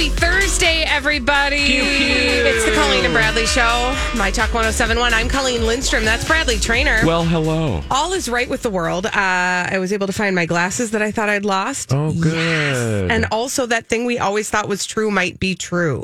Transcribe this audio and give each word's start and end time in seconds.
Happy 0.00 0.16
Thursday, 0.16 0.82
everybody. 0.84 1.56
It's 1.58 2.64
the 2.64 2.72
Colleen 2.72 3.04
and 3.04 3.12
Bradley 3.12 3.44
Show. 3.44 3.94
My 4.16 4.30
Talk 4.30 4.54
1071. 4.54 5.12
I'm 5.12 5.28
Colleen 5.28 5.66
Lindstrom. 5.66 6.06
That's 6.06 6.24
Bradley 6.24 6.56
Trainer. 6.56 7.02
Well, 7.04 7.22
hello. 7.22 7.82
All 7.90 8.14
is 8.14 8.26
right 8.26 8.48
with 8.48 8.62
the 8.62 8.70
world. 8.70 9.04
Uh, 9.04 9.10
I 9.12 9.76
was 9.78 9.92
able 9.92 10.06
to 10.06 10.14
find 10.14 10.34
my 10.34 10.46
glasses 10.46 10.92
that 10.92 11.02
I 11.02 11.10
thought 11.10 11.28
I'd 11.28 11.44
lost. 11.44 11.92
Oh, 11.92 12.14
good. 12.14 13.10
And 13.10 13.26
also, 13.30 13.66
that 13.66 13.88
thing 13.88 14.06
we 14.06 14.18
always 14.18 14.48
thought 14.48 14.68
was 14.68 14.86
true 14.86 15.10
might 15.10 15.38
be 15.38 15.54
true. 15.54 16.02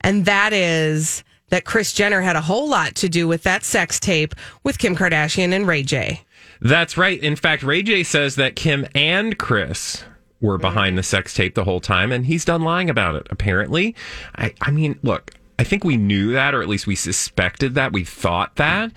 And 0.00 0.24
that 0.24 0.52
is 0.52 1.22
that 1.50 1.64
Kris 1.64 1.92
Jenner 1.92 2.22
had 2.22 2.34
a 2.34 2.40
whole 2.40 2.68
lot 2.68 2.96
to 2.96 3.08
do 3.08 3.28
with 3.28 3.44
that 3.44 3.62
sex 3.62 4.00
tape 4.00 4.34
with 4.64 4.76
Kim 4.78 4.96
Kardashian 4.96 5.52
and 5.52 5.68
Ray 5.68 5.84
J. 5.84 6.22
That's 6.60 6.96
right. 6.96 7.22
In 7.22 7.36
fact, 7.36 7.62
Ray 7.62 7.84
J 7.84 8.02
says 8.02 8.34
that 8.34 8.56
Kim 8.56 8.88
and 8.92 9.38
Chris 9.38 10.02
were 10.40 10.58
behind 10.58 10.96
the 10.96 11.02
sex 11.02 11.34
tape 11.34 11.54
the 11.54 11.64
whole 11.64 11.80
time, 11.80 12.12
and 12.12 12.26
he's 12.26 12.44
done 12.44 12.62
lying 12.62 12.88
about 12.88 13.14
it, 13.14 13.26
apparently. 13.30 13.94
I, 14.36 14.54
I 14.60 14.70
mean, 14.70 14.98
look, 15.02 15.32
I 15.58 15.64
think 15.64 15.84
we 15.84 15.98
knew 15.98 16.32
that, 16.32 16.54
or 16.54 16.62
at 16.62 16.68
least 16.68 16.86
we 16.86 16.94
suspected 16.94 17.74
that. 17.74 17.92
We 17.92 18.04
thought 18.04 18.56
that. 18.56 18.92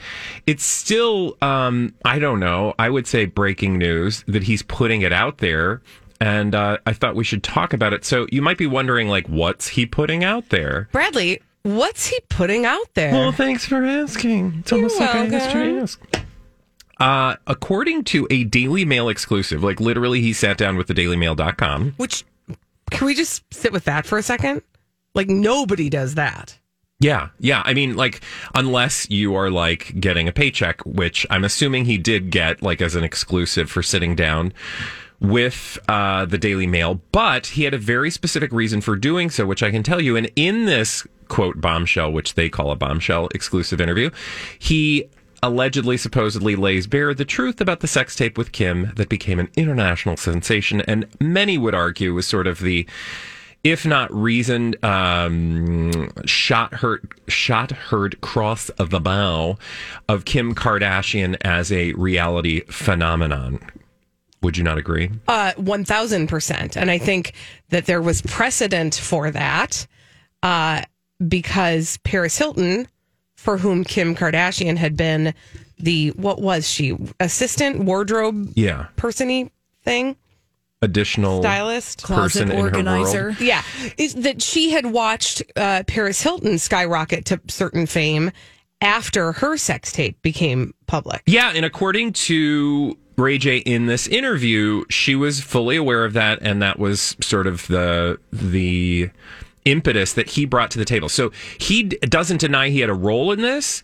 It's 0.47 0.63
still, 0.63 1.38
um, 1.41 1.94
I 2.05 2.19
don't 2.19 2.39
know, 2.39 2.73
I 2.80 2.89
would 2.89 3.05
say 3.05 3.25
breaking 3.25 3.77
news 3.77 4.23
that 4.27 4.44
he's 4.44 4.63
putting 4.63 5.02
it 5.02 5.11
out 5.11 5.39
there. 5.39 5.81
And 6.22 6.55
uh, 6.55 6.77
I 6.85 6.94
thought 6.94 7.16
we 7.16 7.25
should 7.25 7.44
talk 7.44 7.73
about 7.73 7.91
it. 7.91 8.05
So 8.05 8.28
you 8.31 8.41
might 8.41 8.57
be 8.57 8.67
wondering, 8.67 9.09
like, 9.09 9.28
what's 9.28 9.67
he 9.67 9.85
putting 9.85 10.23
out 10.23 10.47
there? 10.50 10.88
Bradley, 10.94 11.41
what's 11.63 12.07
he 12.07 12.17
putting 12.30 12.66
out 12.66 12.94
there? 12.94 13.11
Well, 13.11 13.33
thanks 13.33 13.66
for 13.66 13.83
asking. 13.83 14.59
It's 14.59 14.72
almost 14.72 14.97
like 15.02 15.13
I 15.13 15.25
asked 15.25 15.53
you 15.53 15.63
to 15.63 15.81
ask. 15.81 16.02
Uh, 16.99 17.36
according 17.47 18.03
to 18.03 18.27
a 18.30 18.44
Daily 18.44 18.86
Mail 18.86 19.09
exclusive, 19.09 19.63
like 19.63 19.80
literally 19.80 20.22
he 20.22 20.33
sat 20.33 20.58
down 20.58 20.77
with 20.77 20.88
the 20.88 20.94
dailymail.com. 20.94 21.94
Which, 21.97 22.23
can 22.91 23.08
we 23.08 23.16
just 23.16 23.44
sit 23.53 23.72
with 23.72 23.85
that 23.85 24.05
for 24.05 24.17
a 24.17 24.23
second? 24.23 24.61
Like, 25.16 25.27
nobody 25.27 25.89
does 25.89 26.16
that. 26.16 26.58
Yeah, 27.00 27.30
yeah. 27.39 27.61
I 27.66 27.73
mean, 27.73 27.95
like, 27.95 28.22
unless 28.55 29.09
you 29.09 29.35
are 29.35 29.50
like 29.50 30.00
getting 30.00 30.27
a 30.27 30.31
paycheck, 30.31 30.81
which 30.85 31.25
I'm 31.30 31.44
assuming 31.44 31.85
he 31.85 31.97
did 31.97 32.31
get, 32.31 32.62
like, 32.62 32.81
as 32.81 32.95
an 32.95 33.03
exclusive 33.03 33.69
for 33.69 33.84
sitting 33.84 34.16
down 34.16 34.53
with 35.19 35.78
uh, 35.88 36.25
the 36.25 36.38
Daily 36.38 36.68
Mail, 36.68 37.01
but 37.12 37.47
he 37.47 37.63
had 37.63 37.73
a 37.73 37.78
very 37.78 38.09
specific 38.09 38.51
reason 38.51 38.81
for 38.81 38.95
doing 38.95 39.29
so, 39.29 39.45
which 39.45 39.63
I 39.63 39.72
can 39.72 39.84
tell 39.84 40.01
you. 40.01 40.16
And 40.16 40.31
in 40.35 40.66
this 40.66 41.06
quote 41.28 41.59
bombshell, 41.62 42.12
which 42.12 42.35
they 42.35 42.50
call 42.50 42.72
a 42.72 42.75
bombshell 42.75 43.29
exclusive 43.34 43.81
interview, 43.81 44.09
he 44.59 45.09
allegedly, 45.44 45.98
supposedly 45.98 46.56
lays 46.56 46.88
bare 46.88 47.14
the 47.14 47.26
truth 47.26 47.62
about 47.62 47.81
the 47.81 47.88
sex 47.88 48.16
tape 48.16 48.38
with 48.38 48.54
Kim 48.54 48.92
that 48.96 49.09
became 49.09 49.40
an 49.40 49.50
international 49.56 50.18
sensation, 50.18 50.81
and 50.81 51.06
many 51.20 51.58
would 51.58 51.76
argue 51.76 52.14
was 52.14 52.26
sort 52.26 52.48
of 52.48 52.59
the 52.59 52.88
if 53.64 53.86
not 53.86 54.14
reasoned, 54.14 54.84
um, 54.84 56.12
shot 56.26 56.74
heard, 56.74 57.14
shot 57.30 57.72
heard 57.72 58.20
cross 58.20 58.70
the 58.78 59.00
bow 59.00 59.58
of 60.09 60.26
Kim 60.26 60.54
Kardashian 60.54 61.38
as 61.42 61.72
a 61.72 61.94
reality 61.94 62.62
phenomenon. 62.66 63.60
Would 64.42 64.58
you 64.58 64.66
not 64.66 64.78
agree? 64.78 65.12
Uh, 65.30 65.54
1000%. 65.54 66.75
And 66.75 66.92
I 66.92 66.98
think 66.98 67.34
that 67.70 67.86
there 67.86 68.02
was 68.02 68.22
precedent 68.24 68.96
for 68.96 69.31
that 69.31 69.88
uh, 70.44 70.81
because 71.25 71.98
Paris 72.04 72.38
Hilton, 72.38 72.90
for 73.44 73.58
whom 73.58 73.84
Kim 73.84 74.16
Kardashian 74.16 74.78
had 74.78 74.96
been 74.96 75.34
the, 75.78 76.09
what 76.12 76.42
was 76.42 76.68
she, 76.68 76.98
assistant 77.20 77.84
wardrobe 77.84 78.52
Yeah, 78.56 78.88
persony 78.96 79.52
thing? 79.84 80.16
additional 80.81 81.42
Stylist? 81.42 82.04
person 82.04 82.52
in 82.52 82.58
her 82.74 82.84
world. 82.84 83.40
Yeah, 83.40 83.64
is 83.98 84.16
that 84.16 84.42
she 84.42 84.72
had 84.72 84.86
watched 84.88 85.42
uh, 85.56 85.84
Paris 85.88 86.22
Hilton 86.22 86.58
skyrocket 86.58 87.26
to 87.26 87.40
certain 87.48 87.86
fame 87.86 88.31
after 88.81 89.31
her 89.31 89.56
sex 89.56 89.94
tape 89.94 90.22
became 90.22 90.74
public. 90.88 91.22
Yeah, 91.25 91.52
and 91.56 91.64
according 91.66 92.14
to 92.14 92.98
Ray 93.18 93.38
J 93.38 93.58
in 93.58 93.86
this 93.86 94.08
interview, 94.08 94.84
she 94.90 95.16
was 95.16 95.40
fully 95.40 95.78
aware 95.78 96.04
of 96.04 96.14
that, 96.14 96.40
and 96.42 96.62
that 96.62 96.80
was 96.80 97.16
sort 97.22 97.48
of 97.48 97.66
the 97.68 98.20
the 98.34 99.10
impetus 99.66 100.13
that 100.13 100.29
he 100.31 100.46
brought 100.46 100.72
to 100.72 100.79
the 100.79 100.85
table. 100.85 101.09
So 101.09 101.31
he 101.57 101.84
d- 101.84 101.97
doesn't 102.01 102.40
deny 102.40 102.69
he 102.69 102.79
had 102.79 102.90
a 102.90 102.94
role 102.94 103.31
in 103.31 103.41
this, 103.41 103.84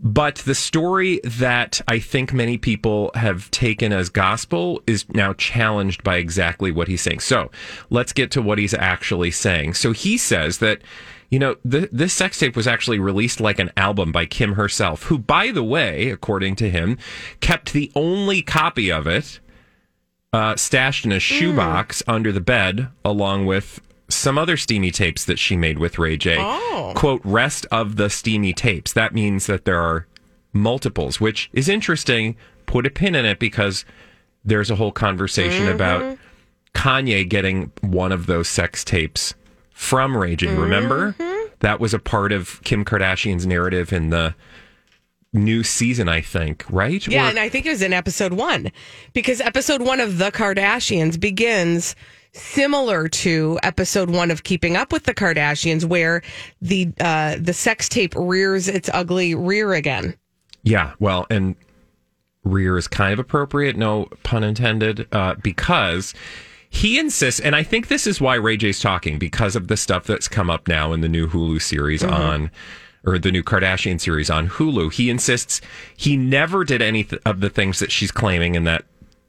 but 0.00 0.36
the 0.36 0.54
story 0.54 1.20
that 1.24 1.80
I 1.88 1.98
think 1.98 2.32
many 2.32 2.58
people 2.58 3.10
have 3.14 3.50
taken 3.50 3.92
as 3.92 4.08
gospel 4.08 4.82
is 4.86 5.08
now 5.10 5.32
challenged 5.34 6.02
by 6.02 6.16
exactly 6.16 6.70
what 6.70 6.88
he's 6.88 7.02
saying. 7.02 7.20
So 7.20 7.50
let's 7.90 8.12
get 8.12 8.30
to 8.32 8.42
what 8.42 8.58
he's 8.58 8.74
actually 8.74 9.30
saying. 9.30 9.74
So 9.74 9.92
he 9.92 10.16
says 10.16 10.58
that. 10.58 10.80
You 11.30 11.40
know, 11.40 11.54
th- 11.68 11.88
this 11.90 12.12
sex 12.12 12.38
tape 12.38 12.54
was 12.54 12.68
actually 12.68 13.00
released 13.00 13.40
like 13.40 13.58
an 13.58 13.72
album 13.76 14.12
by 14.12 14.24
Kim 14.24 14.52
herself, 14.52 15.04
who, 15.04 15.18
by 15.18 15.50
the 15.50 15.64
way, 15.64 16.10
according 16.10 16.54
to 16.56 16.70
him, 16.70 16.96
kept 17.40 17.72
the 17.72 17.90
only 17.96 18.40
copy 18.40 18.92
of 18.92 19.08
it 19.08 19.40
uh, 20.34 20.56
stashed 20.56 21.04
in 21.04 21.12
a 21.12 21.20
shoebox 21.20 22.02
under 22.08 22.32
the 22.32 22.40
bed, 22.40 22.88
along 23.04 23.46
with 23.46 23.80
some 24.08 24.38
other 24.38 24.56
steamy 24.56 24.90
tapes 24.90 25.24
that 25.24 25.38
she 25.38 25.56
made 25.56 25.78
with 25.78 25.98
Ray 25.98 26.16
J. 26.16 26.36
Oh. 26.38 26.92
Quote, 26.94 27.20
rest 27.24 27.66
of 27.70 27.96
the 27.96 28.10
steamy 28.10 28.52
tapes. 28.52 28.92
That 28.92 29.14
means 29.14 29.46
that 29.46 29.64
there 29.64 29.80
are 29.80 30.06
multiples, 30.52 31.20
which 31.20 31.50
is 31.52 31.68
interesting. 31.68 32.36
Put 32.66 32.86
a 32.86 32.90
pin 32.90 33.14
in 33.14 33.24
it 33.24 33.38
because 33.38 33.84
there's 34.44 34.70
a 34.70 34.76
whole 34.76 34.92
conversation 34.92 35.64
mm-hmm. 35.64 35.74
about 35.74 36.18
Kanye 36.74 37.28
getting 37.28 37.72
one 37.80 38.12
of 38.12 38.26
those 38.26 38.48
sex 38.48 38.84
tapes 38.84 39.34
from 39.70 40.16
Ray 40.16 40.36
J. 40.36 40.54
Remember? 40.54 41.14
Mm-hmm. 41.18 41.54
That 41.60 41.80
was 41.80 41.94
a 41.94 41.98
part 41.98 42.32
of 42.32 42.62
Kim 42.62 42.84
Kardashian's 42.84 43.46
narrative 43.46 43.92
in 43.92 44.10
the 44.10 44.34
new 45.32 45.64
season, 45.64 46.08
I 46.08 46.20
think, 46.20 46.64
right? 46.70 47.06
Yeah, 47.06 47.26
Or- 47.26 47.30
and 47.30 47.38
I 47.38 47.48
think 47.48 47.66
it 47.66 47.70
was 47.70 47.82
in 47.82 47.92
episode 47.92 48.34
one 48.34 48.70
because 49.12 49.40
episode 49.40 49.82
one 49.82 50.00
of 50.00 50.18
The 50.18 50.30
Kardashians 50.30 51.18
begins 51.18 51.96
similar 52.34 53.08
to 53.08 53.58
episode 53.62 54.10
one 54.10 54.30
of 54.30 54.44
Keeping 54.44 54.76
Up 54.76 54.92
with 54.92 55.04
the 55.04 55.14
Kardashians, 55.14 55.84
where 55.84 56.22
the 56.60 56.92
uh, 57.00 57.36
the 57.40 57.52
sex 57.52 57.88
tape 57.88 58.14
rears 58.16 58.68
its 58.68 58.90
ugly 58.92 59.34
rear 59.34 59.72
again. 59.72 60.16
Yeah, 60.62 60.94
well, 60.98 61.26
and 61.30 61.56
rear 62.44 62.76
is 62.76 62.88
kind 62.88 63.12
of 63.12 63.18
appropriate, 63.18 63.76
no 63.76 64.08
pun 64.22 64.44
intended, 64.44 65.06
uh, 65.12 65.34
because 65.42 66.14
he 66.68 66.98
insists, 66.98 67.40
and 67.40 67.54
I 67.54 67.62
think 67.62 67.88
this 67.88 68.06
is 68.06 68.20
why 68.20 68.34
Ray 68.34 68.56
J's 68.56 68.80
talking 68.80 69.18
because 69.18 69.56
of 69.56 69.68
the 69.68 69.76
stuff 69.76 70.04
that's 70.04 70.28
come 70.28 70.50
up 70.50 70.66
now 70.66 70.92
in 70.92 71.00
the 71.00 71.08
new 71.08 71.28
Hulu 71.28 71.62
series 71.62 72.02
on, 72.02 72.50
or 73.04 73.18
the 73.18 73.30
new 73.30 73.42
Kardashian 73.42 74.00
series 74.00 74.28
on 74.28 74.48
Hulu. 74.48 74.92
He 74.92 75.08
insists 75.08 75.60
he 75.96 76.16
never 76.16 76.64
did 76.64 76.82
any 76.82 77.04
th- 77.04 77.22
of 77.24 77.40
the 77.40 77.50
things 77.50 77.78
that 77.78 77.92
she's 77.92 78.10
claiming 78.10 78.54
in 78.54 78.64
that 78.64 78.84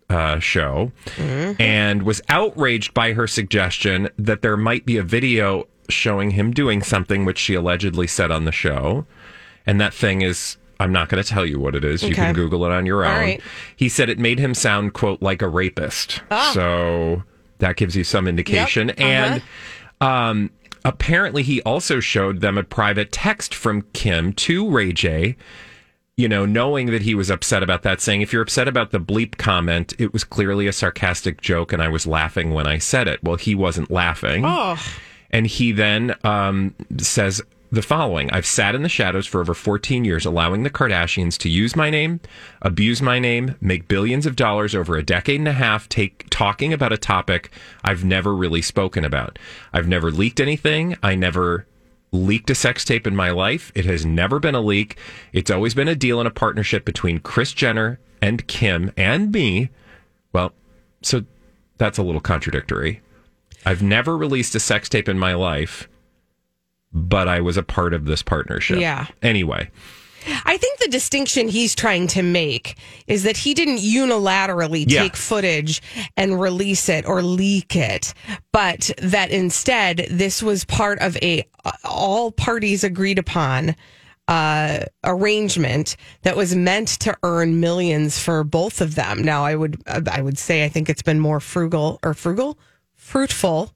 uh, 0.10 0.40
show, 0.40 0.92
and 1.18 2.04
was 2.04 2.22
outraged 2.30 2.94
by 2.94 3.13
her 3.13 3.28
suggestion 3.28 4.10
that 4.18 4.42
there 4.42 4.57
might 4.57 4.86
be 4.86 4.98
a 4.98 5.04
video 5.04 5.68
showing 5.90 6.31
him 6.31 6.52
doing 6.52 6.81
something 6.81 7.25
which 7.25 7.38
she 7.38 7.54
allegedly 7.54 8.07
said 8.07 8.31
on 8.31 8.46
the 8.46 8.52
show. 8.52 9.06
And 9.66 9.80
that 9.81 9.94
thing 9.94 10.22
is, 10.22 10.57
I'm 10.80 10.92
not 10.92 11.10
going 11.10 11.24
to 11.24 11.28
tell 11.28 11.46
you 11.46 11.60
what 11.60 11.75
it 11.75 11.84
is. 11.84 12.04
You 12.04 12.13
can 12.16 12.34
Google 12.34 12.66
it 12.66 12.72
on 12.72 12.86
your 12.86 13.06
own. 13.06 13.12
right. 13.16 13.42
He 13.75 13.90
said 13.90 14.10
it 14.10 14.19
made 14.19 14.40
him 14.40 14.54
sound, 14.54 14.94
quote, 14.94 15.22
like 15.22 15.42
a 15.42 15.48
rapist. 15.48 16.22
So 16.54 17.24
that 17.60 17.75
gives 17.78 17.96
you 17.96 18.04
some 18.04 18.28
indication. 18.28 18.90
Yep. 18.90 19.00
And 19.00 19.42
um, 20.02 20.50
apparently 20.84 21.44
he 21.44 21.62
also 21.63 22.00
showed 22.00 22.42
them 22.42 22.57
a 22.57 22.63
private 22.63 23.12
text 23.12 23.56
from 23.56 23.84
Kim 23.94 24.34
to 24.34 24.69
Ray 24.69 24.92
J. 24.92 25.36
You 26.17 26.29
know, 26.29 26.45
knowing 26.45 26.91
that 26.91 27.01
he 27.01 27.13
was 27.13 27.29
upset 27.29 27.62
about 27.62 27.83
that, 27.83 28.00
saying, 28.00 28.21
if 28.21 28.31
you're 28.31 28.41
upset 28.41 28.69
about 28.69 28.91
the 28.91 29.01
bleep 29.01 29.38
comment, 29.38 29.94
it 30.00 30.13
was 30.13 30.23
clearly 30.23 30.65
a 30.65 30.71
sarcastic 30.71 31.41
joke 31.41 31.73
and 31.73 31.81
I 31.81 31.89
was 31.89 32.07
laughing 32.07 32.53
when 32.53 32.65
I 32.65 32.77
said 32.77 33.09
it. 33.09 33.21
Well, 33.21 33.35
he 33.35 33.53
wasn't 33.53 33.91
laughing. 33.91 34.45
Oh, 34.45 34.77
And 35.31 35.45
he 35.45 35.73
then 35.73 36.15
um, 36.23 36.73
says 37.00 37.41
the 37.69 37.81
following 37.81 38.31
I've 38.31 38.45
sat 38.45 38.75
in 38.75 38.83
the 38.83 38.88
shadows 38.88 39.27
for 39.27 39.41
over 39.41 39.53
14 39.53 40.06
years, 40.06 40.25
allowing 40.25 40.63
the 40.63 40.69
Kardashians 40.69 41.38
to 41.39 41.50
use 41.50 41.75
my 41.75 41.89
name, 41.89 42.21
abuse 42.61 43.01
my 43.01 43.19
name, 43.19 43.56
make 43.59 43.89
billions 43.89 44.25
of 44.25 44.38
dollars 44.38 44.73
over 44.73 44.95
a 44.95 45.03
decade 45.03 45.41
and 45.41 45.50
a 45.50 45.53
half, 45.53 45.89
take 45.89 46.29
talking 46.29 46.71
about 46.71 46.94
a 46.94 46.97
topic 46.97 47.51
I've 47.83 48.06
never 48.06 48.33
really 48.33 48.61
spoken 48.61 49.03
about. 49.03 49.38
I've 49.73 49.89
never 49.89 50.11
leaked 50.11 50.39
anything. 50.39 50.95
I 51.03 51.15
never 51.15 51.68
leaked 52.15 52.50
a 52.50 52.56
sex 52.56 52.85
tape 52.85 53.06
in 53.06 53.15
my 53.15 53.29
life. 53.29 53.71
It 53.75 53.85
has 53.85 54.06
never 54.06 54.39
been 54.39 54.56
a 54.56 54.62
leak. 54.62 54.97
It's 55.33 55.51
always 55.51 55.73
been 55.73 55.88
a 55.88 55.95
deal 55.95 56.19
and 56.19 56.27
a 56.27 56.31
partnership 56.31 56.85
between 56.85 57.19
Kris 57.19 57.53
Jenner 57.53 58.00
and 58.21 58.47
Kim 58.47 58.91
and 58.97 59.31
me. 59.31 59.69
Well, 60.33 60.53
so 61.01 61.25
that's 61.77 61.97
a 61.97 62.03
little 62.03 62.21
contradictory. 62.21 63.01
I've 63.65 63.81
never 63.81 64.17
released 64.17 64.56
a 64.56 64.59
sex 64.59 64.89
tape 64.89 65.09
in 65.09 65.17
my 65.17 65.33
life, 65.33 65.89
but 66.94 67.27
I 67.27 67.41
was 67.41 67.57
a 67.57 67.63
part 67.63 67.94
of 67.94 68.06
this 68.06 68.21
partnership. 68.21 68.79
Yeah. 68.79 69.07
Anyway, 69.21 69.69
I 70.45 70.57
think 70.57 70.80
the 70.80 70.88
distinction 70.88 71.48
he's 71.48 71.75
trying 71.75 72.07
to 72.07 72.24
make 72.24 72.77
is 73.07 73.24
that 73.24 73.38
he 73.38 73.54
didn't 73.54 73.77
unilaterally 73.77 74.86
Yeah. 74.88 75.04
take 75.04 75.16
footage 75.16 75.81
and 76.18 76.39
release 76.39 76.89
it 76.89 77.06
or 77.06 77.22
leak 77.22 77.75
it, 77.75 78.13
but 78.51 78.92
that 79.00 79.31
instead 79.31 80.07
this 80.10 80.42
was 80.44 80.66
part 80.66 81.00
of 81.00 81.18
a 81.22 81.44
all 81.83 82.31
parties 82.31 82.83
agreed 82.83 83.19
upon 83.19 83.75
uh, 84.27 84.80
arrangement 85.04 85.95
that 86.24 86.36
was 86.36 86.56
meant 86.56 86.88
to 86.88 87.16
earn 87.24 87.60
millions 87.60 88.18
for 88.18 88.44
both 88.44 88.81
of 88.81 88.95
them. 88.95 89.21
Now, 89.21 89.45
I 89.45 89.56
would 89.56 89.81
I 89.88 90.21
would 90.21 90.39
say 90.39 90.63
I 90.66 90.69
think 90.69 90.89
it's 90.89 91.04
been 91.04 91.19
more 91.19 91.39
frugal 91.39 92.00
or 92.04 92.13
frugal, 92.16 92.57
fruitful 92.95 93.71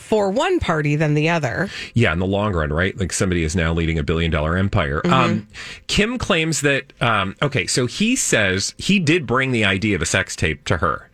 for 0.00 0.30
one 0.30 0.58
party 0.58 0.96
than 0.96 1.14
the 1.14 1.28
other. 1.28 1.68
yeah, 1.94 2.12
in 2.12 2.18
the 2.18 2.26
long 2.26 2.52
run, 2.52 2.72
right? 2.72 2.98
Like 2.98 3.12
somebody 3.12 3.44
is 3.44 3.54
now 3.54 3.72
leading 3.72 3.98
a 3.98 4.02
billion 4.02 4.30
dollar 4.30 4.56
empire. 4.56 5.00
Um, 5.06 5.46
Kim 5.86 6.18
claims 6.18 6.62
that, 6.62 6.92
um, 7.00 7.36
okay, 7.42 7.66
so 7.66 7.86
he 7.86 8.16
says 8.16 8.74
he 8.78 8.98
did 8.98 9.26
bring 9.26 9.52
the 9.52 9.64
idea 9.64 9.94
of 9.94 10.02
a 10.02 10.06
sex 10.06 10.34
tape 10.34 10.64
to 10.64 10.78
her. 10.78 11.08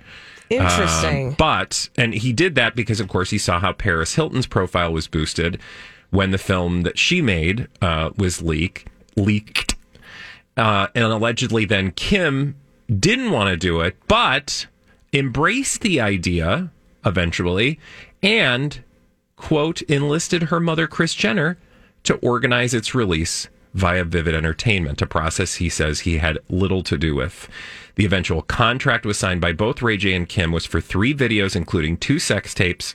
Interesting. 0.49 1.29
Um, 1.29 1.35
but, 1.37 1.88
and 1.97 2.15
he 2.15 2.33
did 2.33 2.55
that 2.55 2.77
because, 2.77 3.00
of 3.00 3.09
course, 3.09 3.31
he 3.31 3.38
saw 3.38 3.59
how 3.59 3.73
Paris 3.73 4.15
Hilton's 4.15 4.47
profile 4.47 4.93
was 4.93 5.09
boosted 5.09 5.61
when 6.11 6.31
the 6.31 6.38
film 6.38 6.83
that 6.83 6.99
she 6.99 7.21
made 7.21 7.69
uh, 7.83 8.11
was 8.17 8.41
leak, 8.41 8.87
leaked. 9.17 9.75
Uh, 10.56 10.87
and 10.94 11.05
allegedly, 11.05 11.65
then 11.65 11.91
Kim 11.91 12.55
didn't 12.88 13.33
want 13.33 13.50
to 13.50 13.56
do 13.56 13.81
it, 13.81 13.97
but 14.06 14.67
embraced 15.12 15.81
the 15.81 16.00
idea 16.00 16.71
eventually 17.05 17.79
and, 18.22 18.82
quote, 19.36 19.82
enlisted 19.82 20.44
her 20.44 20.60
mother, 20.60 20.86
Kris 20.86 21.14
Jenner, 21.14 21.58
to 22.04 22.14
organize 22.16 22.74
its 22.74 22.94
release 22.94 23.48
via 23.74 24.04
Vivid 24.04 24.34
Entertainment, 24.34 25.02
a 25.02 25.06
process 25.06 25.56
he 25.56 25.68
says 25.68 26.00
he 26.00 26.18
had 26.18 26.38
little 26.48 26.82
to 26.82 26.96
do 26.96 27.14
with. 27.14 27.48
The 27.96 28.06
eventual 28.06 28.42
contract 28.42 29.04
was 29.04 29.18
signed 29.18 29.40
by 29.40 29.52
both 29.52 29.82
Ray 29.82 29.96
J 29.96 30.14
and 30.14 30.28
Kim 30.28 30.52
was 30.52 30.64
for 30.64 30.80
three 30.80 31.14
videos, 31.14 31.54
including 31.56 31.96
two 31.96 32.18
sex 32.18 32.54
tapes, 32.54 32.94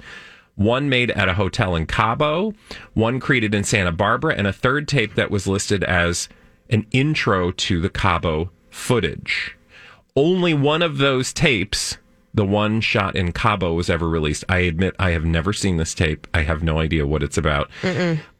one 0.55 0.89
made 0.89 1.11
at 1.11 1.29
a 1.29 1.35
hotel 1.35 1.75
in 1.75 1.85
Cabo, 1.85 2.53
one 2.93 3.19
created 3.19 3.55
in 3.55 3.63
Santa 3.63 3.91
Barbara, 3.91 4.35
and 4.35 4.47
a 4.47 4.53
third 4.53 4.87
tape 4.87 5.15
that 5.15 5.31
was 5.31 5.47
listed 5.47 5.83
as 5.83 6.29
an 6.69 6.85
intro 6.91 7.51
to 7.51 7.79
the 7.79 7.89
Cabo 7.89 8.51
footage. 8.69 9.57
Only 10.15 10.53
one 10.53 10.81
of 10.81 10.97
those 10.97 11.33
tapes, 11.33 11.97
the 12.33 12.45
one 12.45 12.81
shot 12.81 13.15
in 13.15 13.31
Cabo, 13.31 13.73
was 13.73 13.89
ever 13.89 14.07
released. 14.07 14.43
I 14.47 14.59
admit 14.59 14.95
I 14.99 15.11
have 15.11 15.25
never 15.25 15.53
seen 15.53 15.77
this 15.77 15.93
tape. 15.93 16.27
I 16.33 16.41
have 16.43 16.63
no 16.63 16.79
idea 16.79 17.05
what 17.05 17.23
it's 17.23 17.37
about. 17.37 17.69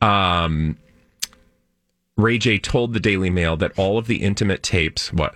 Um, 0.01 0.77
Ray 2.17 2.38
J 2.38 2.59
told 2.59 2.93
the 2.93 2.99
Daily 2.99 3.29
Mail 3.29 3.57
that 3.57 3.71
all 3.77 3.97
of 3.97 4.05
the 4.07 4.17
intimate 4.17 4.61
tapes, 4.63 5.11
what? 5.11 5.33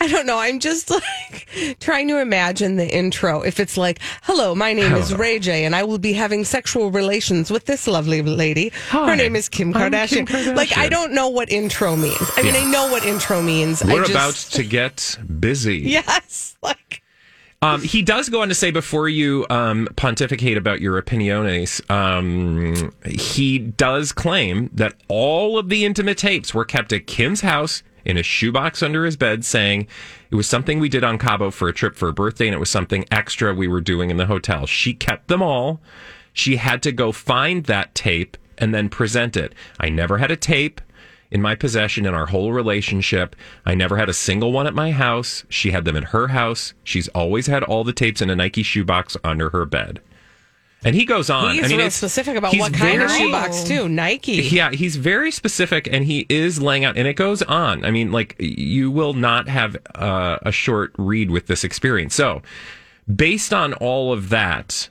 I 0.00 0.08
don't 0.08 0.26
know. 0.26 0.38
I'm 0.38 0.58
just 0.58 0.90
like 0.90 1.76
trying 1.80 2.08
to 2.08 2.18
imagine 2.20 2.76
the 2.76 2.88
intro. 2.88 3.42
If 3.42 3.60
it's 3.60 3.76
like, 3.76 4.00
hello, 4.22 4.54
my 4.54 4.72
name 4.72 4.94
is 4.94 5.10
Hello. 5.10 5.20
Ray 5.20 5.38
J, 5.38 5.64
and 5.64 5.76
I 5.76 5.84
will 5.84 5.98
be 5.98 6.12
having 6.12 6.44
sexual 6.44 6.90
relations 6.90 7.50
with 7.50 7.66
this 7.66 7.86
lovely 7.86 8.20
lady. 8.22 8.72
Hi, 8.88 9.10
Her 9.10 9.16
name 9.16 9.36
is 9.36 9.48
Kim 9.48 9.74
I'm 9.76 9.92
Kardashian. 9.92 10.56
Like, 10.56 10.76
I 10.76 10.88
don't 10.88 11.12
know 11.12 11.28
what 11.28 11.50
intro 11.52 11.94
means. 11.94 12.16
I 12.36 12.42
mean, 12.42 12.54
Yeah. 12.54 12.60
I 12.62 12.70
know 12.70 12.90
what 12.90 13.04
intro 13.04 13.40
means. 13.40 13.84
We're 13.84 14.00
just, 14.04 14.10
about 14.10 14.34
to 14.56 14.64
get 14.64 15.18
busy. 15.40 15.78
Yes. 15.94 16.56
Like, 16.62 17.02
Um, 17.64 17.80
he 17.80 18.02
does 18.02 18.28
go 18.28 18.42
on 18.42 18.48
to 18.48 18.54
say 18.54 18.70
before 18.70 19.08
you 19.08 19.46
um, 19.48 19.88
pontificate 19.96 20.58
about 20.58 20.82
your 20.82 21.00
opiniones, 21.00 21.80
um, 21.90 22.92
he 23.06 23.58
does 23.58 24.12
claim 24.12 24.68
that 24.74 24.94
all 25.08 25.58
of 25.58 25.70
the 25.70 25.86
intimate 25.86 26.18
tapes 26.18 26.52
were 26.52 26.66
kept 26.66 26.92
at 26.92 27.06
Kim's 27.06 27.40
house 27.40 27.82
in 28.04 28.18
a 28.18 28.22
shoebox 28.22 28.82
under 28.82 29.06
his 29.06 29.16
bed, 29.16 29.46
saying 29.46 29.86
it 30.30 30.34
was 30.34 30.46
something 30.46 30.78
we 30.78 30.90
did 30.90 31.04
on 31.04 31.16
Cabo 31.16 31.50
for 31.50 31.66
a 31.66 31.72
trip 31.72 31.96
for 31.96 32.08
a 32.08 32.12
birthday, 32.12 32.46
and 32.46 32.54
it 32.54 32.58
was 32.58 32.68
something 32.68 33.06
extra 33.10 33.54
we 33.54 33.66
were 33.66 33.80
doing 33.80 34.10
in 34.10 34.18
the 34.18 34.26
hotel. 34.26 34.66
She 34.66 34.92
kept 34.92 35.28
them 35.28 35.40
all. 35.40 35.80
She 36.34 36.56
had 36.56 36.82
to 36.82 36.92
go 36.92 37.12
find 37.12 37.64
that 37.64 37.94
tape 37.94 38.36
and 38.58 38.74
then 38.74 38.90
present 38.90 39.38
it. 39.38 39.54
I 39.80 39.88
never 39.88 40.18
had 40.18 40.30
a 40.30 40.36
tape 40.36 40.82
in 41.34 41.42
my 41.42 41.54
possession 41.56 42.06
in 42.06 42.14
our 42.14 42.26
whole 42.26 42.52
relationship. 42.52 43.34
I 43.66 43.74
never 43.74 43.96
had 43.98 44.08
a 44.08 44.14
single 44.14 44.52
one 44.52 44.66
at 44.68 44.72
my 44.74 44.92
house. 44.92 45.44
She 45.48 45.72
had 45.72 45.84
them 45.84 45.96
in 45.96 46.04
her 46.04 46.28
house. 46.28 46.72
She's 46.84 47.08
always 47.08 47.48
had 47.48 47.64
all 47.64 47.82
the 47.82 47.92
tapes 47.92 48.22
in 48.22 48.30
a 48.30 48.36
Nike 48.36 48.62
shoebox 48.62 49.16
under 49.24 49.50
her 49.50 49.66
bed. 49.66 50.00
And 50.84 50.94
he 50.94 51.04
goes 51.06 51.30
on. 51.30 51.54
he's 51.54 51.64
I 51.64 51.68
mean, 51.68 51.78
real 51.78 51.86
it's- 51.86 51.94
specific 51.96 52.36
about 52.36 52.54
what 52.56 52.72
kind 52.74 53.02
of 53.02 53.10
shoebox, 53.10 53.64
too. 53.64 53.88
Nike. 53.88 54.32
Yeah, 54.34 54.70
he's 54.70 54.96
very 54.96 55.30
specific, 55.30 55.88
and 55.90 56.04
he 56.04 56.26
is 56.28 56.60
laying 56.62 56.84
out, 56.84 56.96
and 56.96 57.08
it 57.08 57.14
goes 57.14 57.42
on. 57.42 57.84
I 57.84 57.90
mean, 57.90 58.12
like 58.12 58.36
you 58.38 58.90
will 58.90 59.14
not 59.14 59.48
have 59.48 59.76
uh, 59.94 60.38
a 60.42 60.52
short 60.52 60.92
read 60.98 61.30
with 61.30 61.46
this 61.46 61.64
experience. 61.64 62.14
So, 62.14 62.42
based 63.12 63.52
on 63.54 63.72
all 63.74 64.12
of 64.12 64.28
that, 64.28 64.90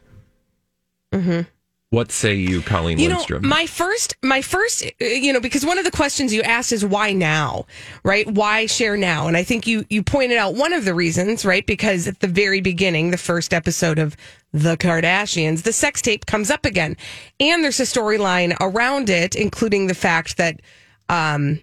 what 1.94 2.12
say 2.12 2.34
you, 2.34 2.64
Colleen. 2.64 2.98
You 2.98 3.10
know, 3.10 3.24
my 3.42 3.68
first, 3.68 4.16
my 4.24 4.42
first, 4.42 4.84
uh, 4.84 5.06
you 5.06 5.32
know, 5.32 5.40
because 5.40 5.64
one 5.64 5.78
of 5.78 5.86
the 5.86 5.92
questions 5.92 6.34
you 6.34 6.42
asked 6.42 6.72
is 6.72 6.84
why 6.84 7.14
now, 7.14 7.68
right? 8.04 8.26
Why 8.26 8.66
share 8.66 8.98
now? 8.98 9.28
And 9.28 9.38
I 9.38 9.44
think 9.44 9.68
you 9.68 9.86
you 9.92 10.02
pointed 10.02 10.40
out 10.40 10.56
one 10.56 10.74
of 10.74 10.86
the 10.86 10.96
reasons, 10.96 11.46
right? 11.46 11.64
Because 11.64 12.08
at 12.08 12.20
the 12.20 12.28
very 12.28 12.62
beginning, 12.62 13.12
the 13.12 13.18
first 13.20 13.54
episode 13.54 14.00
of 14.00 14.18
The 14.54 14.76
Kardashians, 14.76 15.62
the 15.62 15.72
sex 15.72 16.02
tape 16.02 16.26
comes 16.26 16.50
up 16.50 16.66
again, 16.66 16.98
and 17.40 17.64
there's 17.64 17.80
a 17.80 17.84
storyline 17.84 18.58
around 18.60 19.12
it, 19.12 19.36
including 19.36 19.86
the 19.86 19.94
fact 19.94 20.38
that 20.38 20.62
um, 21.10 21.62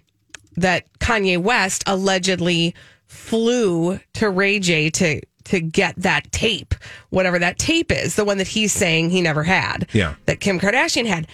that 0.55 0.85
Kanye 0.99 1.39
West 1.39 1.83
allegedly 1.87 2.73
flew 3.05 3.99
to 4.13 4.29
Ray 4.29 4.59
J 4.59 4.89
to 4.91 5.19
to 5.45 5.59
get 5.59 5.95
that 5.97 6.31
tape, 6.31 6.73
whatever 7.09 7.39
that 7.39 7.57
tape 7.59 7.91
is, 7.91 8.15
the 8.15 8.25
one 8.25 8.37
that 8.37 8.47
he's 8.47 8.71
saying 8.71 9.09
he 9.09 9.21
never 9.21 9.43
had, 9.43 9.87
Yeah. 9.93 10.15
that 10.25 10.39
Kim 10.39 10.59
Kardashian 10.59 11.05
had. 11.05 11.27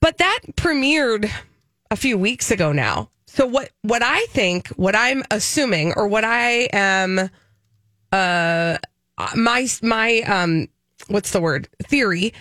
But 0.00 0.18
that 0.18 0.40
premiered 0.56 1.30
a 1.90 1.96
few 1.96 2.18
weeks 2.18 2.50
ago 2.50 2.72
now. 2.72 3.08
So 3.26 3.46
what 3.46 3.70
what 3.82 4.02
I 4.02 4.26
think, 4.26 4.68
what 4.76 4.94
I'm 4.94 5.24
assuming, 5.30 5.92
or 5.96 6.06
what 6.06 6.24
I 6.24 6.68
am, 6.72 7.30
uh, 8.12 8.78
my 9.34 9.66
my 9.82 10.20
um, 10.20 10.68
what's 11.08 11.30
the 11.32 11.40
word 11.40 11.68
theory 11.82 12.32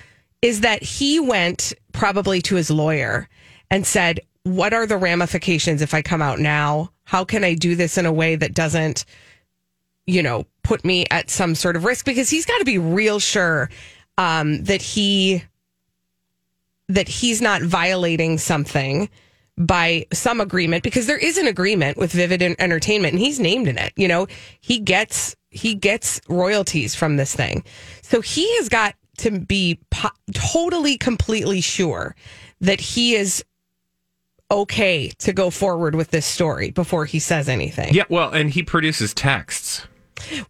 is 0.41 0.61
that 0.61 0.83
he 0.83 1.19
went 1.19 1.73
probably 1.93 2.41
to 2.43 2.55
his 2.55 2.69
lawyer 2.69 3.27
and 3.71 3.87
said, 3.87 4.19
"What 4.43 4.73
are 4.73 4.85
the 4.85 4.97
ramifications 4.97 5.81
if 5.81 5.93
I 5.93 6.01
come 6.01 6.21
out 6.21 6.39
now? 6.39 6.91
How 7.05 7.23
can 7.23 7.43
I 7.43 7.53
do 7.55 7.75
this 7.75 7.97
in 7.97 8.05
a 8.05 8.13
way 8.13 8.35
that 8.35 8.53
doesn't, 8.53 9.05
you 10.05 10.24
know, 10.24 10.45
put 10.63 10.83
me 10.86 11.05
at 11.12 11.29
some 11.29 11.55
sort 11.55 11.75
of 11.75 11.86
risk?" 11.86 12.05
Because 12.05 12.29
he's 12.29 12.45
got 12.45 12.57
to 12.60 12.65
be 12.65 12.77
real 12.77 13.19
sure 13.19 13.69
um, 14.17 14.63
that 14.63 14.81
he 14.81 15.43
that 16.89 17.07
he's 17.07 17.41
not 17.41 17.62
violating 17.62 18.38
something 18.38 19.10
by 19.57 20.05
some 20.12 20.41
agreement 20.41 20.83
because 20.83 21.05
there 21.05 21.17
is 21.17 21.38
an 21.38 21.48
agreement 21.48 21.98
with 21.98 22.12
Vivid 22.12 22.41
Entertainment 22.41 23.13
and 23.13 23.22
he's 23.22 23.39
named 23.39 23.67
in 23.67 23.77
it. 23.77 23.93
You 23.95 24.07
know, 24.07 24.27
he 24.62 24.79
gets 24.79 25.36
he 25.50 25.75
gets 25.75 26.19
royalties 26.27 26.95
from 26.95 27.17
this 27.17 27.36
thing. 27.36 27.63
So 28.01 28.22
he 28.22 28.55
has 28.57 28.69
got 28.69 28.95
to 29.19 29.39
be 29.39 29.79
po- 29.91 30.10
totally 30.33 30.98
completely 30.98 31.62
sure 31.62 32.15
that 32.62 32.81
he 32.81 33.15
is 33.15 33.45
okay 34.50 35.10
to 35.19 35.33
go 35.33 35.50
forward 35.50 35.95
with 35.95 36.10
this 36.10 36.25
story 36.25 36.72
before 36.72 37.05
he 37.05 37.19
says 37.19 37.48
anything. 37.48 37.93
yeah, 37.93 38.03
well, 38.10 38.31
and 38.31 38.50
he 38.50 38.63
produces 38.63 39.13
texts. 39.13 39.88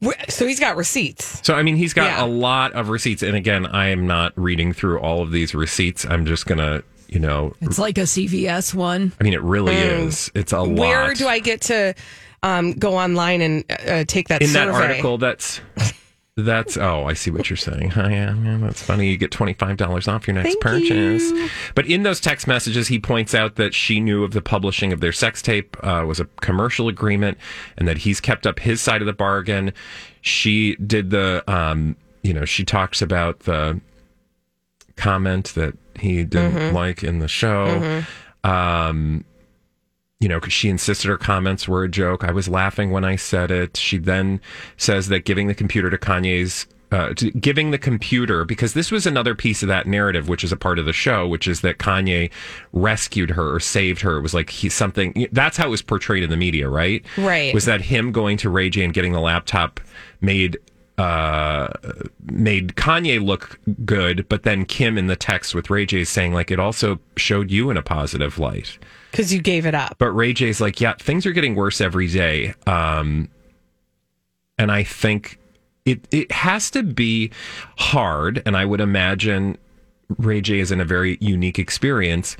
Wh- 0.03 0.11
So 0.29 0.45
he's 0.47 0.59
got 0.59 0.75
receipts. 0.77 1.39
So, 1.45 1.53
I 1.55 1.63
mean, 1.63 1.75
he's 1.75 1.93
got 1.93 2.05
Yeah. 2.05 2.23
a 2.23 2.27
lot 2.27 2.73
of 2.73 2.89
receipts. 2.89 3.23
And 3.23 3.35
again, 3.35 3.65
I 3.65 3.87
am 3.89 4.07
not 4.07 4.33
reading 4.35 4.73
through 4.73 4.99
all 4.99 5.21
of 5.21 5.31
these 5.31 5.53
receipts. 5.55 6.05
I'm 6.05 6.25
just 6.25 6.45
going 6.45 6.59
to, 6.59 6.83
you 7.07 7.19
know, 7.19 7.53
It's 7.61 7.79
like 7.79 7.97
a 7.97 8.01
CVS 8.05 8.73
one. 8.73 9.11
I 9.19 9.23
mean, 9.23 9.33
it 9.33 9.41
really 9.41 9.75
is. 9.75 10.31
It's 10.35 10.51
a 10.53 10.59
lot. 10.59 10.67
Mm. 10.69 10.77
Where 10.79 11.13
do 11.13 11.27
I 11.27 11.39
get 11.39 11.61
to 11.61 11.93
um, 12.43 12.73
go 12.73 12.97
online 12.97 13.41
and 13.41 13.63
uh, 13.87 14.03
take 14.07 14.27
that 14.29 14.41
in 14.41 14.47
survey? 14.49 14.71
that 14.71 14.81
article 14.89 15.17
that's 15.17 15.61
that's 16.35 16.77
oh 16.77 17.03
i 17.05 17.13
see 17.13 17.29
what 17.29 17.47
you're 17.49 17.57
saying. 17.57 17.93
Oh, 17.95 18.07
yeah, 18.07 18.35
yeah 18.35 18.57
that's 18.59 18.81
funny. 18.81 19.07
You 19.11 19.17
get 19.17 19.29
$25 19.31 20.07
off 20.11 20.27
your 20.27 20.33
next 20.33 20.47
Thank 20.49 20.61
purchase. 20.61 21.29
you. 21.31 21.49
but 21.75 21.85
in 21.85 22.01
those 22.03 22.19
text 22.19 22.47
messages 22.47 22.87
he 22.87 22.99
points 22.99 23.35
out 23.35 23.55
that 23.55 23.73
she 23.75 23.99
knew 23.99 24.23
of 24.23 24.31
the 24.31 24.41
publishing 24.41 24.91
of 24.91 24.99
their 24.99 25.11
sex 25.11 25.41
tape 25.43 25.77
uh, 25.83 26.03
was 26.07 26.19
a 26.19 26.25
commercial 26.41 26.87
agreement 26.87 27.37
and 27.77 27.87
that 27.87 27.99
he's 27.99 28.19
kept 28.19 28.47
up 28.47 28.59
his 28.59 28.81
side 28.81 29.01
of 29.01 29.05
the 29.05 29.13
bargain. 29.13 29.73
She 30.21 30.75
did 30.77 31.11
the 31.11 31.43
um, 31.47 31.95
you 32.23 32.33
know 32.33 32.45
she 32.45 32.63
talks 32.65 33.01
about 33.01 33.41
the 33.41 33.79
comment 34.95 35.53
that 35.55 35.77
he 35.99 36.23
didn't 36.23 36.53
Mm-hmm. 36.53 36.75
like 36.75 37.03
in 37.03 37.19
the 37.19 37.27
show. 37.27 38.03
Um 38.43 39.23
you 40.23 40.29
know, 40.29 40.39
'cause 40.39 40.53
she 40.53 40.69
insisted 40.69 41.09
her 41.09 41.17
comments 41.17 41.67
were 41.67 41.83
a 41.83 41.89
joke. 41.89 42.23
I 42.23 42.31
was 42.31 42.47
laughing 42.47 42.91
when 42.91 43.03
I 43.03 43.17
said 43.17 43.51
it. 43.51 43.75
She 43.75 43.97
then 43.97 44.39
says 44.77 45.09
that 45.09 45.25
giving 45.25 45.47
the 45.47 45.53
computer 45.53 45.89
to 45.89 45.97
Kanye's, 45.97 46.65
uh, 46.93 47.13
to, 47.15 47.29
giving 47.31 47.71
the 47.71 47.77
computer, 47.77 48.45
because 48.45 48.71
this 48.73 48.89
was 48.89 49.05
another 49.05 49.35
piece 49.35 49.63
of 49.63 49.67
that 49.67 49.85
narrative, 49.85 50.29
which 50.29 50.43
is 50.45 50.53
a 50.53 50.55
part 50.55 50.79
of 50.79 50.85
the 50.85 50.93
show, 50.93 51.27
which 51.27 51.45
is 51.45 51.59
that 51.59 51.77
Kanye 51.77 52.29
rescued 52.71 53.31
her 53.31 53.53
or 53.53 53.59
saved 53.59 53.99
her. 54.01 54.15
It 54.15 54.21
was 54.21 54.33
like 54.33 54.49
he's 54.49 54.73
something, 54.73 55.27
that's 55.33 55.57
how 55.57 55.67
it 55.67 55.71
was 55.71 55.81
portrayed 55.81 56.23
in 56.23 56.29
the 56.29 56.37
media, 56.37 56.69
right? 56.69 57.03
Right. 57.17 57.53
Was 57.53 57.65
that 57.65 57.81
him 57.81 58.13
going 58.13 58.37
to 58.37 58.49
Ray 58.49 58.69
J 58.69 58.85
and 58.85 58.93
getting 58.93 59.11
the 59.11 59.19
laptop 59.19 59.81
made 60.21 60.57
uh 60.99 61.67
made 62.31 62.75
Kanye 62.75 63.19
look 63.21 63.59
good, 63.83 64.25
but 64.29 64.43
then 64.43 64.63
Kim 64.63 64.97
in 64.97 65.07
the 65.07 65.15
text 65.15 65.55
with 65.55 65.69
Ray 65.71 65.85
J 65.87 66.03
saying 66.05 66.33
like 66.33 66.51
it 66.51 66.59
also 66.59 66.99
showed 67.17 67.49
you 67.51 67.71
in 67.71 67.77
a 67.77 67.81
positive 67.81 68.37
light. 68.37 68.77
Because 69.13 69.31
you 69.31 69.39
gave 69.39 69.67
it 69.67 69.75
up. 69.75 69.95
But 69.99 70.11
Ray 70.11 70.33
J's 70.33 70.59
like, 70.59 70.81
yeah, 70.81 70.95
things 70.95 71.27
are 71.27 71.31
getting 71.31 71.53
worse 71.53 71.79
every 71.79 72.07
day. 72.07 72.55
Um, 72.65 73.29
and 74.57 74.71
I 74.71 74.83
think 74.83 75.39
it 75.85 76.07
it 76.11 76.31
has 76.31 76.71
to 76.71 76.81
be 76.81 77.31
hard, 77.77 78.41
and 78.45 78.57
I 78.57 78.65
would 78.65 78.81
imagine 78.81 79.57
Ray 80.17 80.41
J 80.41 80.59
is 80.59 80.71
in 80.71 80.81
a 80.81 80.85
very 80.85 81.17
unique 81.21 81.59
experience 81.59 82.37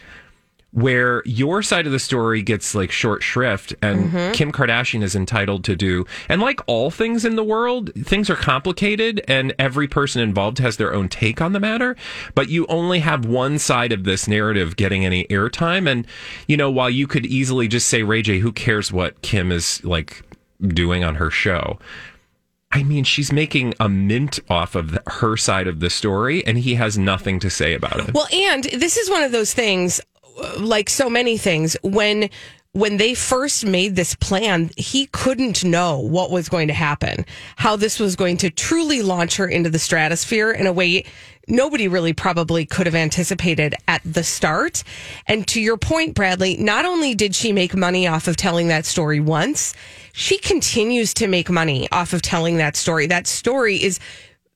where 0.74 1.22
your 1.24 1.62
side 1.62 1.86
of 1.86 1.92
the 1.92 2.00
story 2.00 2.42
gets 2.42 2.74
like 2.74 2.92
short 2.92 3.22
shrift 3.22 3.76
and 3.82 4.10
mm-hmm. 4.10 4.32
Kim 4.34 4.52
Kardashian 4.52 5.04
is 5.04 5.16
entitled 5.16 5.64
to 5.66 5.76
do. 5.76 6.06
And 6.28 6.42
like 6.42 6.62
all 6.66 6.90
things 6.90 7.26
in 7.26 7.36
the 7.36 7.44
world 7.44 7.94
things 7.94 8.30
are 8.30 8.36
complicated 8.36 9.24
and 9.28 9.54
every 9.60 9.88
person 9.88 10.22
involved 10.22 10.58
has 10.58 10.78
their 10.78 10.92
own 10.94 11.10
take 11.10 11.42
on 11.42 11.54
the 11.54 11.60
matter. 11.60 11.96
But 12.34 12.50
you 12.50 12.66
only 12.68 13.00
have 13.00 13.26
one 13.26 13.60
side 13.60 13.92
of 13.92 14.04
this 14.04 14.28
narrative 14.28 14.76
getting 14.76 15.06
any 15.06 15.26
airtime. 15.26 15.88
And 15.88 16.08
you 16.48 16.58
know 16.58 16.72
while 16.72 16.90
you 16.90 17.06
could 17.06 17.28
easily 17.28 17.68
just 17.68 17.88
say 17.88 18.02
Ray 18.02 18.24
J 18.24 18.40
who 18.40 18.52
cares 18.52 18.92
what 18.92 19.22
Kim 19.22 19.52
is 19.52 19.84
like 19.84 20.24
doing 20.68 21.04
on 21.04 21.16
her 21.16 21.30
show? 21.30 21.78
I 22.72 22.82
mean, 22.82 23.04
she's 23.04 23.32
making 23.32 23.76
a 23.80 23.88
mint 23.88 24.40
off 24.50 24.74
of 24.74 24.94
the, 24.94 25.04
her 25.06 25.38
side 25.38 25.68
of 25.68 25.80
the 25.80 25.92
story, 25.92 26.44
and 26.44 26.58
he 26.58 26.74
has 26.74 26.98
nothing 26.98 27.40
to 27.42 27.50
say 27.52 27.76
about 27.76 28.00
it. 28.00 28.16
Well, 28.16 28.28
and 28.34 28.64
this 28.64 28.98
is 28.98 29.12
one 29.12 29.22
of 29.22 29.32
those 29.32 29.54
things, 29.54 30.02
like 30.58 30.90
so 30.90 31.10
many 31.10 31.38
things, 31.38 31.76
when 31.84 32.30
when 32.74 32.98
they 32.98 33.14
first 33.14 33.68
made 33.68 33.96
this 33.96 34.16
plan, 34.16 34.72
he 34.76 35.06
couldn't 35.08 35.64
know 35.64 36.00
what 36.00 36.32
was 36.32 36.50
going 36.50 36.68
to 36.68 36.74
happen, 36.74 37.24
how 37.56 37.76
this 37.76 38.00
was 38.00 38.16
going 38.16 38.36
to 38.38 38.50
truly 38.50 39.04
launch 39.04 39.36
her 39.36 39.48
into 39.48 39.70
the 39.70 39.78
stratosphere 39.78 40.50
in 40.50 40.66
a 40.66 40.74
way 40.74 41.06
nobody 41.48 41.88
really 41.88 42.14
probably 42.14 42.66
could 42.66 42.88
have 42.88 42.96
anticipated 42.96 43.76
at 43.88 44.02
the 44.04 44.24
start. 44.24 44.84
And 45.28 45.48
to 45.50 45.62
your 45.62 45.78
point, 45.78 46.16
Bradley, 46.16 46.58
not 46.58 46.86
only 46.86 47.14
did 47.14 47.36
she 47.36 47.52
make 47.52 47.76
money 47.76 48.08
off 48.08 48.28
of 48.28 48.38
telling 48.38 48.70
that 48.70 48.86
story 48.86 49.20
once, 49.20 49.76
she 50.14 50.40
continues 50.40 51.14
to 51.16 51.28
make 51.28 51.52
money 51.52 51.88
off 51.92 52.14
of 52.14 52.24
telling 52.24 52.58
that 52.58 52.76
story. 52.76 53.06
That 53.06 53.28
story 53.28 53.84
is 53.84 54.00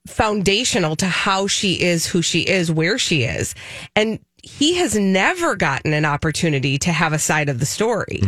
foundational 0.07 0.95
to 0.95 1.05
how 1.05 1.45
she 1.45 1.81
is 1.81 2.07
who 2.07 2.21
she 2.21 2.41
is, 2.41 2.71
where 2.71 2.97
she 2.97 3.23
is. 3.23 3.53
And 3.95 4.19
he 4.47 4.75
has 4.75 4.95
never 4.95 5.55
gotten 5.55 5.93
an 5.93 6.05
opportunity 6.05 6.77
to 6.79 6.91
have 6.91 7.13
a 7.13 7.19
side 7.19 7.49
of 7.49 7.59
the 7.59 7.65
story. 7.65 8.21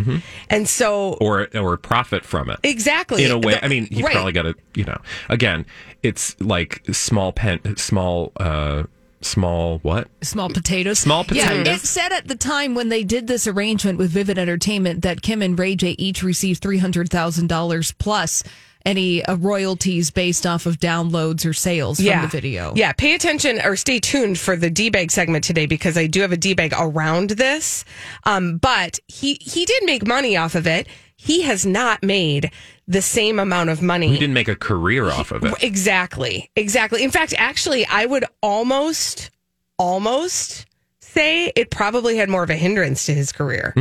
And 0.50 0.68
so 0.68 1.14
or 1.22 1.48
or 1.56 1.78
profit 1.78 2.26
from 2.26 2.50
it 2.50 2.60
exactly 2.64 3.24
in 3.26 3.32
a 3.32 3.38
way. 3.38 3.54
The- 3.54 3.66
I 3.66 3.68
mean, 3.68 3.86
he 3.88 4.04
right. 4.04 4.14
probably 4.14 4.32
got 4.34 4.44
to, 4.44 4.56
you 4.76 4.84
know, 4.86 4.98
again, 5.30 5.66
it's 6.04 6.40
like 6.40 6.84
small 6.92 7.32
pen, 7.34 7.76
small, 7.78 8.32
uh, 8.38 8.84
small 9.22 9.80
what? 9.80 10.08
Small 10.22 10.50
potatoes. 10.50 11.00
Small 11.00 11.26
Yeah, 11.32 11.48
potatoes. 11.50 11.84
it 11.84 11.88
said 11.88 12.12
at 12.14 12.28
the 12.28 12.36
time 12.36 12.74
when 12.76 12.90
they 12.90 13.04
did 13.04 13.28
this 13.28 13.48
arrangement 13.48 13.98
with 13.98 14.12
Vivid 14.12 14.38
Entertainment 14.38 15.02
that 15.02 15.22
Kim 15.22 15.42
and 15.42 15.58
Ray 15.60 15.76
J 15.76 15.92
each 15.98 16.24
received 16.24 16.62
three 16.62 16.78
hundred 16.78 17.10
thousand 17.10 17.48
dollars 17.48 17.92
plus 17.94 18.44
any 18.86 19.24
uh, 19.26 19.36
royalties 19.36 20.12
based 20.12 20.46
off 20.46 20.66
of 20.66 20.80
downloads 20.80 21.46
or 21.46 21.54
sales 21.54 21.98
from 21.98 22.22
the 22.22 22.28
video. 22.28 22.74
Yeah, 22.76 22.94
pay 22.94 23.14
attention 23.14 23.60
or 23.64 23.76
stay 23.76 24.00
tuned 24.00 24.38
for 24.38 24.56
the 24.56 24.70
D 24.70 24.90
bag 24.90 25.12
segment 25.12 25.44
today 25.44 25.66
because 25.66 25.98
I 25.98 26.08
do 26.08 26.22
have 26.22 26.32
a 26.32 26.38
D 26.38 26.54
bag 26.54 26.74
around 26.78 27.32
this. 27.32 27.86
Um, 28.24 28.58
but 28.58 29.00
he 29.08 29.38
he 29.42 29.66
did 29.66 29.84
make 29.86 30.08
money 30.08 30.38
off 30.38 30.56
of 30.56 30.68
it. 30.68 30.88
He 31.16 31.42
has 31.42 31.66
not 31.66 32.02
made 32.02 32.52
the 32.88 33.02
same 33.02 33.40
amount 33.40 33.70
of 33.70 33.82
money. 33.82 34.08
He 34.08 34.18
didn't 34.18 34.34
make 34.34 34.48
a 34.48 34.56
career 34.56 35.12
off 35.12 35.32
of 35.32 35.44
it. 35.44 35.54
Exactly. 35.62 36.50
Exactly. 36.56 37.04
In 37.04 37.12
fact, 37.12 37.34
actually, 37.38 37.86
I 37.86 38.06
would 38.06 38.26
almost, 38.42 39.30
almost 39.78 40.66
say 41.00 41.52
it 41.56 41.70
probably 41.70 42.18
had 42.18 42.30
more 42.30 42.44
of 42.44 42.50
a 42.50 42.56
hindrance 42.56 43.06
to 43.08 43.14
his 43.14 43.32
career. 43.32 43.74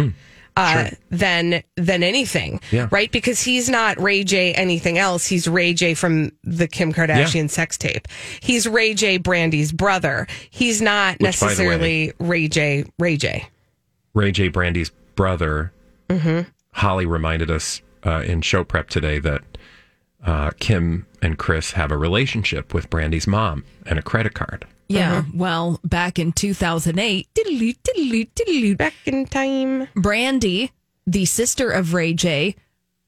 Uh, 0.58 0.90
than 1.10 1.62
than 1.76 2.02
anything, 2.02 2.60
Yeah. 2.70 2.88
right? 2.90 3.10
Because 3.12 3.40
he's 3.40 3.68
not 3.68 4.00
Ray 4.00 4.24
J 4.24 4.52
anything 4.54 4.98
else. 4.98 5.26
He's 5.26 5.46
Ray 5.48 5.72
J 5.74 5.94
from 5.94 6.32
the 6.44 6.66
Kim 6.66 6.92
Kardashian 6.92 7.48
sex 7.48 7.78
tape. 7.78 8.08
He's 8.40 8.66
Ray 8.66 8.94
J 8.94 9.18
Brandy's 9.18 9.72
brother. 9.72 10.26
He's 10.50 10.82
not 10.82 11.18
Which, 11.20 11.38
the 11.38 11.46
way- 11.46 11.50
necessarily 11.50 12.12
Ray 12.18 12.48
J 12.48 12.84
Ray 12.98 13.16
J. 13.16 13.46
Ray 14.14 14.32
J. 14.32 14.48
Brandy's 14.48 14.90
brother, 15.14 15.72
Mm-hmm. 16.08 16.48
Holly 16.72 17.06
reminded 17.06 17.50
us 17.50 17.82
uh, 18.04 18.22
in 18.26 18.40
show 18.40 18.64
prep 18.64 18.88
today 18.88 19.18
that 19.18 19.42
uh, 20.24 20.50
Kim 20.58 21.06
and 21.22 21.38
Kris 21.38 21.72
have 21.72 21.92
a 21.92 21.96
relationship 21.96 22.72
with 22.74 22.88
Brandy's 22.90 23.26
mom 23.26 23.64
and 23.86 23.98
a 23.98 24.02
credit 24.02 24.34
card. 24.34 24.66
Yeah. 24.88 25.18
Uh-huh. 25.18 25.30
Well, 25.34 25.80
back 25.84 26.18
in 26.18 26.32
2008, 26.32 27.28
diddly, 27.34 27.76
diddly, 27.82 28.30
diddly, 28.34 28.76
Back 28.76 28.94
in 29.04 29.26
time. 29.26 29.88
Brandy, 29.94 30.72
the 31.06 31.24
sister 31.26 31.70
of 31.70 31.92
Ray 31.94 32.14
J, 32.14 32.56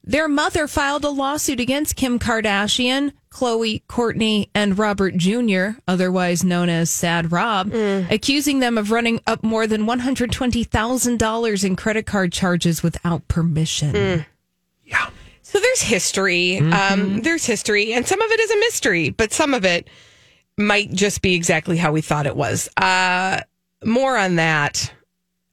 their 0.05 0.29
mother 0.29 0.67
filed 0.67 1.05
a 1.05 1.11
lawsuit 1.11 1.61
against 1.61 1.97
Kim 1.97 2.19
Kardashian, 2.19 3.13
Khloe, 3.31 3.83
Kourtney, 3.87 4.49
and 4.55 4.79
Robert 4.79 5.17
Jr., 5.17 5.79
otherwise 5.87 6.43
known 6.43 6.69
as 6.69 6.91
Sad 6.91 7.31
Rob, 7.33 7.73
accusing 8.11 8.59
them 8.61 8.77
of 8.77 8.91
running 8.91 9.21
up 9.27 9.43
more 9.43 9.67
than 9.67 9.87
$120,000 9.87 11.65
in 11.65 11.77
credit 11.77 12.07
card 12.07 12.33
charges 12.33 12.83
without 12.83 13.27
permission. 13.29 14.25
Yeah. 14.85 15.11
So 15.43 15.59
there's 15.61 15.83
history. 15.83 16.59
Um, 16.59 17.23
there's 17.23 17.45
history, 17.45 17.93
and 17.93 18.07
some 18.07 18.21
of 18.21 18.31
it 18.31 18.41
is 18.41 18.51
a 18.51 18.57
mystery, 18.59 19.11
but 19.11 19.33
some 19.33 19.53
of 19.55 19.65
it 19.65 19.89
might 20.61 20.93
just 20.93 21.23
be 21.23 21.35
exactly 21.35 21.77
how 21.77 21.93
we 21.93 22.01
thought 22.01 22.27
it 22.27 22.37
was. 22.37 22.69
Uh, 22.77 23.41
more 23.85 24.17
on 24.17 24.37
that 24.37 24.93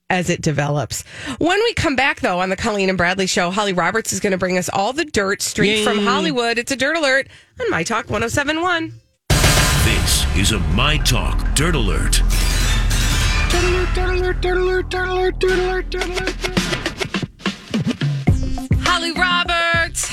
as 0.09 0.29
it 0.29 0.41
develops. 0.41 1.03
When 1.37 1.59
we 1.63 1.73
come 1.73 1.95
back, 1.95 2.21
though, 2.21 2.39
on 2.39 2.49
the 2.49 2.55
Colleen 2.55 2.89
and 2.89 2.97
Bradley 2.97 3.27
show, 3.27 3.51
Holly 3.51 3.73
Roberts 3.73 4.13
is 4.13 4.19
going 4.19 4.31
to 4.31 4.37
bring 4.37 4.57
us 4.57 4.69
all 4.69 4.93
the 4.93 5.05
dirt 5.05 5.41
straight 5.41 5.83
from 5.83 5.99
Hollywood. 5.99 6.57
It's 6.57 6.71
a 6.71 6.75
dirt 6.75 6.95
alert 6.95 7.27
on 7.59 7.69
My 7.69 7.83
Talk 7.83 8.09
1071. 8.09 8.93
This 9.83 10.25
is 10.37 10.51
a 10.51 10.59
My 10.59 10.97
Talk 10.97 11.55
Dirt 11.55 11.75
Alert. 11.75 12.21
Holly 18.83 19.11
Roberts 19.13 19.36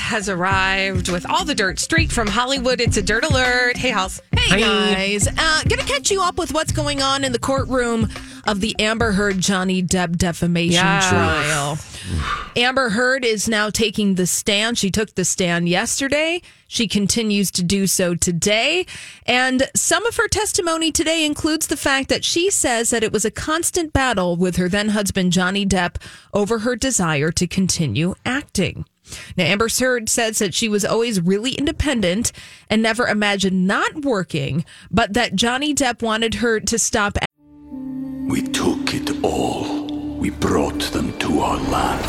has 0.05 0.29
arrived 0.29 1.09
with 1.09 1.27
all 1.29 1.43
the 1.45 1.55
dirt 1.55 1.79
straight 1.79 2.11
from 2.11 2.27
Hollywood. 2.27 2.79
It's 2.79 2.95
a 2.97 3.01
dirt 3.01 3.23
alert. 3.25 3.75
Hey, 3.75 3.89
House. 3.89 4.21
Hey 4.37 4.59
guys, 4.61 5.27
uh, 5.27 5.61
gonna 5.67 5.83
catch 5.83 6.11
you 6.11 6.21
up 6.21 6.37
with 6.37 6.53
what's 6.53 6.71
going 6.71 7.01
on 7.01 7.23
in 7.23 7.31
the 7.31 7.39
courtroom 7.39 8.07
of 8.45 8.61
the 8.61 8.75
Amber 8.79 9.13
Heard 9.13 9.39
Johnny 9.39 9.81
Depp 9.81 10.17
defamation 10.17 10.73
Yes. 10.73 11.09
trial. 11.09 11.79
Amber 12.55 12.89
Heard 12.89 13.25
is 13.25 13.49
now 13.49 13.71
taking 13.71 14.13
the 14.15 14.27
stand. 14.27 14.77
She 14.77 14.91
took 14.91 15.15
the 15.15 15.25
stand 15.25 15.67
yesterday. 15.67 16.43
She 16.67 16.87
continues 16.87 17.49
to 17.51 17.63
do 17.63 17.87
so 17.87 18.13
today. 18.13 18.85
And 19.25 19.67
some 19.75 20.05
of 20.05 20.15
her 20.17 20.27
testimony 20.27 20.91
today 20.91 21.25
includes 21.25 21.65
the 21.65 21.77
fact 21.77 22.09
that 22.09 22.23
she 22.23 22.51
says 22.51 22.91
that 22.91 23.03
it 23.03 23.11
was 23.11 23.25
a 23.25 23.31
constant 23.31 23.91
battle 23.93 24.35
with 24.35 24.57
her 24.57 24.69
then 24.69 24.89
husband, 24.89 25.31
Johnny 25.31 25.65
Depp, 25.65 25.95
over 26.33 26.59
her 26.59 26.75
desire 26.75 27.31
to 27.31 27.47
continue 27.47 28.13
acting. 28.25 28.85
Now, 29.37 29.45
Amber 29.45 29.69
Heard 29.69 30.09
says 30.09 30.39
that 30.39 30.53
she 30.53 30.69
was 30.69 30.85
always 30.85 31.21
really 31.21 31.51
independent 31.51 32.31
and 32.69 32.81
never 32.81 33.07
imagined 33.07 33.67
not 33.67 34.03
working, 34.03 34.65
but 34.89 35.13
that 35.13 35.35
Johnny 35.35 35.73
Depp 35.73 36.01
wanted 36.01 36.35
her 36.35 36.59
to 36.59 36.79
stop. 36.79 37.17
We 38.27 38.41
took 38.41 38.93
it 38.93 39.23
all. 39.23 39.85
We 40.17 40.29
brought 40.31 40.81
them 40.91 41.17
to 41.19 41.39
our 41.41 41.57
land. 41.69 42.05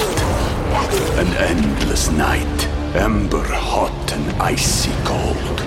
An 1.19 1.29
endless 1.37 2.11
night, 2.11 2.67
ember 2.95 3.45
hot 3.45 4.13
and 4.13 4.43
icy 4.43 4.93
cold. 5.05 5.59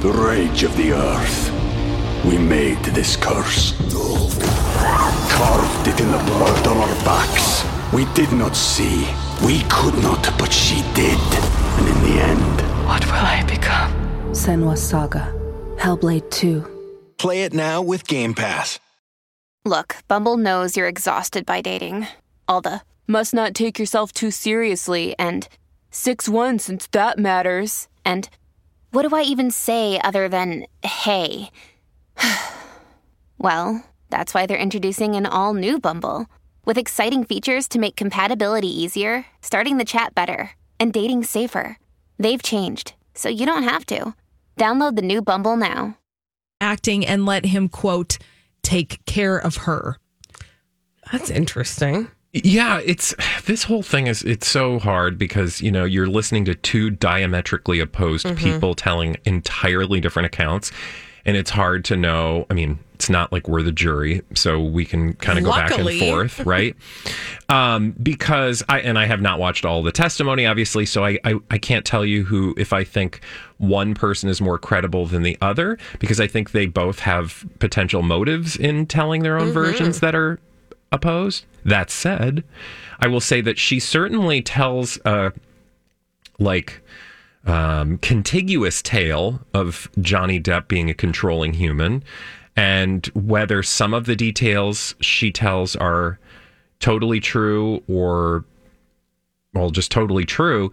The 0.00 0.12
rage 0.12 0.62
of 0.62 0.76
the 0.76 0.92
earth. 0.92 1.52
We 2.24 2.38
made 2.38 2.82
this 2.84 3.16
curse. 3.16 3.74
Carved 5.30 5.88
it 5.88 6.00
in 6.00 6.10
the 6.10 6.18
blood 6.18 6.66
on 6.66 6.76
our 6.76 7.04
backs. 7.04 7.64
We 7.92 8.04
did 8.14 8.32
not 8.32 8.54
see. 8.56 9.06
We 9.44 9.62
could 9.68 9.94
not, 10.02 10.32
but 10.38 10.52
she 10.52 10.82
did. 10.94 11.18
And 11.78 11.86
in 11.88 12.02
the 12.04 12.22
end, 12.22 12.60
What 12.86 13.04
will 13.06 13.14
I 13.14 13.44
become? 13.48 13.92
Senua's 14.32 14.82
Saga. 14.82 15.32
Hellblade 15.76 16.30
2. 16.30 16.64
Play 17.18 17.42
it 17.42 17.52
now 17.52 17.82
with 17.82 18.06
Game 18.06 18.34
Pass. 18.34 18.78
Look, 19.64 19.96
Bumble 20.08 20.36
knows 20.36 20.76
you're 20.76 20.86
exhausted 20.88 21.44
by 21.44 21.60
dating. 21.60 22.06
All 22.46 22.60
the 22.60 22.80
must 23.08 23.34
not 23.34 23.54
take 23.54 23.78
yourself 23.78 24.12
too 24.12 24.30
seriously 24.30 25.14
and 25.18 25.48
6 25.90 26.28
1 26.28 26.58
since 26.60 26.86
that 26.88 27.18
matters. 27.18 27.88
And 28.04 28.28
what 28.92 29.08
do 29.08 29.14
I 29.16 29.22
even 29.22 29.50
say 29.50 30.00
other 30.02 30.28
than 30.28 30.66
hey? 30.82 31.50
well, 33.38 33.84
that's 34.10 34.32
why 34.34 34.46
they're 34.46 34.56
introducing 34.56 35.16
an 35.16 35.26
all 35.26 35.54
new 35.54 35.78
Bumble 35.80 36.26
with 36.66 36.76
exciting 36.76 37.24
features 37.24 37.68
to 37.68 37.78
make 37.78 37.96
compatibility 37.96 38.68
easier, 38.68 39.24
starting 39.40 39.78
the 39.78 39.84
chat 39.84 40.14
better, 40.14 40.50
and 40.78 40.92
dating 40.92 41.24
safer. 41.24 41.78
They've 42.18 42.42
changed, 42.42 42.92
so 43.14 43.30
you 43.30 43.46
don't 43.46 43.62
have 43.62 43.86
to. 43.86 44.14
Download 44.58 44.96
the 44.96 45.02
new 45.02 45.22
Bumble 45.22 45.56
now. 45.56 45.96
acting 46.60 47.06
and 47.06 47.24
let 47.24 47.46
him 47.46 47.68
quote 47.68 48.18
take 48.62 49.04
care 49.06 49.38
of 49.38 49.56
her. 49.58 49.98
That's 51.12 51.30
interesting. 51.30 52.08
Yeah, 52.32 52.80
it's 52.84 53.14
this 53.46 53.62
whole 53.62 53.82
thing 53.82 54.08
is 54.08 54.22
it's 54.22 54.46
so 54.46 54.78
hard 54.78 55.16
because 55.16 55.62
you 55.62 55.70
know 55.70 55.84
you're 55.84 56.08
listening 56.08 56.44
to 56.46 56.54
two 56.54 56.90
diametrically 56.90 57.80
opposed 57.80 58.26
mm-hmm. 58.26 58.36
people 58.36 58.74
telling 58.74 59.16
entirely 59.24 60.00
different 60.00 60.26
accounts, 60.26 60.70
and 61.26 61.36
it's 61.36 61.50
hard 61.50 61.84
to 61.86 61.96
know. 61.96 62.46
I 62.48 62.54
mean, 62.54 62.78
it's 62.94 63.10
not 63.10 63.30
like 63.30 63.46
we're 63.48 63.62
the 63.62 63.72
jury, 63.72 64.22
so 64.34 64.62
we 64.62 64.86
can 64.86 65.12
kind 65.14 65.38
of 65.38 65.44
go 65.44 65.50
back 65.50 65.76
and 65.76 65.98
forth, 65.98 66.40
right? 66.46 66.74
um, 67.50 67.90
because 68.02 68.62
I 68.70 68.80
and 68.80 68.98
I 68.98 69.04
have 69.04 69.20
not 69.20 69.38
watched 69.38 69.66
all 69.66 69.82
the 69.82 69.92
testimony, 69.92 70.46
obviously, 70.46 70.86
so 70.86 71.04
I, 71.04 71.18
I 71.24 71.34
I 71.50 71.58
can't 71.58 71.84
tell 71.84 72.06
you 72.06 72.24
who 72.24 72.54
if 72.56 72.72
I 72.72 72.84
think 72.84 73.20
one 73.58 73.94
person 73.94 74.30
is 74.30 74.40
more 74.40 74.58
credible 74.58 75.04
than 75.04 75.24
the 75.24 75.36
other 75.42 75.76
because 75.98 76.20
I 76.20 76.26
think 76.26 76.52
they 76.52 76.66
both 76.66 77.00
have 77.00 77.44
potential 77.58 78.02
motives 78.02 78.56
in 78.56 78.86
telling 78.86 79.22
their 79.22 79.38
own 79.38 79.50
versions 79.52 80.00
that 80.00 80.14
are 80.14 80.38
opposed. 80.92 81.44
That 81.64 81.90
said, 81.90 82.44
I 83.00 83.08
will 83.08 83.20
say 83.20 83.40
that 83.40 83.58
she 83.58 83.80
certainly 83.80 84.40
tells 84.40 84.98
a 85.04 85.32
like 86.38 86.80
um, 87.46 87.98
contiguous 87.98 88.82
tale 88.82 89.40
of 89.54 89.88
Johnny 90.00 90.40
Depp 90.40 90.68
being 90.68 90.90
a 90.90 90.94
controlling 90.94 91.54
human, 91.54 92.02
and 92.56 93.06
whether 93.14 93.62
some 93.62 93.94
of 93.94 94.06
the 94.06 94.16
details 94.16 94.94
she 95.00 95.30
tells 95.30 95.76
are 95.76 96.18
totally 96.80 97.20
true 97.20 97.82
or 97.88 98.44
well, 99.54 99.70
just 99.70 99.90
totally 99.90 100.24
true. 100.26 100.70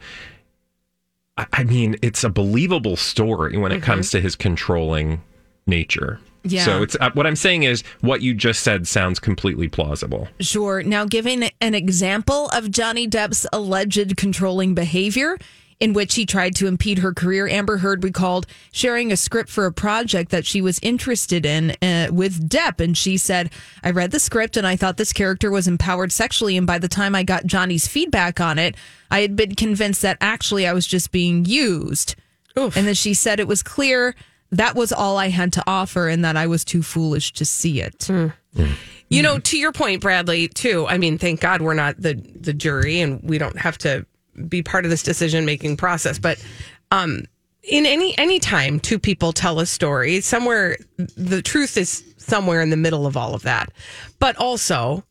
I- 1.38 1.46
I 1.53 1.63
mean, 1.63 1.96
it's 2.01 2.24
a 2.24 2.30
believable 2.30 2.98
story 2.98 3.58
when 3.58 3.72
it 3.72 3.82
comes 3.82 4.12
to 4.12 4.20
his 4.20 4.36
controlling 4.36 5.22
nature. 5.65 6.20
Yeah. 6.44 6.65
So 6.65 6.84
it's 6.84 6.98
uh, 7.00 7.10
what 7.13 7.25
I'm 7.25 7.38
saying 7.38 7.63
is 7.63 7.84
what 8.01 8.22
you 8.22 8.34
just 8.34 8.62
said 8.63 8.86
sounds 8.86 9.18
completely 9.20 9.70
plausible. 9.70 10.27
Sure. 10.42 10.84
Now, 10.84 11.06
giving 11.06 11.44
an 11.62 11.74
example 11.74 12.50
of 12.50 12.70
Johnny 12.70 13.07
Depp's 13.07 13.48
alleged 13.53 14.18
controlling 14.18 14.75
behavior 14.75 15.38
in 15.83 15.91
which 15.91 16.15
he 16.15 16.25
tried 16.25 16.55
to 16.55 16.65
impede 16.65 17.00
her 17.00 17.13
career, 17.13 17.46
Amber 17.46 17.75
Heard 17.75 18.05
recalled 18.05 18.48
sharing 18.72 19.11
a 19.11 19.17
script 19.17 19.50
for 19.50 19.65
a 19.65 19.74
project 19.74 20.31
that 20.31 20.46
she 20.46 20.61
was 20.61 20.79
interested 20.81 21.46
in 21.46 21.72
uh, 21.81 22.07
with 22.09 22.48
Depp. 22.48 22.79
And 22.79 22.98
she 22.98 23.17
said, 23.17 23.51
I 23.83 23.91
read 23.91 24.11
the 24.11 24.19
script 24.22 24.55
and 24.55 24.65
I 24.65 24.77
thought 24.77 24.96
this 24.96 25.11
character 25.11 25.51
was 25.51 25.67
empowered 25.67 26.13
sexually. 26.13 26.55
And 26.55 26.65
by 26.65 26.79
the 26.79 26.87
time 26.87 27.15
I 27.15 27.24
got 27.24 27.46
Johnny's 27.46 27.85
feedback 27.85 28.39
on 28.39 28.59
it, 28.59 28.77
I 29.11 29.19
had 29.19 29.35
been 29.35 29.55
convinced 29.55 30.01
that 30.03 30.17
actually 30.22 30.65
I 30.65 30.72
was 30.72 30.87
just 30.87 31.11
being 31.11 31.43
used. 31.43 32.15
And 32.77 32.87
then 32.87 32.93
she 32.93 33.13
said 33.13 33.41
it 33.41 33.48
was 33.50 33.61
clear 33.61 34.15
that 34.53 34.75
was 34.75 34.93
all 34.93 35.17
I 35.17 35.27
had 35.27 35.51
to 35.53 35.63
offer 35.67 36.07
and 36.07 36.24
that 36.24 36.37
I 36.37 36.48
was 36.48 36.63
too 36.63 36.81
foolish 36.81 37.33
to 37.33 37.43
see 37.43 37.81
it. 37.81 38.09
You 39.09 39.22
know, 39.22 39.37
to 39.37 39.57
your 39.57 39.74
point, 39.74 40.01
Bradley, 40.01 40.48
too. 40.48 40.87
I 40.87 40.98
mean, 40.98 41.17
thank 41.17 41.41
God 41.41 41.61
we're 41.61 41.74
not 41.74 42.01
the 42.01 42.13
the 42.13 42.53
jury 42.53 43.01
and 43.01 43.19
we 43.22 43.37
don't 43.37 43.57
have 43.59 43.77
to 43.79 44.05
be 44.48 44.61
part 44.61 44.85
of 44.85 44.91
this 44.91 45.03
decision 45.03 45.46
making 45.46 45.77
process. 45.77 46.19
But 46.19 46.43
um, 46.91 47.24
in 47.63 47.85
any 47.85 48.17
any 48.17 48.39
time 48.39 48.79
two 48.79 49.00
people 49.00 49.33
tell 49.33 49.59
a 49.59 49.65
story, 49.65 50.22
somewhere 50.22 50.77
the 50.98 51.41
truth 51.41 51.77
is 51.77 52.03
somewhere 52.17 52.61
in 52.61 52.69
the 52.69 52.77
middle 52.77 53.05
of 53.05 53.17
all 53.17 53.33
of 53.33 53.43
that. 53.43 53.72
But 54.19 54.35
also 54.37 55.03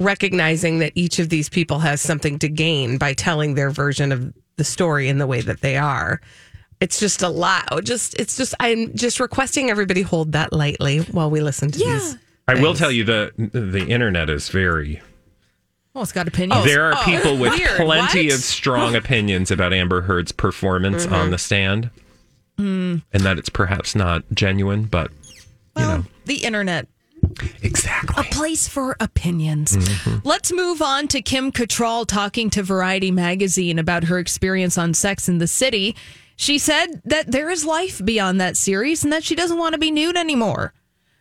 recognizing 0.00 0.80
that 0.80 0.92
each 0.94 1.18
of 1.18 1.28
these 1.28 1.48
people 1.48 1.78
has 1.78 2.00
something 2.00 2.38
to 2.40 2.48
gain 2.48 2.98
by 2.98 3.14
telling 3.14 3.54
their 3.54 3.70
version 3.70 4.12
of 4.12 4.34
the 4.56 4.64
story 4.64 5.08
in 5.08 5.18
the 5.18 5.26
way 5.26 5.40
that 5.40 5.60
they 5.60 5.76
are. 5.76 6.20
It's 6.80 7.00
just 7.00 7.22
a 7.22 7.28
lot. 7.28 7.68
Just 7.84 8.18
it's 8.20 8.36
just 8.36 8.54
I'm 8.60 8.94
just 8.94 9.20
requesting 9.20 9.70
everybody 9.70 10.02
hold 10.02 10.32
that 10.32 10.52
lightly 10.52 10.98
while 10.98 11.30
we 11.30 11.40
listen 11.40 11.70
to 11.70 11.78
these. 11.78 12.16
I 12.46 12.54
will 12.60 12.74
tell 12.74 12.90
you 12.90 13.04
the 13.04 13.32
the 13.36 13.86
internet 13.88 14.28
is 14.28 14.48
very. 14.48 15.00
Well, 15.94 16.02
it's 16.02 16.12
got 16.12 16.26
opinions. 16.28 16.64
there 16.64 16.86
are 16.86 16.94
oh, 16.96 17.02
people 17.04 17.36
with 17.38 17.52
weird. 17.58 17.76
plenty 17.76 18.26
What? 18.26 18.34
of 18.34 18.40
strong 18.40 18.94
opinions 19.02 19.50
about 19.52 19.72
Amber 19.72 20.02
Heard's 20.02 20.32
performance 20.32 21.04
Mm-hmm. 21.06 21.14
on 21.14 21.30
the 21.30 21.38
stand, 21.38 21.90
Mm. 22.58 23.02
and 23.12 23.22
that 23.24 23.38
it's 23.38 23.48
perhaps 23.48 23.94
not 23.96 24.22
genuine, 24.32 24.84
but 24.84 25.10
you 25.76 25.82
know 25.82 26.04
the 26.26 26.44
internet 26.44 26.86
exactly. 27.62 28.14
a 28.16 28.32
place 28.32 28.68
for 28.68 28.96
opinions. 29.00 29.76
Let's 30.24 30.52
move 30.52 30.80
on 30.80 31.08
to 31.08 31.20
Kim 31.22 31.50
Cattrall 31.50 32.06
talking 32.06 32.50
to 32.50 32.62
Variety 32.62 33.10
magazine 33.10 33.78
about 33.78 34.04
her 34.04 34.18
experience 34.20 34.78
on 34.78 34.94
Sex 34.94 35.28
in 35.28 35.38
the 35.38 35.48
City. 35.48 35.96
She 36.36 36.58
said 36.58 37.02
that 37.04 37.30
there 37.32 37.50
is 37.50 37.64
life 37.64 38.00
beyond 38.04 38.40
that 38.40 38.56
series 38.56 39.02
and 39.04 39.12
that 39.12 39.24
she 39.24 39.34
doesn't 39.34 39.58
want 39.58 39.72
to 39.72 39.78
be 39.78 39.90
nude 39.90 40.16
anymore. 40.16 40.72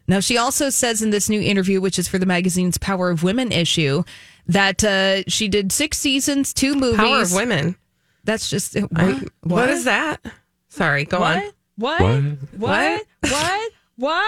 Now, 0.07 0.19
she 0.19 0.37
also 0.37 0.69
says 0.69 1.01
in 1.01 1.11
this 1.11 1.29
new 1.29 1.41
interview, 1.41 1.79
which 1.81 1.97
is 1.97 2.07
for 2.07 2.17
the 2.19 2.25
magazine's 2.25 2.77
Power 2.77 3.09
of 3.09 3.23
Women 3.23 3.51
issue, 3.51 4.03
that 4.47 4.83
uh, 4.83 5.23
she 5.27 5.47
did 5.47 5.71
six 5.71 5.97
seasons, 5.97 6.53
two 6.53 6.75
movies. 6.75 6.97
Power 6.97 7.21
of 7.21 7.33
women. 7.33 7.75
That's 8.25 8.49
just 8.49 8.75
what? 8.75 8.89
I- 8.93 9.21
what 9.43 9.69
is 9.69 9.85
that? 9.85 10.19
Sorry, 10.69 11.05
go 11.05 11.19
on. 11.19 11.41
What? 11.77 12.01
What? 12.01 12.21
What? 12.57 13.01
What? 13.21 13.71
What? 13.97 14.27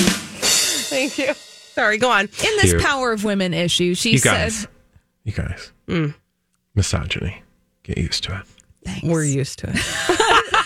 Thank 0.00 1.18
you. 1.18 1.32
Sorry, 1.34 1.98
go 1.98 2.10
on. 2.10 2.20
In 2.26 2.28
this 2.60 2.70
Cute. 2.72 2.82
Power 2.82 3.12
of 3.12 3.24
Women 3.24 3.52
issue, 3.54 3.94
she 3.94 4.12
You 4.12 4.18
said, 4.18 4.30
guys, 4.32 4.66
you 5.24 5.32
guys, 5.32 5.72
Mm. 5.88 6.14
misogyny. 6.74 7.42
Get 7.82 7.98
used 7.98 8.24
to 8.24 8.42
it. 8.86 9.02
We're 9.02 9.24
used 9.24 9.58
to 9.60 9.70
it. 9.74 10.54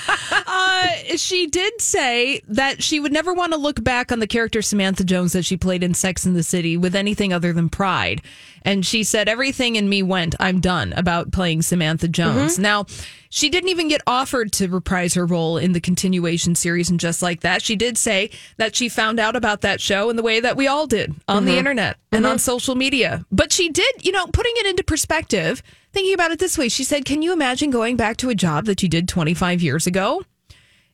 she 1.18 1.46
did 1.46 1.80
say 1.80 2.40
that 2.48 2.82
she 2.82 3.00
would 3.00 3.12
never 3.12 3.32
want 3.32 3.52
to 3.52 3.58
look 3.58 3.82
back 3.82 4.10
on 4.10 4.18
the 4.18 4.26
character 4.26 4.62
Samantha 4.62 5.04
Jones 5.04 5.32
that 5.32 5.44
she 5.44 5.56
played 5.56 5.82
in 5.82 5.94
Sex 5.94 6.26
in 6.26 6.34
the 6.34 6.42
City 6.42 6.76
with 6.76 6.94
anything 6.94 7.32
other 7.32 7.52
than 7.52 7.68
pride. 7.68 8.22
And 8.62 8.84
she 8.84 9.04
said, 9.04 9.28
Everything 9.28 9.76
in 9.76 9.88
me 9.88 10.02
went, 10.02 10.34
I'm 10.40 10.60
done 10.60 10.92
about 10.94 11.32
playing 11.32 11.62
Samantha 11.62 12.08
Jones. 12.08 12.54
Mm-hmm. 12.54 12.62
Now, 12.62 12.86
she 13.30 13.48
didn't 13.50 13.68
even 13.68 13.88
get 13.88 14.00
offered 14.06 14.52
to 14.52 14.68
reprise 14.68 15.14
her 15.14 15.26
role 15.26 15.58
in 15.58 15.72
the 15.72 15.80
continuation 15.80 16.54
series 16.54 16.90
and 16.90 16.98
just 16.98 17.22
like 17.22 17.40
that. 17.40 17.62
She 17.62 17.76
did 17.76 17.98
say 17.98 18.30
that 18.56 18.74
she 18.74 18.88
found 18.88 19.20
out 19.20 19.36
about 19.36 19.60
that 19.60 19.80
show 19.80 20.10
in 20.10 20.16
the 20.16 20.22
way 20.22 20.40
that 20.40 20.56
we 20.56 20.66
all 20.66 20.86
did 20.86 21.14
on 21.28 21.44
the 21.44 21.52
mm-hmm. 21.52 21.58
internet 21.58 21.98
and 22.10 22.26
on 22.26 22.32
mm-hmm. 22.32 22.38
social 22.38 22.74
media. 22.74 23.24
But 23.30 23.52
she 23.52 23.68
did, 23.68 24.04
you 24.04 24.12
know, 24.12 24.26
putting 24.26 24.54
it 24.56 24.66
into 24.66 24.82
perspective, 24.82 25.62
thinking 25.92 26.14
about 26.14 26.30
it 26.30 26.38
this 26.38 26.58
way. 26.58 26.68
She 26.68 26.84
said, 26.84 27.04
Can 27.04 27.22
you 27.22 27.32
imagine 27.32 27.70
going 27.70 27.96
back 27.96 28.16
to 28.18 28.30
a 28.30 28.34
job 28.34 28.64
that 28.66 28.82
you 28.82 28.88
did 28.88 29.08
25 29.08 29.62
years 29.62 29.86
ago? 29.86 30.22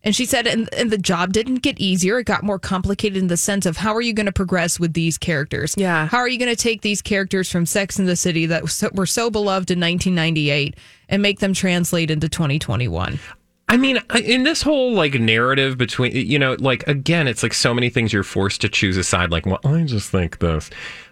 And 0.04 0.14
she 0.14 0.26
said, 0.26 0.46
and, 0.46 0.72
and 0.74 0.90
the 0.90 0.98
job 0.98 1.32
didn't 1.32 1.56
get 1.56 1.80
easier. 1.80 2.18
It 2.18 2.24
got 2.24 2.42
more 2.42 2.58
complicated 2.58 3.16
in 3.16 3.28
the 3.28 3.38
sense 3.38 3.64
of 3.64 3.78
how 3.78 3.94
are 3.94 4.02
you 4.02 4.12
going 4.12 4.26
to 4.26 4.32
progress 4.32 4.78
with 4.78 4.92
these 4.92 5.16
characters? 5.16 5.74
Yeah. 5.78 6.06
How 6.06 6.18
are 6.18 6.28
you 6.28 6.38
going 6.38 6.54
to 6.54 6.62
take 6.62 6.82
these 6.82 7.00
characters 7.00 7.50
from 7.50 7.64
Sex 7.64 7.98
in 7.98 8.04
the 8.04 8.14
City 8.14 8.44
that 8.46 8.68
so, 8.68 8.90
were 8.92 9.06
so 9.06 9.30
beloved 9.30 9.70
in 9.70 9.80
1998 9.80 10.76
and 11.08 11.22
make 11.22 11.40
them 11.40 11.54
translate 11.54 12.10
into 12.10 12.28
2021? 12.28 13.18
I 13.66 13.78
mean, 13.78 13.98
in 14.22 14.42
this 14.42 14.60
whole 14.60 14.92
like 14.92 15.14
narrative 15.14 15.78
between, 15.78 16.12
you 16.12 16.38
know, 16.38 16.54
like 16.58 16.86
again, 16.86 17.26
it's 17.26 17.42
like 17.42 17.54
so 17.54 17.72
many 17.72 17.88
things 17.88 18.12
you're 18.12 18.22
forced 18.22 18.60
to 18.60 18.68
choose 18.68 18.98
a 18.98 19.02
side. 19.02 19.30
Like, 19.30 19.46
well, 19.46 19.60
I 19.64 19.84
just 19.84 20.10
think 20.10 20.38
this. 20.38 20.68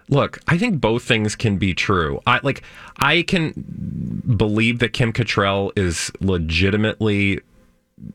look, 0.07 0.39
I 0.47 0.59
think 0.59 0.79
both 0.79 1.03
things 1.03 1.35
can 1.35 1.57
be 1.57 1.73
true. 1.73 2.21
I 2.27 2.39
like 2.43 2.61
I 2.99 3.23
can 3.23 4.23
believe 4.37 4.79
that 4.79 4.93
Kim 4.93 5.11
Cattrall 5.11 5.71
is 5.75 6.11
legitimately 6.19 7.41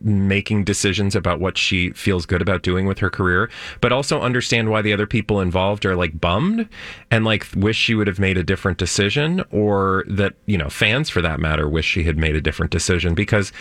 making 0.00 0.64
decisions 0.64 1.14
about 1.14 1.40
what 1.40 1.56
she 1.58 1.90
feels 1.90 2.26
good 2.26 2.42
about 2.42 2.62
doing 2.62 2.86
with 2.86 2.98
her 2.98 3.10
career, 3.10 3.50
but 3.80 3.92
also 3.92 4.20
understand 4.20 4.70
why 4.70 4.82
the 4.82 4.92
other 4.92 5.06
people 5.06 5.40
involved 5.40 5.84
are 5.86 5.96
like 5.96 6.20
bummed 6.20 6.68
and 7.10 7.24
like 7.24 7.46
wish 7.54 7.76
she 7.76 7.94
would 7.94 8.06
have 8.06 8.18
made 8.18 8.36
a 8.36 8.42
different 8.42 8.78
decision 8.78 9.44
or 9.50 10.04
that, 10.08 10.34
you 10.46 10.58
know, 10.58 10.68
fans 10.68 11.08
for 11.08 11.22
that 11.22 11.40
matter 11.40 11.68
wish 11.68 11.86
she 11.86 12.04
had 12.04 12.16
made 12.16 12.36
a 12.36 12.40
different 12.40 12.72
decision 12.72 13.14
because 13.14 13.52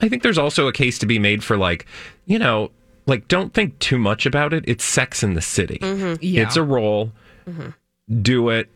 I 0.00 0.08
think 0.08 0.22
there's 0.22 0.38
also 0.38 0.68
a 0.68 0.72
case 0.72 0.98
to 0.98 1.06
be 1.06 1.18
made 1.18 1.42
for 1.44 1.56
like, 1.56 1.86
you 2.26 2.38
know, 2.38 2.70
like 3.06 3.28
don't 3.28 3.54
think 3.54 3.78
too 3.78 3.98
much 3.98 4.26
about 4.26 4.52
it. 4.52 4.64
It's 4.66 4.84
sex 4.84 5.22
in 5.22 5.34
the 5.34 5.42
city. 5.42 5.78
Mm-hmm. 5.80 6.14
Yeah. 6.20 6.42
It's 6.42 6.56
a 6.56 6.62
role. 6.62 7.12
Mm-hmm. 7.48 8.22
Do 8.22 8.50
it. 8.50 8.68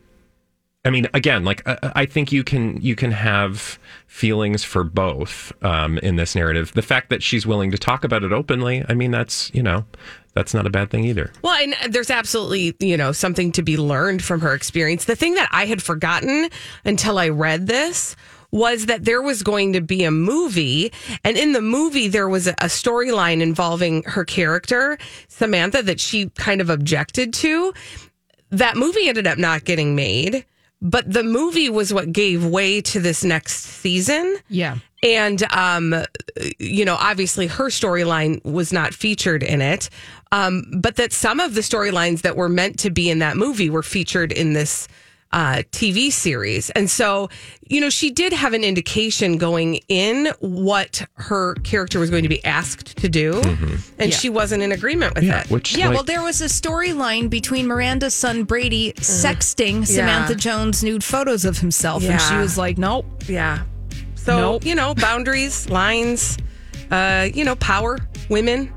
I 0.83 0.89
mean, 0.89 1.07
again, 1.13 1.43
like 1.43 1.67
I, 1.67 1.91
I 1.95 2.05
think 2.05 2.31
you 2.31 2.43
can 2.43 2.81
you 2.81 2.95
can 2.95 3.11
have 3.11 3.77
feelings 4.07 4.63
for 4.63 4.83
both 4.83 5.53
um, 5.63 5.99
in 5.99 6.15
this 6.15 6.35
narrative. 6.35 6.73
The 6.73 6.81
fact 6.81 7.09
that 7.09 7.21
she's 7.21 7.45
willing 7.45 7.71
to 7.71 7.77
talk 7.77 8.03
about 8.03 8.23
it 8.23 8.31
openly, 8.31 8.83
I 8.89 8.95
mean, 8.95 9.11
that's 9.11 9.51
you 9.53 9.61
know, 9.61 9.85
that's 10.33 10.53
not 10.53 10.65
a 10.65 10.71
bad 10.71 10.89
thing 10.89 11.05
either. 11.05 11.31
Well, 11.43 11.53
and 11.53 11.93
there's 11.93 12.09
absolutely, 12.09 12.75
you 12.79 12.97
know, 12.97 13.11
something 13.11 13.51
to 13.53 13.61
be 13.61 13.77
learned 13.77 14.23
from 14.23 14.41
her 14.41 14.53
experience. 14.53 15.05
The 15.05 15.15
thing 15.15 15.35
that 15.35 15.49
I 15.51 15.65
had 15.65 15.83
forgotten 15.83 16.49
until 16.83 17.19
I 17.19 17.29
read 17.29 17.67
this 17.67 18.15
was 18.49 18.87
that 18.87 19.05
there 19.05 19.21
was 19.21 19.43
going 19.43 19.73
to 19.73 19.81
be 19.81 20.03
a 20.03 20.11
movie, 20.11 20.91
and 21.23 21.37
in 21.37 21.53
the 21.53 21.61
movie 21.61 22.07
there 22.07 22.27
was 22.27 22.47
a, 22.47 22.51
a 22.53 22.65
storyline 22.65 23.41
involving 23.41 24.03
her 24.03 24.25
character, 24.25 24.97
Samantha, 25.27 25.83
that 25.83 25.99
she 25.99 26.29
kind 26.31 26.59
of 26.59 26.69
objected 26.69 27.33
to. 27.35 27.73
That 28.49 28.75
movie 28.75 29.07
ended 29.07 29.27
up 29.27 29.37
not 29.37 29.63
getting 29.63 29.95
made, 29.95 30.45
but 30.81 31.11
the 31.11 31.23
movie 31.23 31.69
was 31.69 31.93
what 31.93 32.11
gave 32.11 32.45
way 32.45 32.81
to 32.81 32.99
this 32.99 33.23
next 33.23 33.63
season. 33.63 34.37
Yeah. 34.49 34.77
And, 35.03 35.43
um, 35.51 35.95
you 36.59 36.85
know, 36.85 36.95
obviously 36.95 37.47
her 37.47 37.69
storyline 37.69 38.43
was 38.43 38.71
not 38.71 38.93
featured 38.93 39.41
in 39.41 39.61
it, 39.61 39.89
um, 40.31 40.63
but 40.75 40.95
that 40.97 41.11
some 41.11 41.39
of 41.39 41.55
the 41.55 41.61
storylines 41.61 42.21
that 42.21 42.35
were 42.35 42.49
meant 42.49 42.77
to 42.79 42.91
be 42.91 43.09
in 43.09 43.19
that 43.19 43.35
movie 43.35 43.69
were 43.69 43.83
featured 43.83 44.31
in 44.31 44.53
this 44.53 44.87
uh, 45.33 45.63
TV 45.71 46.11
series. 46.11 46.69
And 46.71 46.89
so, 46.89 47.29
you 47.67 47.79
know, 47.79 47.89
she 47.89 48.09
did 48.11 48.33
have 48.33 48.53
an 48.53 48.63
indication 48.63 49.37
going 49.37 49.79
in 49.87 50.27
what 50.39 51.03
her 51.15 51.55
character 51.55 51.99
was 51.99 52.09
going 52.09 52.23
to 52.23 52.29
be 52.29 52.43
asked 52.43 52.97
to 52.97 53.07
do, 53.09 53.39
and 53.97 54.11
Yeah. 54.11 54.17
she 54.17 54.29
wasn't 54.29 54.61
in 54.63 54.71
agreement 54.71 55.15
with 55.15 55.23
it. 55.23 55.49
Which 55.49 55.77
Yeah, 55.77 55.87
like, 55.87 55.95
well, 55.95 56.03
there 56.03 56.21
was 56.21 56.41
a 56.41 56.45
storyline 56.45 57.29
between 57.29 57.67
Miranda's 57.67 58.13
son 58.13 58.43
Brady 58.43 58.93
sexting 58.97 59.87
Samantha 59.87 60.35
Jones 60.35 60.83
nude 60.83 61.03
photos 61.03 61.45
of 61.45 61.59
himself, 61.59 62.03
and 62.03 62.19
she 62.21 62.35
was 62.35 62.57
like, 62.57 62.77
"Nope." 62.77 63.05
Yeah. 63.27 63.59
So, 64.15 64.37
Nope. 64.39 64.65
you 64.65 64.75
know, 64.75 64.93
boundaries, 64.93 65.69
lines, 65.69 66.37
uh, 66.91 67.29
you 67.33 67.43
know, 67.43 67.55
power, 67.55 67.97
women, 68.29 68.71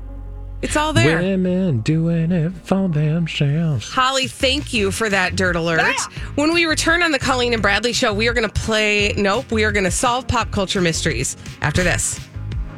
it's 0.65 0.75
all 0.75 0.93
there. 0.93 1.19
women 1.19 1.81
doing 1.81 2.31
it 2.31 2.51
for 2.63 2.89
themselves. 2.89 3.91
Holly, 3.91 4.27
thank 4.27 4.73
you 4.73 4.91
for 4.91 5.07
that 5.09 5.35
dirt 5.35 5.55
alert. 5.55 5.95
When 6.35 6.53
we 6.53 6.65
return 6.65 7.03
on 7.03 7.11
the 7.11 7.19
Colleen 7.19 7.53
and 7.53 7.61
Bradley 7.61 7.93
show, 7.93 8.13
we 8.13 8.27
are 8.27 8.33
going 8.33 8.49
to 8.49 8.61
play, 8.61 9.13
nope, 9.15 9.51
we 9.51 9.63
are 9.63 9.71
going 9.71 9.83
to 9.83 9.91
solve 9.91 10.27
pop 10.27 10.51
culture 10.51 10.81
mysteries 10.81 11.37
after 11.61 11.83
this. 11.83 12.19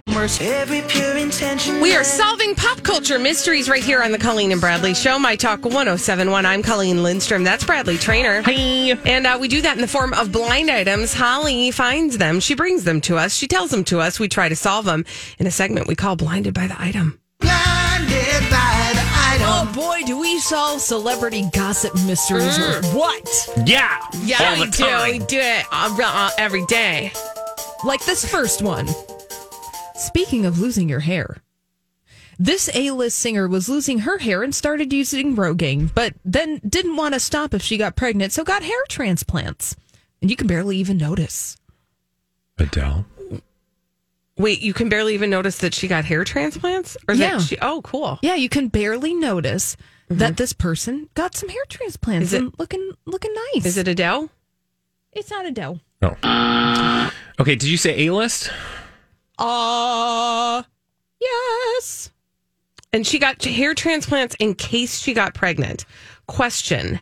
We 0.08 1.96
are 1.96 2.04
solving 2.04 2.56
pop 2.56 2.82
culture 2.84 3.20
mysteries 3.20 3.70
right 3.70 3.84
here 3.84 4.02
on 4.02 4.12
the 4.12 4.18
Colleen 4.18 4.52
and 4.52 4.60
Bradley 4.60 4.94
show. 4.94 5.20
My 5.20 5.36
Talk 5.36 5.64
1071. 5.64 6.46
I'm 6.46 6.64
Colleen 6.64 7.04
Lindstrom. 7.04 7.44
That's 7.44 7.64
Bradley 7.64 7.98
Trainer. 7.98 8.42
Hi. 8.42 8.52
And 9.06 9.28
uh, 9.28 9.38
we 9.40 9.48
do 9.48 9.62
that 9.62 9.76
in 9.76 9.82
the 9.82 9.88
form 9.88 10.14
of 10.14 10.32
blind 10.32 10.72
items. 10.72 11.14
Holly 11.14 11.72
finds 11.72 12.18
them. 12.18 12.40
She 12.40 12.56
brings 12.56 12.84
them 12.84 13.00
to 13.02 13.18
us. 13.18 13.36
She 13.36 13.48
tells 13.48 13.70
them 13.70 13.84
to 13.86 14.00
us. 14.00 14.20
We 14.20 14.28
try 14.28 14.50
to 14.50 14.56
solve 14.56 14.86
them 14.86 15.06
in 15.40 15.46
a 15.46 15.52
segment 15.52 15.88
we 15.88 15.96
call 15.96 16.16
Blinded 16.16 16.54
by 16.54 16.68
the 16.68 16.82
Item. 16.82 17.20
Oh 18.10 19.72
boy, 19.74 20.06
do 20.06 20.20
we 20.20 20.40
solve 20.40 20.82
celebrity 20.82 21.46
gossip 21.54 21.94
mysteries 22.06 22.58
or 22.60 22.82
what? 22.96 23.50
Yeah. 23.66 24.00
Yeah, 24.24 24.38
all 24.44 24.60
we 24.60 24.66
the 24.66 24.72
do. 24.72 24.84
time. 24.84 25.12
We 25.12 25.20
do 25.20 25.40
it 25.40 25.66
uh, 25.72 25.98
uh, 26.02 26.30
every 26.38 26.66
day. 26.66 27.12
Like 27.84 28.04
this 28.06 28.26
first 28.30 28.62
one. 28.62 28.88
Speaking 29.96 30.46
of 30.46 30.60
losing 30.60 30.90
your 30.90 31.00
hair, 31.00 31.38
this 32.40 32.70
A-list 32.76 33.18
singer 33.18 33.48
was 33.48 33.68
losing 33.68 34.00
her 34.00 34.20
hair 34.20 34.44
and 34.44 34.54
started 34.54 34.94
using 34.94 35.36
Rogaine, 35.36 35.90
but 35.94 36.14
then 36.24 36.62
didn't 36.68 36.96
want 36.96 37.14
to 37.16 37.20
stop 37.20 37.54
if 37.54 37.62
she 37.62 37.78
got 37.78 37.96
pregnant, 37.96 38.32
so 38.32 38.44
got 38.44 38.64
hair 38.64 38.84
transplants. 38.90 39.76
And 40.22 40.30
you 40.30 40.38
can 40.38 40.48
barely 40.48 40.78
even 40.78 40.98
notice. 40.98 41.58
Adele. 42.60 43.06
Wait, 44.38 44.62
you 44.62 44.74
can 44.74 44.88
barely 44.90 45.14
even 45.14 45.30
notice 45.30 45.58
that 45.60 45.74
she 45.74 45.88
got 45.88 46.06
hair 46.06 46.24
transplants? 46.24 46.96
Or 47.08 47.16
Yeah. 47.16 47.38
that 47.38 47.42
she 47.44 47.58
Oh, 47.62 47.82
cool. 47.82 48.20
Yeah, 48.22 48.36
you 48.36 48.50
can 48.50 48.68
barely 48.68 49.14
notice 49.14 49.76
that 50.10 50.38
this 50.38 50.54
person 50.54 51.10
got 51.16 51.36
some 51.36 51.50
hair 51.50 51.64
transplants 51.70 52.28
Is 52.28 52.34
it- 52.34 52.38
and 52.42 52.54
looking 52.60 52.92
looking 53.06 53.34
nice. 53.54 53.66
Is 53.66 53.78
it 53.78 53.88
Adele? 53.88 54.30
It's 55.14 55.30
not 55.32 55.46
Adele. 55.46 55.80
Oh. 56.02 57.12
Okay. 57.40 57.56
Did 57.56 57.70
you 57.70 57.78
say 57.78 58.06
A 58.08 58.14
list? 58.14 58.52
Uh 59.40 60.64
yes. 61.20 62.12
And 62.94 63.06
she 63.06 63.20
got 63.20 63.44
hair 63.44 63.74
transplants 63.74 64.36
in 64.40 64.56
case 64.56 65.00
she 65.00 65.14
got 65.14 65.34
pregnant. 65.34 65.86
Question 66.28 66.96
he- 66.96 67.02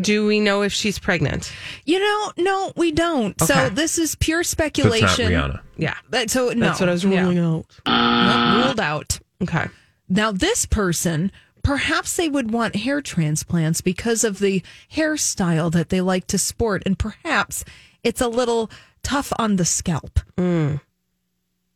Do 0.00 0.26
we 0.26 0.40
know 0.40 0.62
if 0.62 0.72
she's 0.72 0.98
pregnant? 0.98 1.52
You 1.84 1.98
know, 2.00 2.32
no, 2.38 2.72
we 2.76 2.90
don't. 2.92 3.38
So 3.42 3.68
this 3.68 3.98
is 3.98 4.14
pure 4.14 4.38
So 4.38 4.40
it's 4.40 4.50
speculation. 4.50 5.32
not 5.32 5.50
Rihanna. 5.50 5.60
Yeah. 5.76 5.94
But 6.08 6.30
so 6.30 6.48
no, 6.50 6.66
That's 6.66 6.80
what 6.80 6.88
I 6.88 6.92
was 6.92 7.04
yeah. 7.04 7.20
ruling 7.20 7.38
out. 7.38 7.66
No, 7.86 8.64
ruled 8.64 8.80
out. 8.80 9.18
Okay. 9.42 9.66
Now 10.08 10.32
this 10.32 10.64
person, 10.64 11.30
perhaps 11.62 12.16
they 12.16 12.28
would 12.28 12.50
want 12.50 12.76
hair 12.76 13.00
transplants 13.02 13.80
because 13.82 14.24
of 14.24 14.38
the 14.38 14.62
hairstyle 14.94 15.70
that 15.72 15.90
they 15.90 16.00
like 16.00 16.26
to 16.28 16.38
sport, 16.38 16.82
and 16.86 16.98
perhaps 16.98 17.64
it's 18.02 18.20
a 18.22 18.28
little 18.28 18.70
tough 19.02 19.32
on 19.38 19.56
the 19.56 19.64
scalp. 19.64 20.20
Mm. 20.36 20.80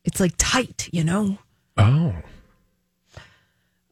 It's 0.04 0.18
like 0.18 0.32
tight, 0.38 0.88
you 0.92 1.04
know. 1.04 1.38
Oh. 1.76 2.14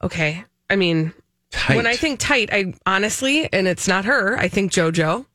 Okay. 0.03 0.45
I 0.69 0.77
mean, 0.77 1.13
Tight. 1.51 1.77
when 1.77 1.87
I 1.87 1.97
think 1.97 2.21
tight, 2.21 2.49
I 2.53 2.75
honestly, 2.87 3.53
and 3.53 3.67
it's 3.67 3.89
not 3.89 4.05
her, 4.05 4.39
I 4.39 4.49
think 4.49 4.71
JoJo 4.73 5.27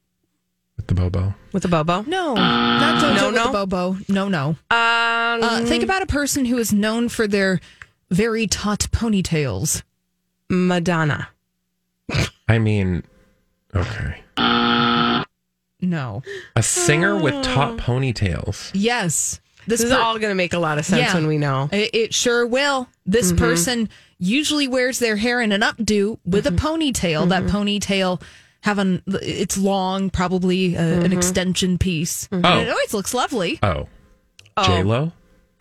With 0.78 0.88
the 0.88 0.94
Bobo. 0.94 1.34
with 1.52 1.64
the 1.64 1.70
Bobo. 1.70 2.04
No, 2.04 2.34
not 2.36 3.02
JoJo 3.04 3.16
No, 3.18 3.26
with 3.28 3.36
no? 3.36 3.46
the 3.46 3.52
Bobo. 3.52 3.98
No, 4.08 4.28
no. 4.30 4.48
Um, 4.50 4.58
Uh, 4.72 5.66
think 5.66 5.84
about 5.84 6.02
a 6.02 6.06
person 6.06 6.46
who 6.46 6.58
is 6.58 6.72
known 6.72 7.10
for 7.10 7.28
their 7.28 7.60
very 8.10 8.48
taut 8.48 8.80
ponytails. 8.92 9.84
Madonna. 10.50 11.30
I 12.48 12.60
mean, 12.60 13.04
okay. 13.76 14.22
No. 15.82 16.24
A 16.56 16.64
singer 16.64 17.16
with 17.18 17.44
taut 17.44 17.78
ponytails. 17.78 18.72
Yes. 18.74 19.40
This, 19.68 19.82
is 19.82 19.92
per- 19.92 20.00
all 20.00 20.18
going 20.20 20.32
to 20.32 20.36
make 20.36 20.54
a 20.54 20.60
lot 20.60 20.78
of 20.78 20.86
sense 20.86 21.02
Yeah. 21.02 21.14
when 21.16 21.28
we 21.28 21.38
know. 21.38 21.70
It, 21.72 21.90
it 21.94 22.14
sure 22.14 22.46
will. 22.46 22.88
This 23.06 23.28
Mm-hmm. 23.32 23.38
person 23.44 23.90
usually 24.20 24.68
wears 24.68 25.00
their 25.00 25.16
hair 25.18 25.42
in 25.42 25.52
an 25.52 25.62
updo 25.62 26.20
with 26.26 26.46
Mm-hmm. 26.46 26.56
a 26.56 26.60
ponytail. 26.60 27.30
That 27.30 27.44
ponytail 27.46 28.22
having 28.62 29.02
it's 29.08 29.58
long, 29.58 30.10
probably 30.10 30.78
uh, 30.78 30.82
Mm-hmm. 30.82 31.06
an 31.06 31.14
extension 31.14 31.78
piece. 31.78 32.28
And 32.32 32.46
Oh. 32.46 32.60
it 32.60 32.70
always 32.70 32.94
looks 32.94 33.14
lovely. 33.14 33.60
Oh. 33.64 33.88
J 34.64 34.84
Lo? 34.84 35.12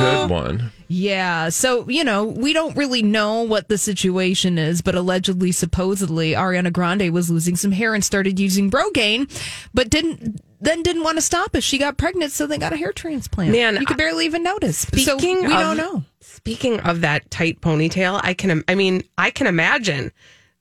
good 0.00 0.30
one. 0.30 0.70
Yeah. 0.88 1.48
So, 1.50 1.88
you 1.88 2.04
know, 2.04 2.24
we 2.24 2.52
don't 2.52 2.76
really 2.76 3.02
know 3.02 3.42
what 3.42 3.68
the 3.68 3.78
situation 3.78 4.58
is, 4.58 4.82
but 4.82 4.94
allegedly, 4.94 5.52
supposedly, 5.52 6.32
Ariana 6.32 6.72
Grande 6.72 7.10
was 7.12 7.30
losing 7.30 7.56
some 7.56 7.72
hair 7.72 7.94
and 7.94 8.04
started 8.04 8.38
using 8.38 8.70
Rogaine, 8.70 9.30
but 9.72 9.90
didn't 9.90 10.40
then 10.64 10.82
didn't 10.82 11.02
want 11.04 11.16
to 11.18 11.22
stop 11.22 11.54
if 11.54 11.62
she 11.64 11.78
got 11.78 11.96
pregnant, 11.96 12.32
so 12.32 12.46
they 12.46 12.58
got 12.58 12.72
a 12.72 12.76
hair 12.76 12.92
transplant. 12.92 13.52
Man, 13.52 13.76
you 13.76 13.86
could 13.86 13.96
barely 13.96 14.24
even 14.24 14.42
notice. 14.42 14.78
so 14.78 14.96
Speaking 15.18 15.40
we 15.46 15.52
of- 15.52 15.60
don't 15.60 15.76
know. 15.76 16.04
Speaking 16.20 16.80
of 16.80 17.00
that 17.02 17.30
tight 17.30 17.60
ponytail, 17.60 18.20
I 18.22 18.34
can 18.34 18.64
I 18.68 18.74
mean, 18.74 19.02
I 19.16 19.30
can 19.30 19.46
imagine 19.46 20.12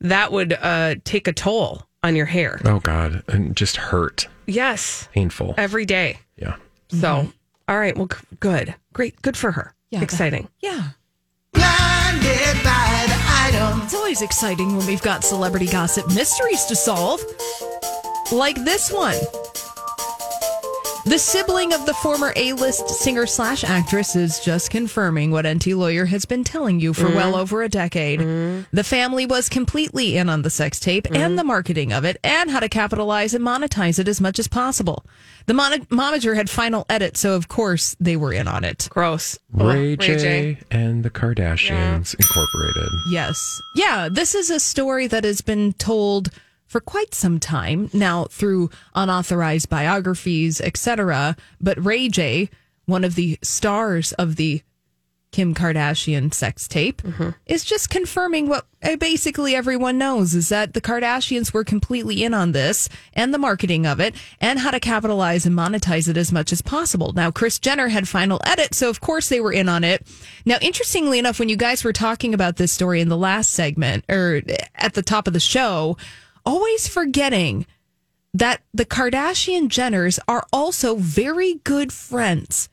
that 0.02 0.32
would 0.32 0.54
uh 0.54 0.96
take 1.04 1.28
a 1.28 1.34
toll 1.34 1.84
on 2.04 2.16
your 2.16 2.26
hair. 2.26 2.60
Oh, 2.66 2.80
God. 2.80 3.24
And 3.28 3.56
just 3.56 3.78
hurt. 3.78 4.28
Yes, 4.46 5.08
Painful. 5.14 5.56
every 5.58 5.86
day. 5.86 6.20
Yeah. 6.38 6.56
So, 6.90 7.32
all 7.68 7.80
right, 7.80 7.96
well 7.98 8.08
g- 8.08 8.18
good. 8.40 8.76
Great. 8.94 9.22
Good 9.22 9.38
for 9.38 9.52
her. 9.52 9.74
Yeah, 9.90 10.02
Exciting. 10.02 10.48
Yeah. 10.62 10.90
It's 13.84 13.94
always 13.94 14.22
exciting 14.22 14.76
when 14.78 14.86
we've 14.88 15.02
got 15.02 15.24
celebrity 15.24 15.68
gossip 15.68 16.08
mysteries 16.14 16.66
to 16.66 16.76
solve, 16.76 17.22
like 18.32 18.56
this 18.66 18.92
one. 18.92 19.16
The 21.06 21.20
sibling 21.20 21.74
of 21.74 21.86
the 21.86 21.94
former 21.96 22.32
A-list 22.38 22.88
singer 22.88 23.26
slash 23.26 23.66
actress 23.66 24.16
is 24.16 24.40
just 24.40 24.72
confirming 24.72 25.32
what 25.32 25.44
Enty 25.44 25.76
Lawyer 25.76 26.06
has 26.06 26.24
been 26.24 26.46
telling 26.46 26.80
you 26.80 26.94
for 26.94 27.10
well 27.10 27.34
mm. 27.34 27.40
over 27.40 27.62
a 27.62 27.68
decade. 27.68 28.22
Mm. 28.22 28.66
The 28.72 28.86
family 28.86 29.26
was 29.26 29.50
completely 29.50 30.16
in 30.16 30.30
on 30.30 30.44
the 30.44 30.50
sex 30.50 30.80
tape 30.80 31.04
mm. 31.04 31.18
and 31.18 31.38
the 31.38 31.44
marketing 31.44 31.92
of 31.92 32.06
it 32.06 32.18
and 32.24 32.50
how 32.50 32.62
to 32.62 32.70
capitalize 32.70 33.34
and 33.34 33.44
monetize 33.44 34.00
it 34.00 34.08
as 34.08 34.22
much 34.22 34.40
as 34.40 34.48
possible. 34.48 35.06
The 35.46 35.54
mon- 35.54 35.86
momager 35.88 36.38
had 36.38 36.50
final 36.50 36.86
edit, 36.88 37.18
so 37.18 37.36
of 37.36 37.50
course 37.50 37.98
they 38.00 38.16
were 38.16 38.32
in 38.32 38.48
on 38.48 38.64
it. 38.64 38.88
Gross. 38.90 39.38
Ray, 39.52 39.94
Ugh, 39.94 40.00
J, 40.00 40.58
and 40.72 41.04
the 41.04 41.10
Kardashians 41.10 42.16
Incorporated. 42.16 42.90
Yes. 43.12 43.62
Yeah, 43.76 44.08
this 44.10 44.36
is 44.36 44.50
a 44.50 44.60
story 44.60 45.08
that 45.08 45.26
has 45.26 45.42
been 45.42 45.74
told 45.74 46.30
for 46.74 46.82
quite 46.82 47.14
some 47.14 47.40
time 47.40 47.88
now 47.94 48.26
through 48.26 48.68
unauthorized 48.96 49.70
biographies, 49.70 50.60
etc. 50.60 51.38
But 51.62 51.78
Ray 51.86 52.10
J, 52.10 52.50
one 52.86 53.04
of 53.04 53.14
the 53.14 53.38
stars 53.44 54.12
of 54.14 54.38
the 54.38 54.64
Kim 55.32 55.54
Kardashian 55.54 56.34
sex 56.34 56.68
tape, 56.68 57.02
is 57.46 57.64
just 57.64 57.92
confirming 57.92 58.50
what 58.50 58.66
uh, 58.84 58.96
basically 58.96 59.56
everyone 59.56 60.00
knows 60.00 60.34
is 60.34 60.50
that 60.50 60.74
the 60.74 60.82
Kardashians 60.82 61.54
were 61.54 61.64
completely 61.64 62.24
in 62.24 62.34
on 62.34 62.54
this 62.54 62.90
and 63.14 63.32
the 63.34 63.38
marketing 63.38 63.86
of 63.86 64.00
it 64.00 64.16
and 64.42 64.60
how 64.60 64.72
to 64.72 64.80
capitalize 64.80 65.46
and 65.46 65.56
monetize 65.56 66.08
it 66.08 66.18
as 66.18 66.32
much 66.32 66.52
as 66.52 66.64
possible. 66.64 67.14
Now, 67.14 67.30
Kris 67.30 67.60
Jenner 67.60 67.88
had 67.88 68.08
final 68.08 68.42
edit, 68.46 68.74
so 68.74 68.90
of 68.90 69.00
course 69.00 69.30
they 69.30 69.40
were 69.40 69.54
in 69.54 69.70
on 69.70 69.84
it. 69.84 70.06
Now, 70.44 70.58
interestingly 70.62 71.20
enough, 71.20 71.40
when 71.40 71.50
you 71.50 71.56
guys 71.56 71.84
were 71.84 71.94
talking 71.94 72.34
about 72.34 72.58
this 72.58 72.74
story 72.74 73.00
in 73.00 73.10
the 73.10 73.18
last 73.18 73.52
segment 73.52 74.06
or 74.10 74.42
at 74.76 74.96
the 74.96 75.04
top 75.04 75.28
of 75.28 75.34
the 75.34 75.40
show, 75.40 75.98
always 76.46 76.88
forgetting 76.88 77.66
that 78.34 78.62
the 78.74 78.86
Kardashian 78.86 79.68
Jenners 79.70 80.20
are 80.28 80.46
also 80.52 80.96
very 80.96 81.56
good 81.64 81.94
friends 81.94 82.70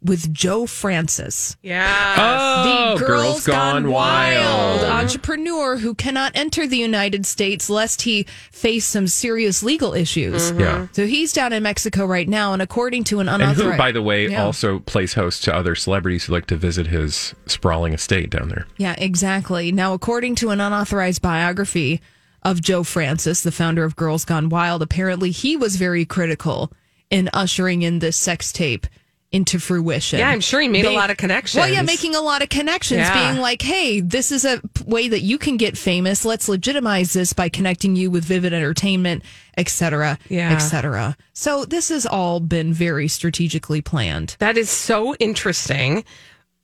with 0.00 0.32
Joe 0.32 0.64
Francis 0.64 1.56
Yeah. 1.60 2.14
Oh, 2.16 2.96
the 2.98 3.04
Girls 3.04 3.44
Gone 3.44 3.90
Wild. 3.90 4.80
entrepreneur 4.84 5.76
who 5.76 5.92
cannot 5.96 6.30
enter 6.36 6.68
the 6.68 6.76
United 6.78 7.26
States 7.26 7.68
lest 7.68 8.02
he 8.02 8.24
face 8.52 8.86
some 8.86 9.08
serious 9.08 9.64
legal 9.64 9.94
issues. 9.94 10.52
Mm-hmm. 10.52 10.60
Yeah. 10.60 10.86
So 10.92 11.06
he's 11.08 11.32
down 11.32 11.52
in 11.52 11.64
Mexico 11.64 12.06
right 12.06 12.28
now, 12.28 12.52
and 12.52 12.62
according 12.62 13.04
to 13.04 13.18
an 13.18 13.28
And 13.28 13.42
unauthorized, 13.42 13.72
who, 13.72 13.76
by 13.76 13.90
the 13.90 14.00
way, 14.00 14.28
Yeah. 14.28 14.44
also 14.44 14.78
plays 14.78 15.14
host 15.14 15.42
to 15.44 15.54
other 15.54 15.74
celebrities 15.74 16.26
who 16.26 16.32
like 16.32 16.46
to 16.46 16.56
visit 16.56 16.86
his 16.86 17.34
sprawling 17.46 17.92
estate 17.92 18.30
down 18.30 18.50
there. 18.50 18.68
Yeah, 18.76 18.94
exactly. 18.98 19.72
Now, 19.72 19.94
according 19.94 20.36
to 20.36 20.50
an 20.50 20.60
unauthorized 20.60 21.22
biography 21.22 22.00
of 22.42 22.60
Joe 22.60 22.82
Francis, 22.84 23.40
the 23.42 23.52
founder 23.52 23.84
of 23.84 23.96
Girls 23.96 24.24
Gone 24.24 24.48
Wild, 24.48 24.82
apparently 24.82 25.30
he 25.30 25.56
was 25.56 25.76
very 25.76 26.04
critical 26.04 26.72
in 27.10 27.28
ushering 27.32 27.82
in 27.82 27.98
this 27.98 28.16
sex 28.16 28.52
tape 28.52 28.86
into 29.30 29.58
fruition. 29.58 30.18
Yeah, 30.18 30.30
I'm 30.30 30.40
sure 30.40 30.58
he 30.58 30.68
made 30.68 30.86
a 30.86 30.90
lot 30.90 31.10
of 31.10 31.18
connections. 31.18 31.60
Well, 31.60 31.68
yeah, 31.70 31.82
making 31.82 32.14
a 32.14 32.20
lot 32.22 32.40
of 32.40 32.48
connections, 32.48 33.00
Yeah. 33.00 33.30
being 33.30 33.42
like, 33.42 33.60
hey, 33.60 34.00
this 34.00 34.32
is 34.32 34.46
a 34.46 34.62
way 34.86 35.06
that 35.08 35.20
you 35.20 35.36
can 35.36 35.58
get 35.58 35.76
famous. 35.76 36.24
Let's 36.24 36.48
legitimize 36.48 37.12
this 37.12 37.34
by 37.34 37.50
connecting 37.50 37.94
you 37.94 38.10
with 38.10 38.24
Vivid 38.24 38.54
Entertainment, 38.54 39.22
et 39.58 39.68
cetera, 39.68 40.18
Yeah. 40.30 40.52
et 40.52 40.60
cetera. 40.60 41.14
So 41.34 41.66
this 41.66 41.90
has 41.90 42.06
all 42.06 42.40
been 42.40 42.72
very 42.72 43.06
strategically 43.06 43.82
planned. 43.82 44.36
That 44.38 44.56
is 44.56 44.70
so 44.70 45.14
interesting 45.16 46.04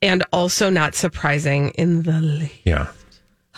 and 0.01 0.25
also 0.33 0.71
not 0.71 0.95
surprising 0.95 1.69
in 1.71 2.05
the 2.05 2.21
least. 2.21 2.55
Yeah. 2.65 2.87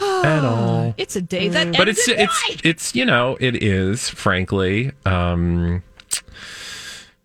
At 0.00 0.44
all. 0.44 0.94
It's 0.96 1.16
a 1.16 1.22
day 1.22 1.48
that 1.48 1.76
But 1.76 1.88
it's 1.88 2.06
it's 2.08 2.60
it's 2.64 2.94
you 2.94 3.04
know 3.04 3.36
it 3.40 3.62
is 3.62 4.08
frankly 4.08 4.92
um, 5.04 5.82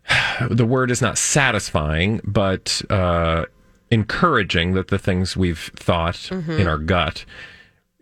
the 0.49 0.65
word 0.65 0.91
is 0.91 1.01
not 1.01 1.17
satisfying, 1.17 2.21
but 2.23 2.81
uh, 2.89 3.45
encouraging 3.89 4.73
that 4.73 4.87
the 4.89 4.97
things 4.99 5.35
we've 5.37 5.71
thought 5.75 6.15
Mm-hmm. 6.15 6.51
in 6.51 6.67
our 6.67 6.77
gut, 6.77 7.25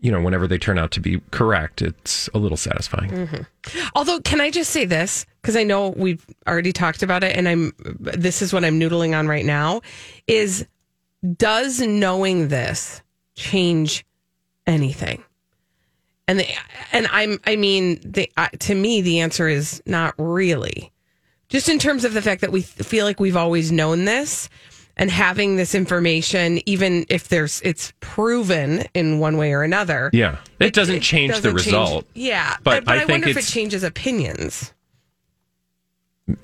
you 0.01 0.11
know, 0.11 0.21
whenever 0.21 0.47
they 0.47 0.57
turn 0.57 0.77
out 0.77 0.91
to 0.91 0.99
be 0.99 1.19
correct, 1.31 1.81
it's 1.81 2.29
a 2.33 2.37
little 2.37 2.57
satisfying. 2.57 3.09
Mm-hmm. 3.11 3.79
Although, 3.95 4.19
can 4.21 4.39
I 4.39 4.49
just 4.49 4.71
say 4.71 4.85
this? 4.85 5.25
Because 5.41 5.55
I 5.55 5.63
know 5.63 5.89
we've 5.89 6.25
already 6.47 6.71
talked 6.71 7.03
about 7.03 7.23
it, 7.23 7.35
and 7.35 7.47
I'm 7.47 7.73
this 7.99 8.41
is 8.41 8.53
what 8.53 8.63
I'm 8.63 8.79
noodling 8.79 9.17
on 9.17 9.27
right 9.27 9.45
now. 9.45 9.81
Is 10.27 10.65
does 11.37 11.81
knowing 11.81 12.47
this 12.47 13.01
change 13.35 14.05
anything? 14.69 15.23
And 16.27 16.39
the, 16.39 16.45
and 16.91 17.07
I'm 17.11 17.39
I 17.45 17.55
mean 17.55 17.99
the 18.03 18.31
uh, 18.37 18.49
to 18.59 18.75
me 18.75 19.01
the 19.01 19.19
answer 19.19 19.47
is 19.47 19.81
not 19.85 20.13
really. 20.17 20.91
Just 21.49 21.67
in 21.67 21.79
terms 21.79 22.05
of 22.05 22.13
the 22.13 22.21
fact 22.21 22.41
that 22.41 22.51
we 22.51 22.61
feel 22.61 23.05
like 23.05 23.19
we've 23.19 23.35
always 23.35 23.71
known 23.71 24.05
this 24.05 24.47
and 24.95 25.09
having 25.09 25.55
this 25.55 25.73
information 25.73 26.59
even 26.69 27.05
if 27.09 27.29
there's 27.29 27.61
it's 27.61 27.93
proven 27.99 28.85
in 28.93 29.17
one 29.17 29.37
way 29.37 29.53
or 29.53 29.63
another. 29.63 30.11
Yeah, 30.13 30.37
it, 30.59 30.73
doesn't 30.73 30.99
change 31.01 31.31
doesn't 31.33 31.49
the 31.49 31.55
result. 31.55 32.05
yeah, 32.13 32.57
but 32.63 32.85
but, 32.85 32.91
I 32.93 32.95
I, 32.95 32.99
think 32.99 33.09
wonder 33.25 33.29
if 33.29 33.37
it 33.37 33.45
changes 33.51 33.83
opinions. 33.83 34.71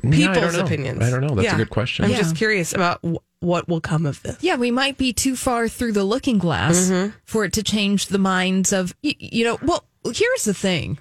Yeah, 0.03 0.31
I 0.31 0.33
People's 0.33 0.55
opinions. 0.57 1.03
I 1.03 1.11
don't 1.11 1.21
know. 1.21 1.35
That's 1.35 1.45
Yeah. 1.45 1.53
a 1.53 1.57
good 1.57 1.69
question. 1.69 2.05
I'm 2.05 2.11
Yeah. 2.11 2.17
just 2.17 2.35
curious 2.35 2.73
about 2.73 3.01
w- 3.03 3.19
what 3.45 3.67
will 3.67 3.81
come 3.81 4.05
of 4.05 4.21
this. 4.23 4.37
Yeah, 4.41 4.55
we 4.55 4.71
might 4.71 4.97
be 4.97 5.13
too 5.13 5.35
far 5.35 5.67
through 5.67 5.93
the 5.93 6.03
looking 6.03 6.37
glass 6.37 6.89
mm-hmm. 6.89 7.11
for 7.23 7.45
it 7.45 7.53
to 7.53 7.63
change 7.63 8.07
the 8.07 8.17
minds 8.17 8.73
of 8.73 8.95
you 9.01 9.45
know. 9.45 9.57
Well, 9.61 9.85
here's 10.03 10.43
the 10.43 10.53
thing 10.53 10.99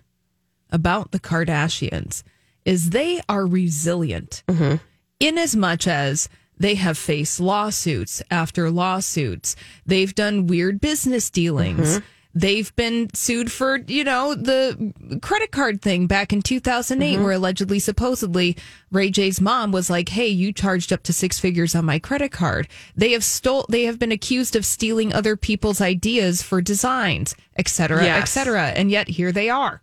about 0.71 1.11
the 1.11 1.21
Kardashians 1.21 2.23
is 2.65 2.91
they 2.91 3.21
are 3.29 3.47
resilient 3.47 4.43
mm-hmm. 4.49 4.77
in 5.21 5.39
as 5.39 5.55
much 5.55 5.87
as 5.87 6.29
they 6.57 6.77
have 6.77 6.97
faced 6.97 7.41
lawsuits 7.41 8.23
after 8.31 8.71
lawsuits. 8.71 9.57
They've 9.85 10.15
done 10.15 10.47
weird 10.47 10.81
business 10.81 11.31
dealings. 11.31 11.97
Mm-hmm. 11.99 12.07
They've 12.35 12.75
been 12.75 13.09
sued 13.15 13.53
for, 13.53 13.77
you 13.87 14.03
know, 14.03 14.35
the 14.35 14.93
credit 15.23 15.53
card 15.53 15.81
thing 15.81 16.07
back 16.07 16.33
in 16.33 16.43
2008, 16.43 17.15
mm-hmm. 17.15 17.23
where 17.23 17.33
allegedly, 17.35 17.79
supposedly, 17.79 18.57
Ray 18.91 19.11
J's 19.11 19.41
mom 19.41 19.71
was 19.71 19.89
like, 19.89 20.09
"Hey, 20.09 20.27
you 20.29 20.53
charged 20.53 20.93
up 20.93 21.03
to 21.05 21.13
six 21.13 21.39
figures 21.39 21.75
on 21.75 21.85
my 21.85 21.99
credit 22.01 22.33
card." 22.33 22.67
They 22.97 23.13
have 23.13 23.23
stole. 23.23 23.67
They 23.69 23.85
have 23.85 23.99
been 24.01 24.13
accused 24.13 24.57
of 24.57 24.67
stealing 24.67 25.13
other 25.13 25.37
people's 25.37 25.81
ideas 25.81 26.43
for 26.43 26.61
designs, 26.61 27.37
et 27.57 27.69
cetera, 27.69 28.03
et 28.03 28.07
Yes. 28.07 28.31
cetera, 28.33 28.67
and 28.69 28.91
yet 28.91 29.09
here 29.09 29.31
they 29.31 29.49
are. 29.49 29.81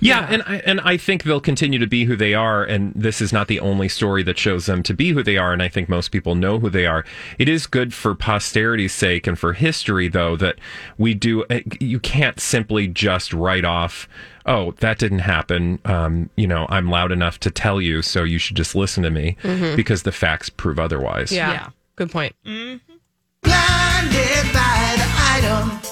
Yeah, 0.00 0.26
and 0.30 0.42
I, 0.46 0.56
and 0.66 0.80
I 0.82 0.96
think 0.96 1.22
they'll 1.22 1.40
continue 1.40 1.78
to 1.78 1.86
be 1.86 2.04
who 2.04 2.16
they 2.16 2.34
are, 2.34 2.62
and 2.64 2.92
this 2.94 3.20
is 3.20 3.32
not 3.32 3.48
the 3.48 3.60
only 3.60 3.88
story 3.88 4.22
that 4.24 4.38
shows 4.38 4.66
them 4.66 4.82
to 4.84 4.94
be 4.94 5.10
who 5.12 5.22
they 5.22 5.36
are. 5.38 5.52
And 5.52 5.62
I 5.62 5.68
think 5.68 5.88
most 5.88 6.08
people 6.10 6.34
know 6.34 6.58
who 6.58 6.68
they 6.70 6.86
are. 6.86 7.04
It 7.38 7.48
is 7.48 7.66
good 7.66 7.94
for 7.94 8.14
posterity's 8.14 8.92
sake 8.92 9.26
and 9.26 9.38
for 9.38 9.52
history, 9.54 10.08
though, 10.08 10.36
that 10.36 10.56
we 10.98 11.14
do. 11.14 11.44
eh, 11.50 11.62
You 11.80 11.98
can't 12.00 12.38
simply 12.40 12.88
just 12.88 13.32
write 13.32 13.64
off. 13.64 14.08
Oh, 14.46 14.72
that 14.80 14.98
didn't 14.98 15.20
happen. 15.20 15.78
Um, 15.84 16.30
you 16.36 16.46
know, 16.46 16.66
I'm 16.70 16.88
loud 16.90 17.12
enough 17.12 17.38
to 17.40 17.50
tell 17.50 17.80
you, 17.80 18.02
so 18.02 18.24
you 18.24 18.38
should 18.38 18.56
just 18.56 18.74
listen 18.74 19.02
to 19.04 19.10
me 19.10 19.36
because 19.76 20.02
the 20.02 20.12
facts 20.12 20.48
prove 20.48 20.78
otherwise. 20.78 21.30
Yeah. 21.52 21.68
Good 21.96 22.10
point. 22.10 22.34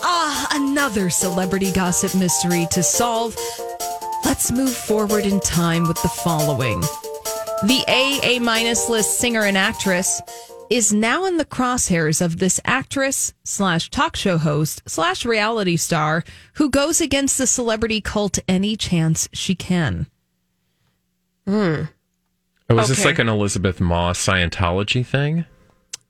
Ah, 0.02 0.48
another 0.54 1.10
celebrity 1.10 1.70
gossip 1.72 2.14
mystery 2.18 2.66
to 2.70 2.82
solve. 2.82 3.36
Let's 4.28 4.52
move 4.52 4.74
forward 4.74 5.24
in 5.24 5.40
time 5.40 5.88
with 5.88 6.00
the 6.02 6.08
following. 6.08 6.80
The 7.62 7.82
A 7.88 8.20
A 8.22 8.38
minus 8.40 8.88
list 8.90 9.18
singer 9.18 9.42
and 9.42 9.56
actress 9.56 10.20
is 10.68 10.92
now 10.92 11.24
in 11.24 11.38
the 11.38 11.46
crosshairs 11.46 12.20
of 12.20 12.38
this 12.38 12.60
actress 12.66 13.32
slash 13.42 13.88
talk 13.88 14.16
show 14.16 14.36
host 14.36 14.82
slash 14.86 15.24
reality 15.24 15.76
star 15.78 16.24
who 16.54 16.68
goes 16.68 17.00
against 17.00 17.38
the 17.38 17.46
celebrity 17.46 18.02
cult 18.02 18.38
any 18.46 18.76
chance 18.76 19.30
she 19.32 19.54
can. 19.54 20.06
Hmm. 21.46 21.84
Oh, 22.68 22.78
is 22.78 22.88
this 22.88 23.06
like 23.06 23.18
an 23.18 23.30
Elisabeth 23.30 23.80
Moss 23.80 24.24
Scientology 24.24 25.04
thing? 25.06 25.46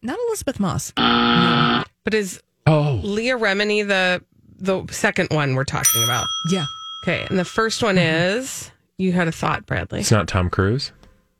Not 0.02 0.18
Elisabeth 0.28 0.58
Moss. 0.58 0.92
But 2.04 2.14
is 2.14 2.42
Oh, 2.66 3.00
Leah 3.04 3.38
Remini 3.38 3.86
the 3.86 4.24
the 4.58 4.92
second 4.92 5.28
one 5.30 5.54
we're 5.54 5.64
talking 5.64 6.02
about? 6.02 6.26
Yeah. 6.50 6.64
Okay, 7.02 7.26
and 7.28 7.38
the 7.38 7.44
first 7.44 7.82
one 7.82 7.96
mm-hmm. 7.96 8.38
is 8.38 8.70
you 8.96 9.12
had 9.12 9.28
a 9.28 9.32
thought, 9.32 9.66
Bradley. 9.66 10.00
it's 10.00 10.10
not 10.10 10.26
Tom 10.28 10.50
Cruise, 10.50 10.92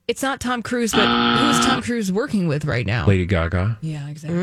It's 0.06 0.22
not 0.22 0.40
Tom 0.40 0.62
Cruise, 0.62 0.92
but 0.92 1.06
who 1.06 1.48
is 1.50 1.66
Tom 1.66 1.82
Cruise 1.82 2.12
working 2.12 2.48
with 2.48 2.64
right 2.64 2.86
now? 2.86 3.06
Lady 3.06 3.26
Gaga. 3.26 3.78
Yeah, 3.80 4.08
exactly. 4.08 4.38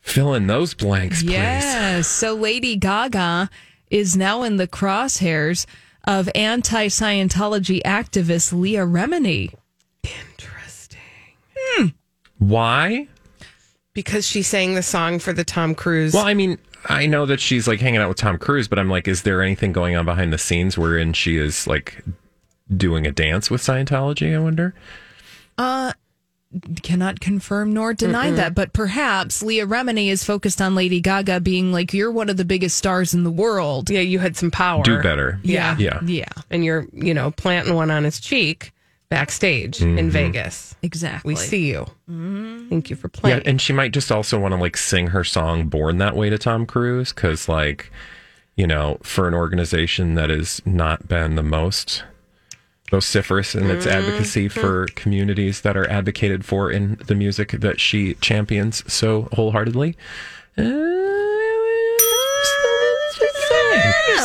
Fill 0.00 0.34
in 0.34 0.46
those 0.48 0.74
blanks, 0.74 1.22
please. 1.22 1.32
Yes. 1.32 2.08
So 2.08 2.34
Lady 2.34 2.76
Gaga 2.76 3.48
is 3.90 4.16
now 4.16 4.42
in 4.42 4.56
the 4.56 4.66
crosshairs 4.66 5.66
of 6.04 6.28
anti 6.34 6.86
Scientology 6.86 7.82
activist 7.82 8.58
Leah 8.58 8.86
Remini. 8.86 9.54
Interesting. 10.02 10.98
Hmm. 11.54 11.86
Why? 12.38 13.06
Because 13.94 14.26
she 14.26 14.42
sang 14.42 14.74
the 14.74 14.82
song 14.82 15.18
for 15.18 15.32
the 15.32 15.44
Tom 15.44 15.74
Cruise. 15.74 16.14
Well, 16.14 16.26
I 16.26 16.34
mean, 16.34 16.58
I 16.88 17.06
know 17.06 17.26
that 17.26 17.40
she's 17.40 17.66
like 17.66 17.80
hanging 17.80 18.00
out 18.00 18.08
with 18.08 18.18
Tom 18.18 18.38
Cruise, 18.38 18.68
but 18.68 18.78
I'm 18.78 18.88
like, 18.88 19.08
is 19.08 19.22
there 19.22 19.42
anything 19.42 19.72
going 19.72 19.96
on 19.96 20.04
behind 20.04 20.32
the 20.32 20.38
scenes 20.38 20.78
wherein 20.78 21.12
she 21.12 21.36
is 21.36 21.66
like 21.66 22.02
doing 22.74 23.06
a 23.06 23.12
dance 23.12 23.50
with 23.50 23.60
Scientology? 23.60 24.34
I 24.34 24.38
wonder. 24.38 24.74
Uh, 25.58 25.92
cannot 26.82 27.20
confirm 27.20 27.72
nor 27.72 27.94
deny 27.94 28.30
that, 28.30 28.54
but 28.54 28.72
perhaps 28.72 29.42
Leah 29.42 29.66
Remini 29.66 30.08
is 30.08 30.24
focused 30.24 30.60
on 30.60 30.74
Lady 30.74 31.00
Gaga 31.00 31.40
being 31.40 31.72
like, 31.72 31.92
you're 31.92 32.10
one 32.10 32.28
of 32.28 32.36
the 32.36 32.44
biggest 32.44 32.76
stars 32.76 33.14
in 33.14 33.22
the 33.24 33.30
world. 33.30 33.90
Yeah, 33.90 34.00
you 34.00 34.18
had 34.18 34.36
some 34.36 34.50
power. 34.50 34.82
Do 34.82 35.00
better. 35.02 35.38
Yeah. 35.42 35.76
Yeah. 35.78 36.00
Yeah, 36.04 36.28
And 36.50 36.64
you're, 36.64 36.86
you 36.92 37.14
know, 37.14 37.30
planting 37.30 37.74
one 37.74 37.90
on 37.90 38.04
his 38.04 38.18
cheek 38.20 38.72
backstage 39.10 39.78
Mm-hmm. 39.80 39.98
in 39.98 40.10
Vegas. 40.10 40.74
exactly. 40.82 41.32
We 41.34 41.36
see 41.36 41.68
you. 41.68 41.80
Mm-hmm. 42.08 42.68
Thank 42.70 42.88
you 42.90 42.96
for 42.96 43.08
playing. 43.08 43.38
Yeah, 43.38 43.42
and 43.50 43.60
she 43.60 43.72
might 43.72 43.92
just 43.92 44.10
also 44.10 44.38
want 44.40 44.52
to 44.54 44.60
like 44.60 44.76
sing 44.76 45.08
her 45.08 45.24
song 45.24 45.66
"Born 45.68 45.98
That 45.98 46.16
Way" 46.16 46.30
to 46.30 46.38
Tom 46.38 46.64
Cruise 46.64 47.12
because, 47.12 47.48
like, 47.48 47.90
you 48.56 48.66
know, 48.66 48.98
for 49.02 49.26
an 49.28 49.34
organization 49.34 50.14
that 50.14 50.30
has 50.30 50.62
not 50.64 51.08
been 51.08 51.34
the 51.34 51.42
most 51.42 52.04
vociferous 52.90 53.54
in 53.54 53.70
its 53.70 53.86
advocacy 53.86 54.48
for 54.48 54.86
communities 54.96 55.60
that 55.60 55.76
are 55.76 55.88
advocated 55.88 56.44
for 56.44 56.70
in 56.72 56.96
the 57.06 57.14
music 57.14 57.52
that 57.52 57.78
she 57.80 58.14
champions 58.14 58.82
so 58.92 59.28
wholeheartedly. 59.32 59.96
Uh, 60.58 60.96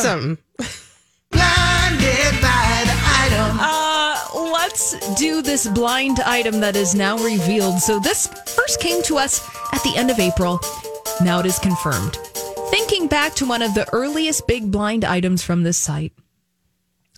Something. 0.02 0.38
Let's 4.92 5.14
do 5.18 5.42
this 5.42 5.66
blind 5.68 6.20
item 6.20 6.60
that 6.60 6.76
is 6.76 6.94
now 6.94 7.16
revealed. 7.18 7.80
So, 7.80 7.98
this 7.98 8.26
first 8.26 8.80
came 8.80 9.02
to 9.04 9.16
us 9.16 9.40
at 9.72 9.82
the 9.82 9.94
end 9.96 10.10
of 10.10 10.18
April. 10.18 10.60
Now 11.22 11.40
it 11.40 11.46
is 11.46 11.58
confirmed. 11.58 12.16
Thinking 12.70 13.06
back 13.06 13.34
to 13.34 13.46
one 13.46 13.62
of 13.62 13.74
the 13.74 13.88
earliest 13.92 14.46
big 14.46 14.70
blind 14.70 15.04
items 15.04 15.42
from 15.42 15.62
this 15.62 15.78
site. 15.78 16.12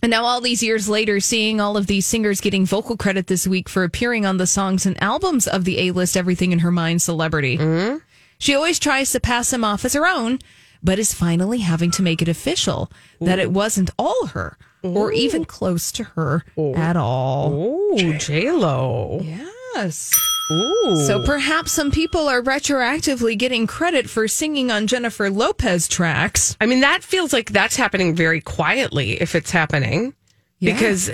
And 0.01 0.09
now, 0.09 0.23
all 0.23 0.41
these 0.41 0.63
years 0.63 0.87
later, 0.87 1.19
seeing 1.19 1.59
all 1.59 1.75
of 1.75 1.87
these 1.87 2.05
singers 2.05 2.41
getting 2.41 2.65
vocal 2.65 2.95
credit 2.95 3.27
this 3.27 3.45
week 3.45 3.67
for 3.67 3.83
appearing 3.83 4.25
on 4.25 4.37
the 4.37 4.47
songs 4.47 4.85
and 4.85 5.01
albums 5.03 5.47
of 5.47 5.65
the 5.65 5.79
A 5.79 5.91
list 5.91 6.15
Everything 6.15 6.51
in 6.51 6.59
Her 6.59 6.71
Mind 6.71 7.01
celebrity. 7.01 7.57
Mm-hmm. 7.57 7.97
She 8.39 8.55
always 8.55 8.79
tries 8.79 9.11
to 9.11 9.19
pass 9.19 9.51
him 9.51 9.65
off 9.65 9.83
as 9.83 9.93
her 9.93 10.07
own, 10.07 10.39
but 10.81 10.97
is 10.97 11.13
finally 11.13 11.59
having 11.59 11.91
to 11.91 12.01
make 12.01 12.21
it 12.21 12.29
official 12.29 12.89
that 13.19 13.39
it 13.39 13.51
wasn't 13.51 13.89
all 13.99 14.27
her 14.27 14.57
or 14.83 15.11
even 15.11 15.45
close 15.45 15.91
to 15.93 16.03
her 16.03 16.43
at 16.75 16.95
all. 16.95 17.51
Oh, 17.93 18.13
J 18.13 18.51
Lo. 18.51 19.21
Yes. 19.23 20.13
Ooh. 20.51 20.95
So 21.05 21.23
perhaps 21.23 21.71
some 21.71 21.91
people 21.91 22.27
are 22.27 22.41
retroactively 22.41 23.37
getting 23.37 23.67
credit 23.67 24.09
for 24.09 24.27
singing 24.27 24.71
on 24.71 24.87
Jennifer 24.87 25.29
Lopez 25.29 25.87
tracks. 25.87 26.57
I 26.59 26.65
mean, 26.65 26.79
that 26.79 27.03
feels 27.03 27.33
like 27.33 27.51
that's 27.51 27.75
happening 27.75 28.15
very 28.15 28.41
quietly 28.41 29.21
if 29.21 29.35
it's 29.35 29.51
happening 29.51 30.15
Yeah. 30.59 30.73
because 30.73 31.11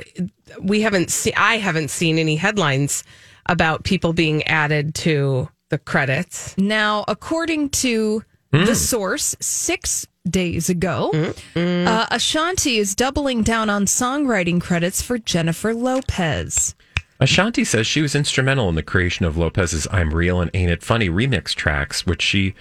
we 0.62 0.82
haven't 0.82 1.12
seen, 1.12 1.34
I 1.36 1.58
haven't 1.58 1.89
seen 1.89 2.17
any 2.17 2.38
headlines 2.38 3.04
about 3.47 3.84
people 3.84 4.13
being 4.13 4.43
added 4.43 4.95
to 4.95 5.49
the 5.69 5.78
credits. 5.78 6.58
Now, 6.58 7.04
according 7.08 7.69
to 7.71 8.23
the 8.51 8.58
mm. 8.60 8.75
source, 8.75 9.36
six 9.41 10.08
days 10.29 10.69
ago, 10.69 11.11
uh, 11.55 12.07
Ashanti 12.11 12.77
is 12.77 12.95
doubling 12.95 13.43
down 13.43 13.69
on 13.69 13.85
songwriting 13.85 14.59
credits 14.59 15.01
for 15.01 15.17
Jennifer 15.17 15.73
Lopez. 15.73 16.75
Ashanti 17.19 17.63
says 17.63 17.88
she 17.88 18.01
was 18.01 18.15
instrumental 18.15 18.67
in 18.69 18.75
the 18.75 18.83
creation 18.83 19.25
of 19.25 19.38
Lopez's 19.38 19.88
I'm 19.91 20.13
Real 20.13 20.41
and 20.41 20.51
Ain't 20.53 20.71
It 20.71 20.83
Funny 20.83 21.09
remix 21.09 21.53
tracks, 21.55 22.05
which 22.05 22.21
she, 22.21 22.55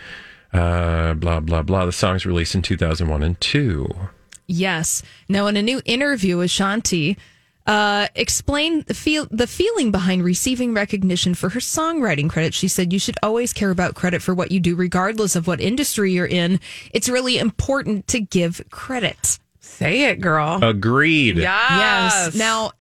uh, 0.53 1.15
blah, 1.15 1.41
blah, 1.41 1.63
blah. 1.63 1.87
The 1.87 1.93
songs 1.93 2.25
released 2.25 2.55
in 2.55 2.63
2001 2.63 3.23
and 3.23 3.41
2. 3.41 3.89
Yes. 4.47 5.03
Now, 5.29 5.47
in 5.49 5.57
a 5.57 5.63
new 5.63 5.81
interview, 5.85 6.41
Ashanti 6.41 7.17
uh, 7.67 8.09
explained 8.15 8.87
the 8.87 8.95
feel 8.95 9.27
the 9.31 9.47
feeling 9.47 9.91
behind 9.91 10.25
receiving 10.25 10.75
recognition 10.75 11.35
for 11.35 11.49
her 11.51 11.61
songwriting 11.61 12.29
credit. 12.29 12.55
She 12.55 12.69
said, 12.69 12.93
"You 12.93 12.99
should 12.99 13.17
always 13.23 13.53
care 13.53 13.71
about 13.71 13.95
credit 13.95 14.23
for 14.23 14.35
what 14.35 14.53
you 14.53 14.61
do, 14.61 14.77
regardless 14.77 15.35
of 15.37 15.47
what 15.47 15.61
industry 15.61 16.13
you're 16.13 16.27
in. 16.27 16.61
It's 16.93 17.09
really 17.09 17.39
important 17.39 18.07
to 18.09 18.21
give 18.21 18.61
credit." 18.71 19.39
Say 19.61 20.05
it, 20.05 20.21
girl. 20.21 20.63
Agreed. 20.63 21.39
Yes. 21.39 22.35
Now, 22.35 22.73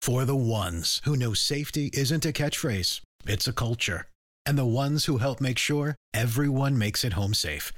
For 0.00 0.26
the 0.26 0.36
ones 0.36 1.00
who 1.04 1.16
know 1.16 1.32
safety 1.32 1.88
isn't 1.94 2.26
a 2.26 2.32
catchphrase, 2.32 3.00
it's 3.26 3.48
a 3.48 3.52
culture. 3.54 4.06
And 4.44 4.58
the 4.58 4.66
ones 4.66 5.06
who 5.06 5.16
help 5.16 5.40
make 5.40 5.58
sure 5.58 5.96
everyone 6.12 6.76
makes 6.76 7.04
it 7.04 7.14
home 7.14 7.32
safe. 7.32 7.72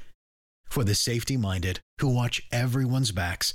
For 0.69 0.83
the 0.83 0.97
safety 0.97 1.37
minded 1.37 1.79
who 2.01 2.09
watch 2.09 2.43
everyone's 2.51 3.13
backs, 3.13 3.55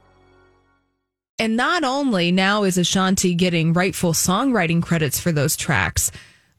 And 1.41 1.57
not 1.57 1.83
only 1.83 2.31
now 2.31 2.63
is 2.63 2.77
Ashanti 2.77 3.33
getting 3.35 3.73
rightful 3.73 4.13
songwriting 4.13 4.81
credits 4.81 5.19
for 5.19 5.31
those 5.31 5.57
tracks, 5.57 6.11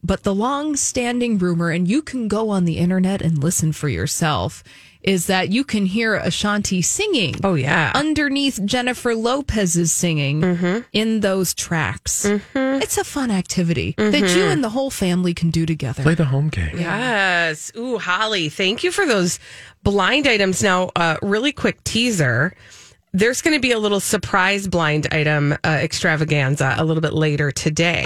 but 0.04 0.24
the 0.24 0.34
long-standing 0.34 1.38
rumor, 1.38 1.70
and 1.70 1.86
you 1.88 2.02
can 2.02 2.26
go 2.28 2.50
on 2.50 2.64
the 2.64 2.78
internet 2.78 3.22
and 3.22 3.38
listen 3.38 3.72
for 3.72 3.88
yourself, 3.88 4.64
is 5.02 5.26
that 5.26 5.50
you 5.50 5.64
can 5.64 5.86
hear 5.86 6.14
Ashanti 6.14 6.80
singing. 6.82 7.34
Oh, 7.42 7.54
yeah. 7.54 7.90
underneath 7.94 8.60
Jennifer 8.64 9.14
Lopez's 9.14 9.92
singing 9.92 10.40
Mm-hmm. 10.40 10.78
in 10.92 11.20
those 11.20 11.54
tracks. 11.54 12.24
It's 12.54 12.98
a 12.98 13.04
fun 13.04 13.30
activity 13.30 13.94
that 13.96 14.12
you 14.14 14.22
Mm-hmm. 14.22 14.52
and 14.52 14.64
the 14.64 14.70
whole 14.70 14.90
family 14.90 15.34
can 15.34 15.50
do 15.50 15.66
together. 15.66 16.02
Play 16.04 16.14
the 16.14 16.24
home 16.26 16.48
game. 16.50 16.78
Yes. 16.78 17.72
Ooh, 17.76 17.98
Holly, 17.98 18.48
thank 18.48 18.82
you 18.84 18.90
for 18.92 19.06
those 19.06 19.38
blind 19.82 20.26
items. 20.28 20.62
Now, 20.62 20.90
uh, 20.96 21.16
really 21.22 21.52
quick 21.52 21.82
teaser. 21.84 22.54
There's 23.14 23.42
going 23.42 23.54
to 23.54 23.60
be 23.60 23.72
a 23.72 23.78
little 23.78 24.00
surprise 24.00 24.66
blind 24.66 25.06
item 25.12 25.52
uh, 25.52 25.56
extravaganza 25.68 26.76
a 26.78 26.84
little 26.84 27.02
bit 27.02 27.12
later 27.12 27.50
today 27.50 28.04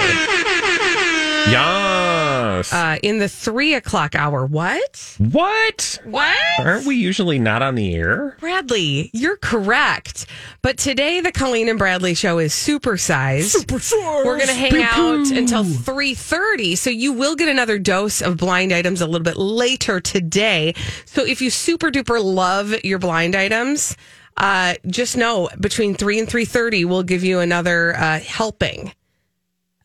Yes. 1.48 2.72
uh, 2.72 2.98
in 3.04 3.20
the 3.20 3.28
three 3.28 3.74
o'clock 3.74 4.16
hour. 4.16 4.44
What? 4.44 5.14
what? 5.18 6.00
What? 6.02 6.36
Aren't 6.58 6.86
we 6.86 6.96
usually 6.96 7.38
not 7.38 7.62
on 7.62 7.76
the 7.76 7.94
air? 7.94 8.36
Bradley, 8.40 9.10
you're 9.12 9.36
correct. 9.36 10.26
But 10.62 10.76
today, 10.76 11.20
the 11.20 11.30
Colleen 11.30 11.68
and 11.68 11.78
Bradley 11.78 12.14
show 12.14 12.40
is 12.40 12.52
supersized. 12.52 13.54
Supersized. 13.64 14.24
We're 14.26 14.38
going 14.38 14.48
to 14.48 14.54
hang 14.54 14.82
out 14.82 15.30
until 15.30 15.62
3.30. 15.62 16.76
So 16.76 16.90
you 16.90 17.12
will 17.12 17.36
get 17.36 17.48
another 17.48 17.78
dose 17.78 18.20
of 18.20 18.38
blind 18.38 18.72
items 18.72 19.00
a 19.00 19.06
little 19.06 19.22
bit 19.24 19.36
later 19.36 20.00
today. 20.00 20.74
So 21.04 21.24
if 21.24 21.40
you 21.40 21.50
super 21.50 21.92
duper 21.92 22.20
love 22.20 22.74
your 22.84 22.98
blind 22.98 23.36
items, 23.36 23.96
uh, 24.36 24.74
just 24.86 25.16
know 25.16 25.48
between 25.60 25.94
3 25.94 26.20
and 26.20 26.28
3.30, 26.28 26.84
we'll 26.86 27.02
give 27.02 27.24
you 27.24 27.40
another 27.40 27.96
uh, 27.96 28.20
helping 28.20 28.92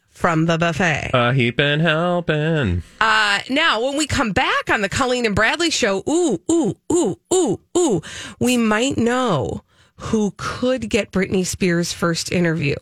from 0.10 0.46
the 0.46 0.58
buffet. 0.58 1.10
Uh, 1.14 1.32
heaping 1.32 1.80
helping. 1.80 2.84
Uh, 3.00 3.40
now, 3.50 3.82
when 3.84 3.98
we 3.98 4.06
come 4.06 4.32
back 4.32 4.70
on 4.70 4.82
the 4.82 4.90
Colleen 4.90 5.26
and 5.26 5.36
Bradley 5.36 5.72
show, 5.72 6.04
ooh, 6.08 6.40
ooh, 6.52 6.76
ooh, 6.92 7.18
ooh, 7.34 7.60
ooh, 7.76 8.02
we 8.40 8.56
might 8.56 8.97
know 8.97 9.64
who 10.02 10.34
could 10.36 10.89
get 10.89 11.12
Britney 11.12 11.45
Spears' 11.45 11.93
first 11.93 12.32
interview, 12.32 12.76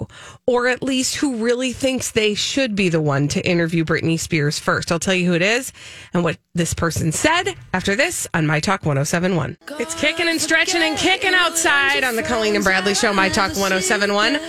or 0.47 0.67
at 0.67 0.81
least 0.81 1.15
who 1.15 1.35
really 1.43 1.73
thinks 1.73 2.11
they 2.11 2.33
should 2.33 2.75
be 2.75 2.87
the 2.87 3.01
one 3.01 3.27
to 3.27 3.45
interview 3.45 3.83
Britney 3.83 4.17
Spears 4.17 4.57
first. 4.57 4.89
I'll 4.89 4.99
tell 4.99 5.13
you 5.13 5.27
who 5.27 5.33
it 5.33 5.41
is 5.41 5.73
and 6.13 6.23
what 6.23 6.37
this 6.55 6.73
person 6.73 7.11
said 7.11 7.55
after 7.73 7.93
this 7.93 8.25
on 8.33 8.47
My 8.47 8.61
Talk 8.61 8.85
1071. 8.85 9.57
It's 9.79 9.95
kicking 9.95 10.29
and 10.29 10.39
stretching 10.39 10.81
and 10.81 10.97
kicking 10.97 11.33
outside 11.33 12.05
on 12.05 12.15
the 12.15 12.23
Colleen 12.23 12.55
and 12.55 12.63
Bradley 12.63 12.95
show, 12.95 13.13
My 13.13 13.27
Talk 13.27 13.49
1071. 13.49 14.39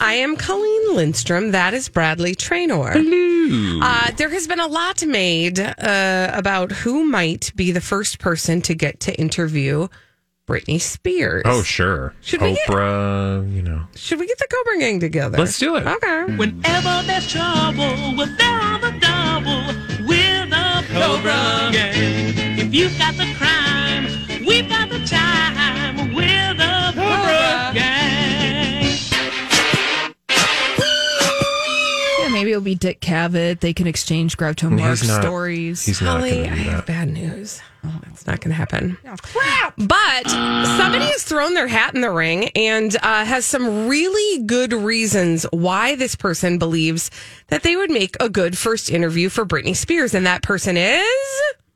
I 0.00 0.14
am 0.14 0.36
Colleen 0.36 0.94
Lindstrom. 0.94 1.50
That 1.50 1.74
is 1.74 1.90
Bradley 1.90 2.34
Traynor. 2.34 2.92
Hello. 2.92 3.80
Uh, 3.82 4.10
there 4.12 4.30
has 4.30 4.46
been 4.46 4.60
a 4.60 4.66
lot 4.66 5.04
made 5.04 5.60
uh, 5.60 6.30
about 6.32 6.72
who 6.72 7.04
might 7.04 7.52
be 7.54 7.70
the 7.70 7.82
first 7.82 8.18
person 8.18 8.62
to 8.62 8.74
get 8.74 9.00
to 9.00 9.14
interview 9.20 9.88
Britney 10.46 10.78
Spears. 10.80 11.42
oh, 11.46 11.62
sure. 11.62 12.12
Should 12.20 12.42
we 12.42 12.54
get- 12.54 12.68
you 12.68 13.62
know. 13.62 13.84
Should 13.94 14.20
we 14.20 14.26
get 14.26 14.38
the 14.38 14.46
Cobra 14.50 14.78
Gang 14.78 15.00
together? 15.00 15.38
Let's 15.38 15.58
do 15.58 15.76
it. 15.76 15.86
Okay. 15.86 16.06
Mm. 16.06 16.36
Whenever 16.38 17.02
there's 17.06 17.30
trouble, 17.30 18.14
we're 18.16 18.26
there 18.36 18.60
on 18.60 18.80
the 18.82 18.92
double 19.00 19.66
with 20.06 20.50
the 20.50 20.84
Cobra 20.92 21.70
Gang. 21.72 22.58
If 22.58 22.74
you've 22.74 22.96
got 22.98 23.14
the 23.16 23.26
crime, 23.38 24.04
we've 24.46 24.68
got 24.68 24.90
the 24.90 24.98
time 25.06 26.12
with 26.14 26.58
the 26.58 26.92
Cobra 26.94 27.70
Gang. 27.72 28.83
Maybe 32.44 32.52
it'll 32.52 32.62
be 32.62 32.74
Dick 32.74 33.00
Cavett. 33.00 33.60
They 33.60 33.72
can 33.72 33.86
exchange 33.86 34.36
Groucho 34.36 34.70
Marx 34.70 35.00
He's 35.00 35.08
not- 35.08 35.22
stories. 35.22 35.84
He's 35.86 36.02
not 36.02 36.18
Holly, 36.18 36.30
going 36.32 36.46
I 36.46 36.48
to 36.50 36.54
do 36.56 36.68
have 36.70 36.76
that. 36.80 36.86
bad 36.86 37.08
news. 37.08 37.62
Oh, 37.86 38.00
it's 38.10 38.26
not 38.26 38.40
going 38.40 38.50
to 38.50 38.54
happen. 38.54 38.96
crap! 39.22 39.74
But 39.76 40.28
somebody 40.28 41.04
has 41.06 41.22
thrown 41.22 41.52
their 41.54 41.66
hat 41.68 41.94
in 41.94 42.00
the 42.02 42.10
ring 42.10 42.48
and 42.56 42.94
uh, 43.02 43.24
has 43.24 43.44
some 43.44 43.88
really 43.88 44.42
good 44.44 44.72
reasons 44.72 45.44
why 45.52 45.94
this 45.94 46.14
person 46.16 46.58
believes 46.58 47.10
that 47.48 47.62
they 47.62 47.76
would 47.76 47.90
make 47.90 48.16
a 48.20 48.28
good 48.30 48.56
first 48.56 48.90
interview 48.90 49.28
for 49.28 49.44
Britney 49.44 49.76
Spears. 49.76 50.14
And 50.14 50.26
that 50.26 50.42
person 50.42 50.76
is 50.78 51.04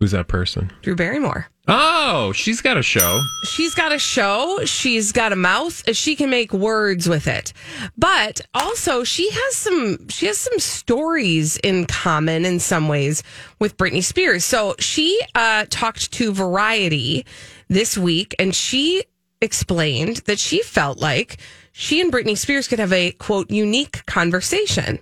Who's 0.01 0.13
that 0.13 0.29
person? 0.29 0.71
Drew 0.83 0.95
Barrymore. 0.95 1.49
Oh, 1.67 2.33
she's 2.33 2.61
got 2.61 2.77
a 2.77 2.83
show. 2.83 3.21
She's 3.43 3.75
got 3.75 3.93
a 3.93 3.99
show. 3.99 4.61
She's 4.65 5.11
got 5.11 5.33
a 5.33 5.37
mouth. 5.37 5.83
She 5.95 6.15
can 6.15 6.31
make 6.31 6.53
words 6.53 7.09
with 7.09 7.27
it. 7.27 7.53
But 7.97 8.41
also 8.55 9.03
she 9.03 9.29
has 9.31 9.57
some 9.57 10.09
she 10.09 10.27
has 10.27 10.39
some 10.39 10.59
stories 10.61 11.57
in 11.59 11.87
common 11.87 12.45
in 12.45 12.61
some 12.61 12.87
ways 12.89 13.25
with 13.59 13.77
Britney 13.77 14.03
Spears. 14.03 14.45
So 14.45 14.77
she 14.79 15.21
uh, 15.35 15.67
talked 15.69 16.13
to 16.13 16.33
Variety 16.33 17.27
this 17.69 17.99
week 17.99 18.37
and 18.39 18.55
she 18.55 19.05
explained 19.43 20.19
that 20.27 20.39
she 20.39 20.63
felt 20.63 20.99
like 20.99 21.39
she 21.73 22.01
and 22.01 22.13
Britney 22.13 22.37
Spears 22.39 22.69
could 22.69 22.79
have 22.79 22.93
a 22.93 23.11
quote 23.13 23.51
unique 23.51 24.07
conversation. 24.07 25.01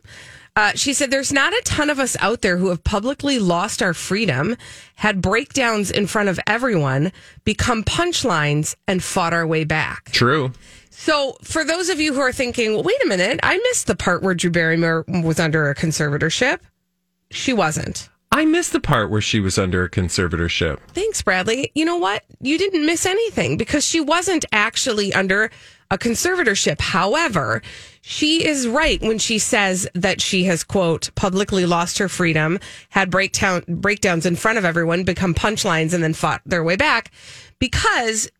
Uh, 0.57 0.72
she 0.74 0.94
said, 0.94 1.11
There's 1.11 1.32
not 1.32 1.52
a 1.52 1.62
ton 1.64 1.90
of 1.90 2.00
us 2.00 2.16
out 2.20 2.40
there 2.40 2.57
who 2.57 2.70
have 2.70 2.82
publicly 2.82 3.38
lost 3.38 3.82
our 3.82 3.92
freedom, 3.92 4.57
had 4.96 5.20
breakdowns 5.20 5.90
in 5.90 6.07
front 6.07 6.30
of 6.30 6.40
everyone, 6.46 7.12
become 7.44 7.84
punchlines, 7.84 8.74
and 8.88 9.04
fought 9.04 9.34
our 9.34 9.46
way 9.46 9.64
back. 9.64 10.11
True. 10.12 10.52
So, 10.90 11.36
for 11.42 11.62
those 11.62 11.90
of 11.90 12.00
you 12.00 12.14
who 12.14 12.20
are 12.20 12.32
thinking, 12.32 12.72
well, 12.72 12.82
wait 12.82 13.04
a 13.04 13.07
minute, 13.07 13.38
I 13.42 13.59
missed 13.59 13.86
the 13.86 13.94
part 13.94 14.22
where 14.22 14.34
Drew 14.34 14.50
Barrymore 14.50 15.04
was 15.07 15.38
under 15.38 15.68
a 15.68 15.74
conservatorship. 15.74 16.61
She 17.30 17.52
wasn't. 17.52 18.09
I 18.32 18.44
missed 18.44 18.72
the 18.72 18.80
part 18.80 19.11
where 19.11 19.20
she 19.20 19.38
was 19.38 19.59
under 19.59 19.84
a 19.84 19.90
conservatorship. 19.90 20.78
Thanks, 20.88 21.22
Bradley. 21.22 21.70
You 21.74 21.84
know 21.84 21.96
what? 21.96 22.24
You 22.40 22.59
didn't 22.59 22.84
miss 22.84 23.07
anything 23.07 23.57
because 23.57 23.84
she 23.84 24.00
wasn't 24.00 24.44
actually 24.52 25.12
under 25.12 25.50
a 25.91 25.99
conservatorship. 25.99 26.80
However, 26.80 27.62
she 28.03 28.47
is 28.47 28.66
right 28.66 29.01
when 29.01 29.18
she 29.18 29.39
says 29.39 29.89
that 29.95 30.20
she 30.20 30.45
has, 30.45 30.64
quote, 30.64 31.11
publicly 31.14 31.66
lost 31.66 31.99
her 31.99 32.09
freedom, 32.09 32.59
had 32.91 33.11
breakdown, 33.11 33.62
breakdowns 33.68 34.26
in 34.26 34.37
front 34.37 34.59
of 34.59 34.64
everyone, 34.64 35.05
become 35.05 35.34
punchlines, 35.34 35.93
and 35.93 36.03
then 36.03 36.14
fought 36.14 36.43
their 36.47 36.64
way 36.64 36.76
back. 36.76 37.11
Because 37.59 38.30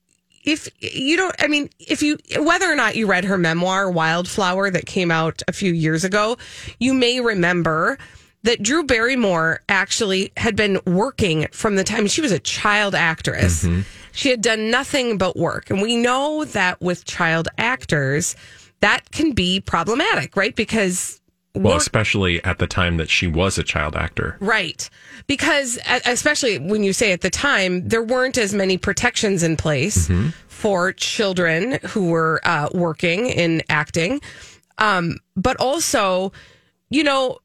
if 0.45 0.69
you 0.81 1.17
don't, 1.17 1.35
I 1.41 1.49
mean, 1.49 1.69
if 1.79 2.03
you, 2.03 2.19
whether 2.39 2.71
or 2.71 2.77
not 2.77 2.97
you 2.97 3.07
read 3.07 3.25
her 3.25 3.37
memoir, 3.37 3.91
Wildflower, 3.91 4.71
that 4.71 4.87
came 4.87 5.11
out 5.11 5.43
a 5.49 5.53
few 5.53 5.73
years 5.73 6.05
ago, 6.05 6.37
you 6.79 6.95
may 6.95 7.21
remember 7.21 7.99
that 8.45 8.63
Drew 8.63 8.85
Barrymore 8.85 9.61
actually 9.69 10.33
had 10.37 10.55
been 10.55 10.79
working 10.87 11.49
from 11.51 11.75
the 11.75 11.83
time 11.83 12.07
she 12.07 12.21
was 12.21 12.31
a 12.31 12.39
child 12.39 12.95
actress. 12.95 13.65
Mm-hmm. 13.65 13.81
She 14.17 14.31
had 14.31 14.41
done 14.41 14.71
nothing 14.71 15.19
but 15.19 15.37
work. 15.37 15.69
And 15.69 15.83
we 15.83 15.95
know 15.95 16.47
that 16.47 16.81
with 16.81 17.05
child 17.05 17.49
actors, 17.59 18.35
that 18.81 19.11
can 19.11 19.33
be 19.33 19.61
problematic, 19.61 20.37
right? 20.37 20.57
Because 20.57 21.21
Well, 21.55 21.77
especially 21.77 22.43
at 22.43 22.59
the 22.59 22.67
time 22.67 22.97
that 22.97 23.11
she 23.11 23.27
was 23.27 23.59
a 23.59 23.63
child 23.63 23.95
actor. 23.95 24.39
Right. 24.41 24.89
Because, 25.27 25.79
especially 26.07 26.59
when 26.59 26.83
you 26.83 26.95
say 26.95 27.13
at 27.13 27.21
the 27.21 27.31
time, 27.31 27.87
there 27.87 28.03
weren't 28.03 28.39
as 28.39 28.55
many 28.55 28.79
protections 28.79 29.43
in 29.43 29.57
place 29.57 30.11
for 30.49 30.93
children 30.95 31.79
who 31.89 32.09
were 32.09 32.41
uh, 32.45 32.71
working 32.73 33.27
in 33.27 33.63
acting. 33.69 34.23
Um, 34.79 35.19
but 35.37 35.59
also, 35.61 36.33
you 36.89 37.05
know, 37.05 37.39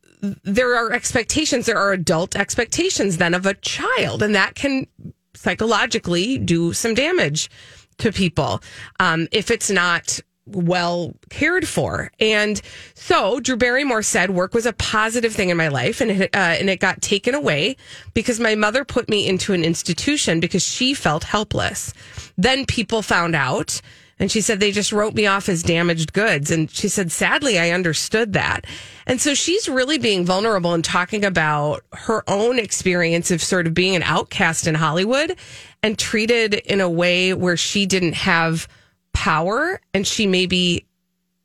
there 0.43 0.76
are 0.76 0.93
expectations, 0.93 1.65
there 1.65 1.78
are 1.78 1.91
adult 1.91 2.36
expectations 2.36 3.17
then 3.17 3.34
of 3.34 3.45
a 3.45 3.55
child, 3.55 4.24
and 4.24 4.36
that 4.36 4.55
can 4.55 4.88
psychologically 5.36 6.38
do 6.38 6.73
some 6.73 6.93
damage 6.93 7.49
to 7.97 8.11
people 8.11 8.61
um, 8.99 9.27
if 9.32 9.51
it's 9.51 9.69
not 9.69 10.19
well 10.47 11.13
cared 11.29 11.67
for. 11.67 12.11
And 12.19 12.61
so 12.93 13.39
Drew 13.39 13.55
Barrymore 13.55 14.01
said 14.01 14.32
work 14.32 14.53
was 14.53 14.65
a 14.65 14.73
positive 14.73 15.34
thing 15.34 15.49
in 15.49 15.57
my 15.57 15.67
life 15.67 16.01
and 16.01 16.11
it, 16.11 16.36
uh, 16.36 16.38
and 16.59 16.69
it 16.69 16.79
got 16.79 17.01
taken 17.01 17.36
away 17.36 17.77
because 18.13 18.39
my 18.39 18.55
mother 18.55 18.84
put 18.84 19.07
me 19.07 19.27
into 19.27 19.53
an 19.53 19.63
institution 19.63 20.39
because 20.39 20.63
she 20.63 20.93
felt 20.93 21.23
helpless. 21.23 21.93
Then 22.38 22.65
people 22.65 23.01
found 23.01 23.36
out 23.36 23.82
and 24.22 24.32
she 24.32 24.39
said 24.39 24.59
they 24.59 24.72
just 24.72 24.91
wrote 24.91 25.15
me 25.15 25.26
off 25.26 25.49
as 25.49 25.63
damaged 25.63 26.13
goods. 26.13 26.51
And 26.51 26.69
she 26.69 26.88
said, 26.88 27.11
sadly, 27.11 27.57
I 27.57 27.72
understood 27.72 28.34
that. 28.34 28.65
And 29.07 29.19
so 29.19 29.34
she's 29.34 29.67
really 29.67 29.97
being 29.97 30.28
vulnerable 30.28 30.76
and 30.76 30.86
talking 30.86 31.26
about 31.26 31.84
her 31.91 32.24
own 32.30 32.59
experience 32.59 33.32
of 33.32 33.41
sort 33.41 33.65
of 33.65 33.74
being 33.74 33.95
an 33.95 34.03
outcast 34.03 34.67
in 34.67 34.76
Hollywood 34.76 35.36
and 35.82 35.97
treated 35.97 36.53
in 36.53 36.82
a 36.82 36.89
way 36.89 37.34
where 37.34 37.57
she 37.57 37.88
didn't 37.88 38.13
have 38.13 38.67
power 39.11 39.82
and 39.91 40.05
she 40.05 40.28
maybe, 40.28 40.86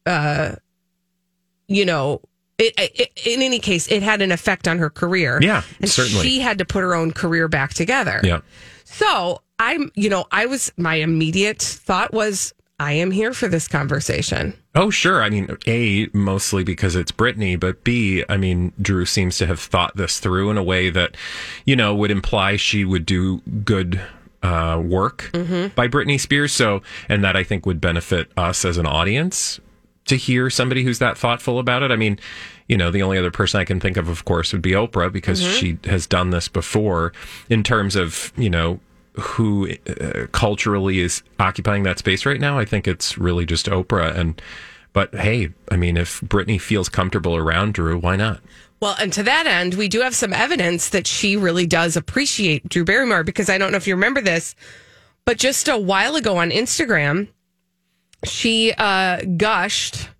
uh, 0.04 0.56
you 1.68 1.86
know, 1.86 2.20
it, 2.58 2.74
it, 2.76 3.10
in 3.26 3.40
any 3.40 3.58
case, 3.58 3.90
it 3.90 4.02
had 4.02 4.20
an 4.20 4.32
effect 4.32 4.68
on 4.68 4.78
her 4.78 4.90
career. 4.90 5.38
Yeah, 5.40 5.62
and 5.80 5.88
certainly. 5.88 6.28
She 6.28 6.40
had 6.40 6.58
to 6.58 6.66
put 6.66 6.80
her 6.80 6.94
own 6.94 7.12
career 7.12 7.48
back 7.48 7.72
together. 7.72 8.20
Yeah. 8.22 8.40
So 8.84 9.40
I'm, 9.58 9.90
you 9.94 10.10
know, 10.10 10.26
I 10.30 10.44
was, 10.44 10.70
my 10.76 10.96
immediate 10.96 11.62
thought 11.62 12.12
was, 12.12 12.52
I 12.78 12.92
am 12.92 13.10
here 13.10 13.32
for 13.32 13.48
this 13.48 13.68
conversation. 13.68 14.54
Oh, 14.74 14.90
sure. 14.90 15.22
I 15.22 15.30
mean, 15.30 15.56
A, 15.66 16.08
mostly 16.12 16.62
because 16.62 16.94
it's 16.94 17.10
Britney, 17.10 17.58
but 17.58 17.84
B, 17.84 18.22
I 18.28 18.36
mean, 18.36 18.72
Drew 18.80 19.06
seems 19.06 19.38
to 19.38 19.46
have 19.46 19.60
thought 19.60 19.96
this 19.96 20.20
through 20.20 20.50
in 20.50 20.58
a 20.58 20.62
way 20.62 20.90
that, 20.90 21.16
you 21.64 21.74
know, 21.74 21.94
would 21.94 22.10
imply 22.10 22.56
she 22.56 22.84
would 22.84 23.06
do 23.06 23.38
good 23.64 24.00
uh, 24.42 24.80
work 24.84 25.30
by 25.74 25.88
Britney 25.88 26.20
Spears. 26.20 26.52
So, 26.52 26.82
and 27.08 27.24
that 27.24 27.34
I 27.34 27.44
think 27.44 27.64
would 27.64 27.80
benefit 27.80 28.30
us 28.36 28.64
as 28.64 28.76
an 28.76 28.86
audience 28.86 29.58
to 30.04 30.16
hear 30.16 30.50
somebody 30.50 30.84
who's 30.84 30.98
that 30.98 31.16
thoughtful 31.16 31.58
about 31.58 31.82
it. 31.82 31.90
I 31.90 31.96
mean, 31.96 32.18
you 32.68 32.76
know, 32.76 32.90
the 32.90 33.02
only 33.02 33.16
other 33.16 33.30
person 33.30 33.58
I 33.58 33.64
can 33.64 33.80
think 33.80 33.96
of, 33.96 34.08
of 34.08 34.24
course, 34.26 34.52
would 34.52 34.62
be 34.62 34.72
Oprah 34.72 35.10
because 35.10 35.42
she 35.42 35.78
has 35.84 36.06
done 36.06 36.30
this 36.30 36.46
before 36.46 37.12
in 37.48 37.62
terms 37.62 37.96
of, 37.96 38.32
you 38.36 38.50
know, 38.50 38.80
who 39.18 39.70
uh, 39.88 40.26
culturally 40.32 41.00
is 41.00 41.22
occupying 41.38 41.82
that 41.84 41.98
space 41.98 42.26
right 42.26 42.40
now. 42.40 42.58
I 42.58 42.64
think 42.64 42.86
it's 42.86 43.16
really 43.18 43.46
just 43.46 43.66
Oprah. 43.66 44.14
And, 44.16 44.40
but 44.92 45.14
hey, 45.14 45.50
I 45.70 45.76
mean, 45.76 45.96
if 45.96 46.20
Britney 46.20 46.60
feels 46.60 46.88
comfortable 46.88 47.36
around 47.36 47.74
Drew, 47.74 47.98
why 47.98 48.16
not? 48.16 48.40
Well, 48.80 48.96
and 49.00 49.12
to 49.14 49.22
that 49.22 49.46
end, 49.46 49.74
we 49.74 49.88
do 49.88 50.00
have 50.02 50.14
some 50.14 50.32
evidence 50.32 50.90
that 50.90 51.06
she 51.06 51.36
really 51.36 51.66
does 51.66 51.96
appreciate 51.96 52.68
Drew 52.68 52.84
Barrymore 52.84 53.24
because 53.24 53.48
I 53.48 53.56
don't 53.56 53.70
know 53.70 53.78
if 53.78 53.86
you 53.86 53.94
remember 53.94 54.20
this, 54.20 54.54
but 55.24 55.38
just 55.38 55.68
a 55.68 55.78
while 55.78 56.14
ago 56.14 56.36
on 56.36 56.50
Instagram, 56.50 57.28
she 58.24 58.72
uh, 58.76 59.22
gushed 59.36 60.10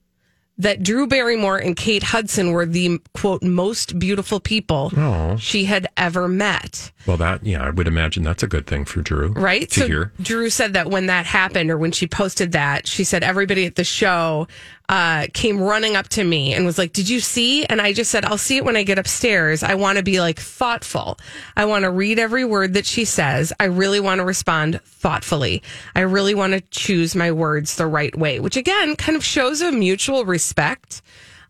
that 0.59 0.83
Drew 0.83 1.07
Barrymore 1.07 1.59
and 1.59 1.77
Kate 1.77 2.03
Hudson 2.03 2.53
were 2.53 2.65
the 2.67 2.99
quote 3.15 3.43
most 3.43 3.99
beautiful 3.99 4.41
people 4.41 4.91
Oh. 4.97 5.37
she 5.37 5.65
had 5.65 5.87
ever 5.97 6.29
met. 6.29 6.91
Well, 7.07 7.19
that, 7.19 7.45
yeah, 7.45 7.63
I 7.63 7.71
would 7.71 7.87
imagine 7.87 8.23
that's 8.23 8.43
a 8.43 8.47
good 8.49 8.67
thing 8.67 8.85
for 8.85 9.01
Drew. 9.03 9.29
Right? 9.29 9.71
To 9.71 9.81
so 9.81 9.87
hear. 9.87 10.13
Drew 10.21 10.49
said 10.51 10.73
that 10.73 10.89
when 10.91 11.07
that 11.07 11.27
happened 11.27 11.71
or 11.71 11.79
when 11.79 11.93
she 11.93 12.07
posted 12.07 12.53
that, 12.53 12.87
she 12.89 13.05
said 13.05 13.23
everybody 13.23 13.67
at 13.67 13.75
the 13.77 13.85
show 13.85 14.49
uh, 14.89 15.27
came 15.35 15.61
running 15.61 15.97
up 15.97 16.09
to 16.09 16.23
me 16.23 16.55
and 16.55 16.65
was 16.65 16.79
like, 16.79 16.93
Did 16.93 17.09
you 17.09 17.21
see? 17.21 17.65
And 17.65 17.81
I 17.81 17.93
just 17.93 18.11
said, 18.11 18.25
I'll 18.25 18.39
see 18.39 18.57
it 18.57 18.65
when 18.65 18.77
I 18.77 18.83
get 18.85 18.99
upstairs. 18.99 19.63
I 19.63 19.75
want 19.75 19.99
to 19.99 20.05
be 20.05 20.21
like 20.21 20.39
thoughtful. 20.39 21.19
I 21.57 21.65
want 21.65 21.83
to 21.85 21.91
read 21.91 22.19
every 22.19 22.45
word 22.45 22.75
that 22.75 22.87
she 22.87 23.05
says. 23.05 23.53
I 23.59 23.65
really 23.65 23.99
want 24.01 24.21
to 24.21 24.25
respond 24.25 24.81
thoughtfully. 24.85 25.63
I 25.97 26.01
really 26.03 26.35
want 26.35 26.53
to 26.53 26.61
choose 26.71 27.17
my 27.17 27.33
words 27.33 27.75
the 27.77 27.87
right 27.87 28.17
way, 28.17 28.39
which 28.39 28.57
again 28.57 28.95
kind 28.97 29.17
of 29.17 29.25
shows 29.25 29.61
a 29.61 29.73
mutual 29.73 30.25
respect 30.25 31.03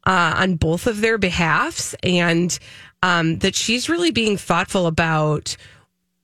uh, 0.07 0.34
on 0.39 0.55
both 0.55 0.87
of 0.87 1.01
their 1.01 1.18
behalfs 1.18 1.95
and 2.03 2.59
um, 3.03 3.39
that 3.41 3.55
she's 3.55 3.89
really 3.89 4.11
being 4.12 4.37
thoughtful 4.37 4.87
about 4.87 5.57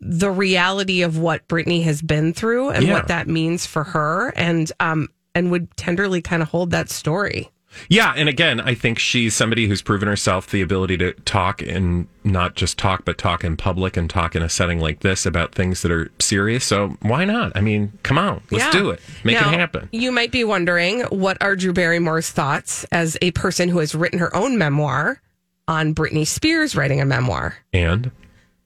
the 0.01 0.31
reality 0.31 1.03
of 1.03 1.19
what 1.19 1.47
Britney 1.47 1.85
has 1.85 2.01
been 2.01 2.33
through 2.33 2.71
and 2.71 2.87
Yeah. 2.87 2.95
what 2.95 3.09
that 3.09 3.29
means 3.29 3.67
for 3.67 3.85
her 3.85 4.33
and 4.35 4.73
um 4.81 5.09
and 5.35 5.51
would 5.51 5.75
tenderly 5.77 6.21
kind 6.23 6.43
of 6.43 6.49
hold 6.49 6.71
that 6.71 6.91
story. 6.91 7.51
Yeah, 7.89 8.13
and 8.15 8.29
again, 8.29 8.61
I 8.61 8.75
think 8.75 8.99
she's 8.99 9.35
somebody 9.35 9.67
who's 9.67 9.81
proven 9.81 10.07
herself 10.07 10.51
the 10.51 10.61
ability 10.61 10.99
to 10.99 11.15
talk 11.25 11.63
and 11.63 12.07
not 12.23 12.55
just 12.55 12.77
talk, 12.77 13.07
but 13.07 13.17
talk 13.17 13.45
in 13.45 13.57
public 13.57 13.97
and 13.97 14.11
talk 14.11 14.37
in 14.37 14.43
a 14.43 14.51
setting 14.51 14.79
like 14.79 15.01
this 15.01 15.25
about 15.25 15.55
things 15.55 15.81
that 15.81 15.91
are 15.91 16.11
serious. 16.21 16.67
So 16.67 16.99
why 17.01 17.25
not? 17.25 17.53
I 17.55 17.63
mean, 17.63 17.99
come 18.03 18.19
on, 18.19 18.43
let's 18.51 18.65
Yeah. 18.67 18.73
do 18.73 18.91
it, 18.91 19.01
make 19.25 19.41
Now, 19.41 19.51
it 19.51 19.59
happen. 19.59 19.89
You 19.91 20.13
might 20.13 20.31
be 20.33 20.45
wondering 20.45 21.01
what 21.05 21.39
are 21.41 21.57
Drew 21.57 21.73
Barrymore's 21.73 22.29
thoughts 22.29 22.85
as 22.93 23.17
a 23.23 23.31
person 23.31 23.71
who 23.71 23.79
has 23.79 23.95
written 23.95 24.19
her 24.19 24.35
own 24.37 24.59
memoir 24.59 25.23
on 25.67 25.95
Britney 25.95 26.27
Spears 26.27 26.77
writing 26.77 27.01
a 27.01 27.07
memoir. 27.07 27.57
And 27.73 28.11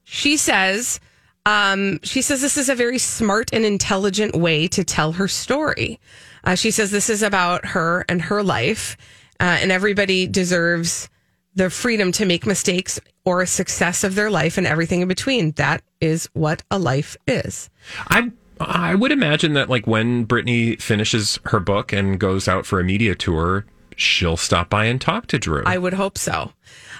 She 0.03 0.35
says, 0.35 0.99
um, 1.45 1.99
she 2.03 2.21
says 2.21 2.41
this 2.41 2.57
is 2.57 2.67
a 2.67 2.75
very 2.75 2.97
smart 2.97 3.51
and 3.53 3.63
intelligent 3.63 4.35
way 4.35 4.67
to 4.67 4.83
tell 4.83 5.13
her 5.13 5.29
story. 5.29 5.99
Uh, 6.47 6.55
she 6.55 6.71
says 6.71 6.91
this 6.91 7.09
is 7.09 7.23
about 7.23 7.65
her 7.65 8.05
and 8.07 8.21
her 8.21 8.41
life, 8.41 8.95
uh, 9.41 9.57
and 9.59 9.69
everybody 9.69 10.25
deserves 10.27 11.09
the 11.55 11.69
freedom 11.69 12.13
to 12.13 12.25
make 12.25 12.45
mistakes 12.45 13.01
or 13.25 13.41
a 13.41 13.47
success 13.47 14.05
of 14.05 14.15
their 14.15 14.31
life 14.31 14.57
and 14.57 14.65
everything 14.65 15.01
in 15.01 15.09
between. 15.09 15.51
That 15.51 15.83
is 15.99 16.29
what 16.31 16.63
a 16.71 16.79
life 16.79 17.17
is. 17.27 17.69
I 18.07 18.31
I 18.61 18.95
would 18.95 19.11
imagine 19.11 19.55
that 19.55 19.69
like 19.69 19.87
when 19.87 20.25
Britney 20.25 20.81
finishes 20.81 21.37
her 21.47 21.59
book 21.59 21.91
and 21.91 22.17
goes 22.17 22.47
out 22.47 22.65
for 22.65 22.79
a 22.79 22.83
media 22.83 23.13
tour, 23.13 23.65
she'll 23.97 24.37
stop 24.37 24.69
by 24.69 24.85
and 24.85 25.01
talk 25.01 25.27
to 25.27 25.37
Drew. 25.37 25.63
I 25.65 25.77
would 25.77 25.95
hope 25.95 26.17
so. 26.17 26.53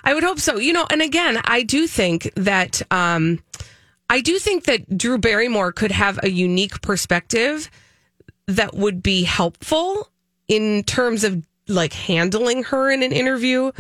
I 0.04 0.14
would 0.14 0.24
hope 0.24 0.42
so. 0.42 0.58
You 0.58 0.74
know, 0.74 0.88
and 0.92 1.02
again, 1.02 1.40
I 1.46 1.64
do 1.64 1.88
think 1.88 2.34
that 2.36 2.82
um, 2.92 3.40
I 4.10 4.20
do 4.20 4.40
think 4.40 4.66
that 4.66 4.98
Drew 4.98 5.18
Barrymore 5.18 5.72
could 5.72 5.92
have 5.92 6.20
a 6.22 6.30
unique 6.30 6.82
perspective 6.82 7.72
that 8.48 8.74
would 8.74 9.04
be 9.04 9.24
helpful 9.24 10.10
in 10.48 10.84
terms 10.84 11.24
of 11.24 11.46
like 11.68 11.92
handling 11.92 12.64
her 12.64 12.90
in 12.90 13.04
an 13.04 13.12
interview 13.12 13.72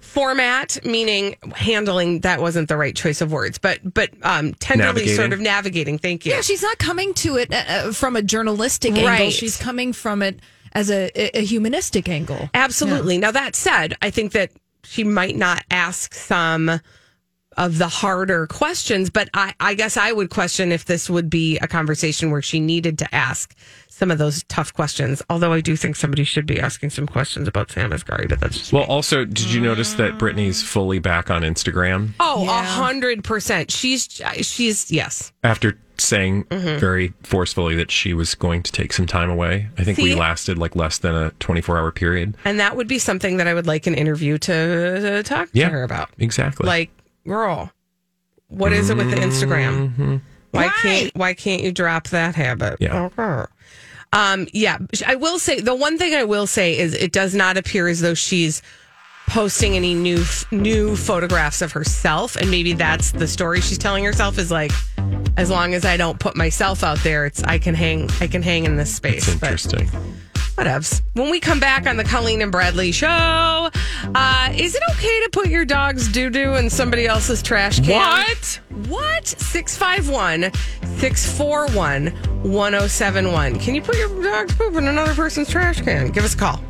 format 0.00 0.78
meaning 0.86 1.36
handling 1.54 2.20
that 2.20 2.40
wasn't 2.40 2.66
the 2.68 2.76
right 2.78 2.96
choice 2.96 3.20
of 3.20 3.30
words 3.30 3.58
but 3.58 3.78
but 3.92 4.08
um 4.22 4.54
tenderly 4.54 4.86
Navigating. 4.88 5.16
sort 5.16 5.32
of 5.34 5.40
navigating 5.40 5.98
thank 5.98 6.24
you 6.24 6.32
Yeah, 6.32 6.40
she's 6.40 6.62
not 6.62 6.78
coming 6.78 7.12
to 7.14 7.36
it 7.36 7.52
uh, 7.52 7.56
uh, 7.68 7.92
from 7.92 8.16
a 8.16 8.22
journalistic 8.22 8.94
angle. 8.96 9.30
She's 9.30 9.58
coming 9.58 9.92
from 9.92 10.22
it 10.22 10.40
as 10.72 10.90
a, 10.90 11.10
a- 11.14 11.40
a 11.40 11.44
humanistic 11.44 12.08
angle. 12.08 12.48
Absolutely. 12.54 13.18
Now 13.18 13.30
that 13.32 13.54
said, 13.54 13.94
I 14.00 14.08
think 14.10 14.32
that 14.32 14.50
she 14.84 15.04
might 15.04 15.36
not 15.36 15.62
ask 15.70 16.14
some 16.14 16.80
of 17.56 17.78
the 17.78 17.88
harder 17.88 18.46
questions, 18.46 19.08
but 19.10 19.28
I, 19.34 19.54
I 19.60 19.74
guess 19.74 19.96
I 19.96 20.12
would 20.12 20.30
question 20.30 20.72
if 20.72 20.84
this 20.84 21.08
would 21.08 21.30
be 21.30 21.58
a 21.58 21.66
conversation 21.66 22.30
where 22.30 22.42
she 22.42 22.60
needed 22.60 22.98
to 22.98 23.14
ask 23.14 23.54
some 23.88 24.10
of 24.10 24.18
those 24.18 24.44
tough 24.48 24.74
questions. 24.74 25.22
Although 25.30 25.54
I 25.54 25.62
do 25.62 25.74
think 25.74 25.96
somebody 25.96 26.24
should 26.24 26.44
be 26.46 26.60
asking 26.60 26.90
some 26.90 27.06
questions 27.06 27.48
about 27.48 27.70
Sam 27.70 27.92
Asghari, 27.92 28.28
but 28.28 28.40
that's 28.40 28.58
just 28.58 28.72
well, 28.72 28.84
also, 28.84 29.24
did 29.24 29.50
you 29.50 29.60
notice 29.60 29.94
that 29.94 30.18
Britney's 30.18 30.62
fully 30.62 30.98
back 30.98 31.30
on 31.30 31.42
Instagram 31.42 32.10
oh, 32.20 32.44
a 32.44 32.62
hundred 32.62 33.24
percent. 33.24 33.70
She's 33.70 34.20
she's 34.42 34.90
yes. 34.92 35.32
after 35.42 35.78
saying 35.98 36.44
Mhm. 36.44 36.78
very 36.78 37.14
forcefully 37.22 37.74
that 37.76 37.90
she 37.90 38.12
was 38.12 38.34
going 38.34 38.62
to 38.64 38.70
take 38.70 38.92
some 38.92 39.06
time 39.06 39.30
away? 39.30 39.68
I 39.78 39.84
think 39.84 39.96
we 39.96 40.14
lasted 40.14 40.58
like 40.58 40.76
less 40.76 40.98
than 40.98 41.14
a 41.14 41.30
24 41.40 41.78
hour 41.78 41.90
period. 41.90 42.36
And 42.44 42.60
that 42.60 42.76
would 42.76 42.88
be 42.88 42.98
something 42.98 43.38
that 43.38 43.46
I 43.46 43.54
would 43.54 43.66
like 43.66 43.86
an 43.86 43.94
interview 43.94 44.36
to, 44.36 45.00
to 45.00 45.22
talk 45.22 45.48
Yeah, 45.54 45.68
to 45.68 45.72
her 45.72 45.82
about. 45.84 46.10
exactly. 46.18 46.66
Like, 46.66 46.90
girl, 47.26 47.70
what 48.48 48.72
is 48.72 48.90
it 48.90 48.96
with 48.96 49.10
the 49.10 49.16
Instagram? 49.16 49.94
Mhm. 49.96 50.20
Why 50.52 50.68
can't 50.82 51.14
why 51.16 51.34
can't 51.34 51.62
you 51.62 51.72
drop 51.72 52.08
that 52.08 52.34
habit? 52.34 52.76
Yeah. 52.80 53.04
Okay. 53.18 53.44
Um, 54.12 54.46
yeah, 54.52 54.78
I 55.06 55.16
will 55.16 55.38
say 55.38 55.60
the 55.60 55.74
one 55.74 55.98
thing 55.98 56.14
I 56.14 56.24
will 56.24 56.46
say 56.46 56.78
is 56.78 56.94
it 56.94 57.12
does 57.12 57.34
not 57.34 57.56
appear 57.56 57.88
as 57.88 58.00
though 58.00 58.14
she's 58.14 58.62
posting 59.28 59.74
any 59.76 59.94
new 59.94 60.24
new 60.52 60.96
photographs 60.96 61.60
of 61.60 61.72
herself, 61.72 62.36
and 62.36 62.50
maybe 62.50 62.72
that's 62.72 63.10
the 63.10 63.26
story 63.26 63.60
she's 63.60 63.78
telling 63.78 64.04
herself 64.04 64.38
is 64.38 64.50
like, 64.50 64.70
as 65.36 65.50
long 65.50 65.74
as 65.74 65.84
I 65.84 65.96
don't 65.96 66.18
put 66.18 66.36
myself 66.36 66.82
out 66.82 66.98
there, 66.98 67.26
it's 67.26 67.42
I 67.42 67.58
can 67.58 67.74
hang 67.74 68.08
I 68.20 68.26
can 68.26 68.42
hang 68.42 68.64
in 68.64 68.76
this 68.76 68.94
space. 68.94 69.26
But 69.34 69.50
interesting. 69.50 69.88
Whatevs. 70.56 71.02
When 71.12 71.30
we 71.30 71.38
come 71.38 71.60
back 71.60 71.86
on 71.86 71.98
the 71.98 72.04
Colleen 72.04 72.40
and 72.40 72.50
Bradley 72.50 72.90
show, 72.90 73.70
uh, 74.14 74.52
is 74.54 74.74
it 74.74 74.82
okay 74.92 75.24
to 75.24 75.28
put 75.30 75.48
your 75.48 75.66
dog's 75.66 76.08
doo 76.08 76.30
doo 76.30 76.54
in 76.54 76.70
somebody 76.70 77.06
else's 77.06 77.42
trash 77.42 77.80
can? 77.80 78.00
What? 78.00 78.60
What? 78.88 79.26
651 79.26 80.52
641 80.98 82.06
1071. 82.42 83.58
Can 83.58 83.74
you 83.74 83.82
put 83.82 83.96
your 83.98 84.22
dog's 84.22 84.54
poop 84.54 84.74
in 84.76 84.88
another 84.88 85.14
person's 85.14 85.50
trash 85.50 85.82
can? 85.82 86.10
Give 86.10 86.24
us 86.24 86.34
a 86.34 86.38
call. 86.38 86.60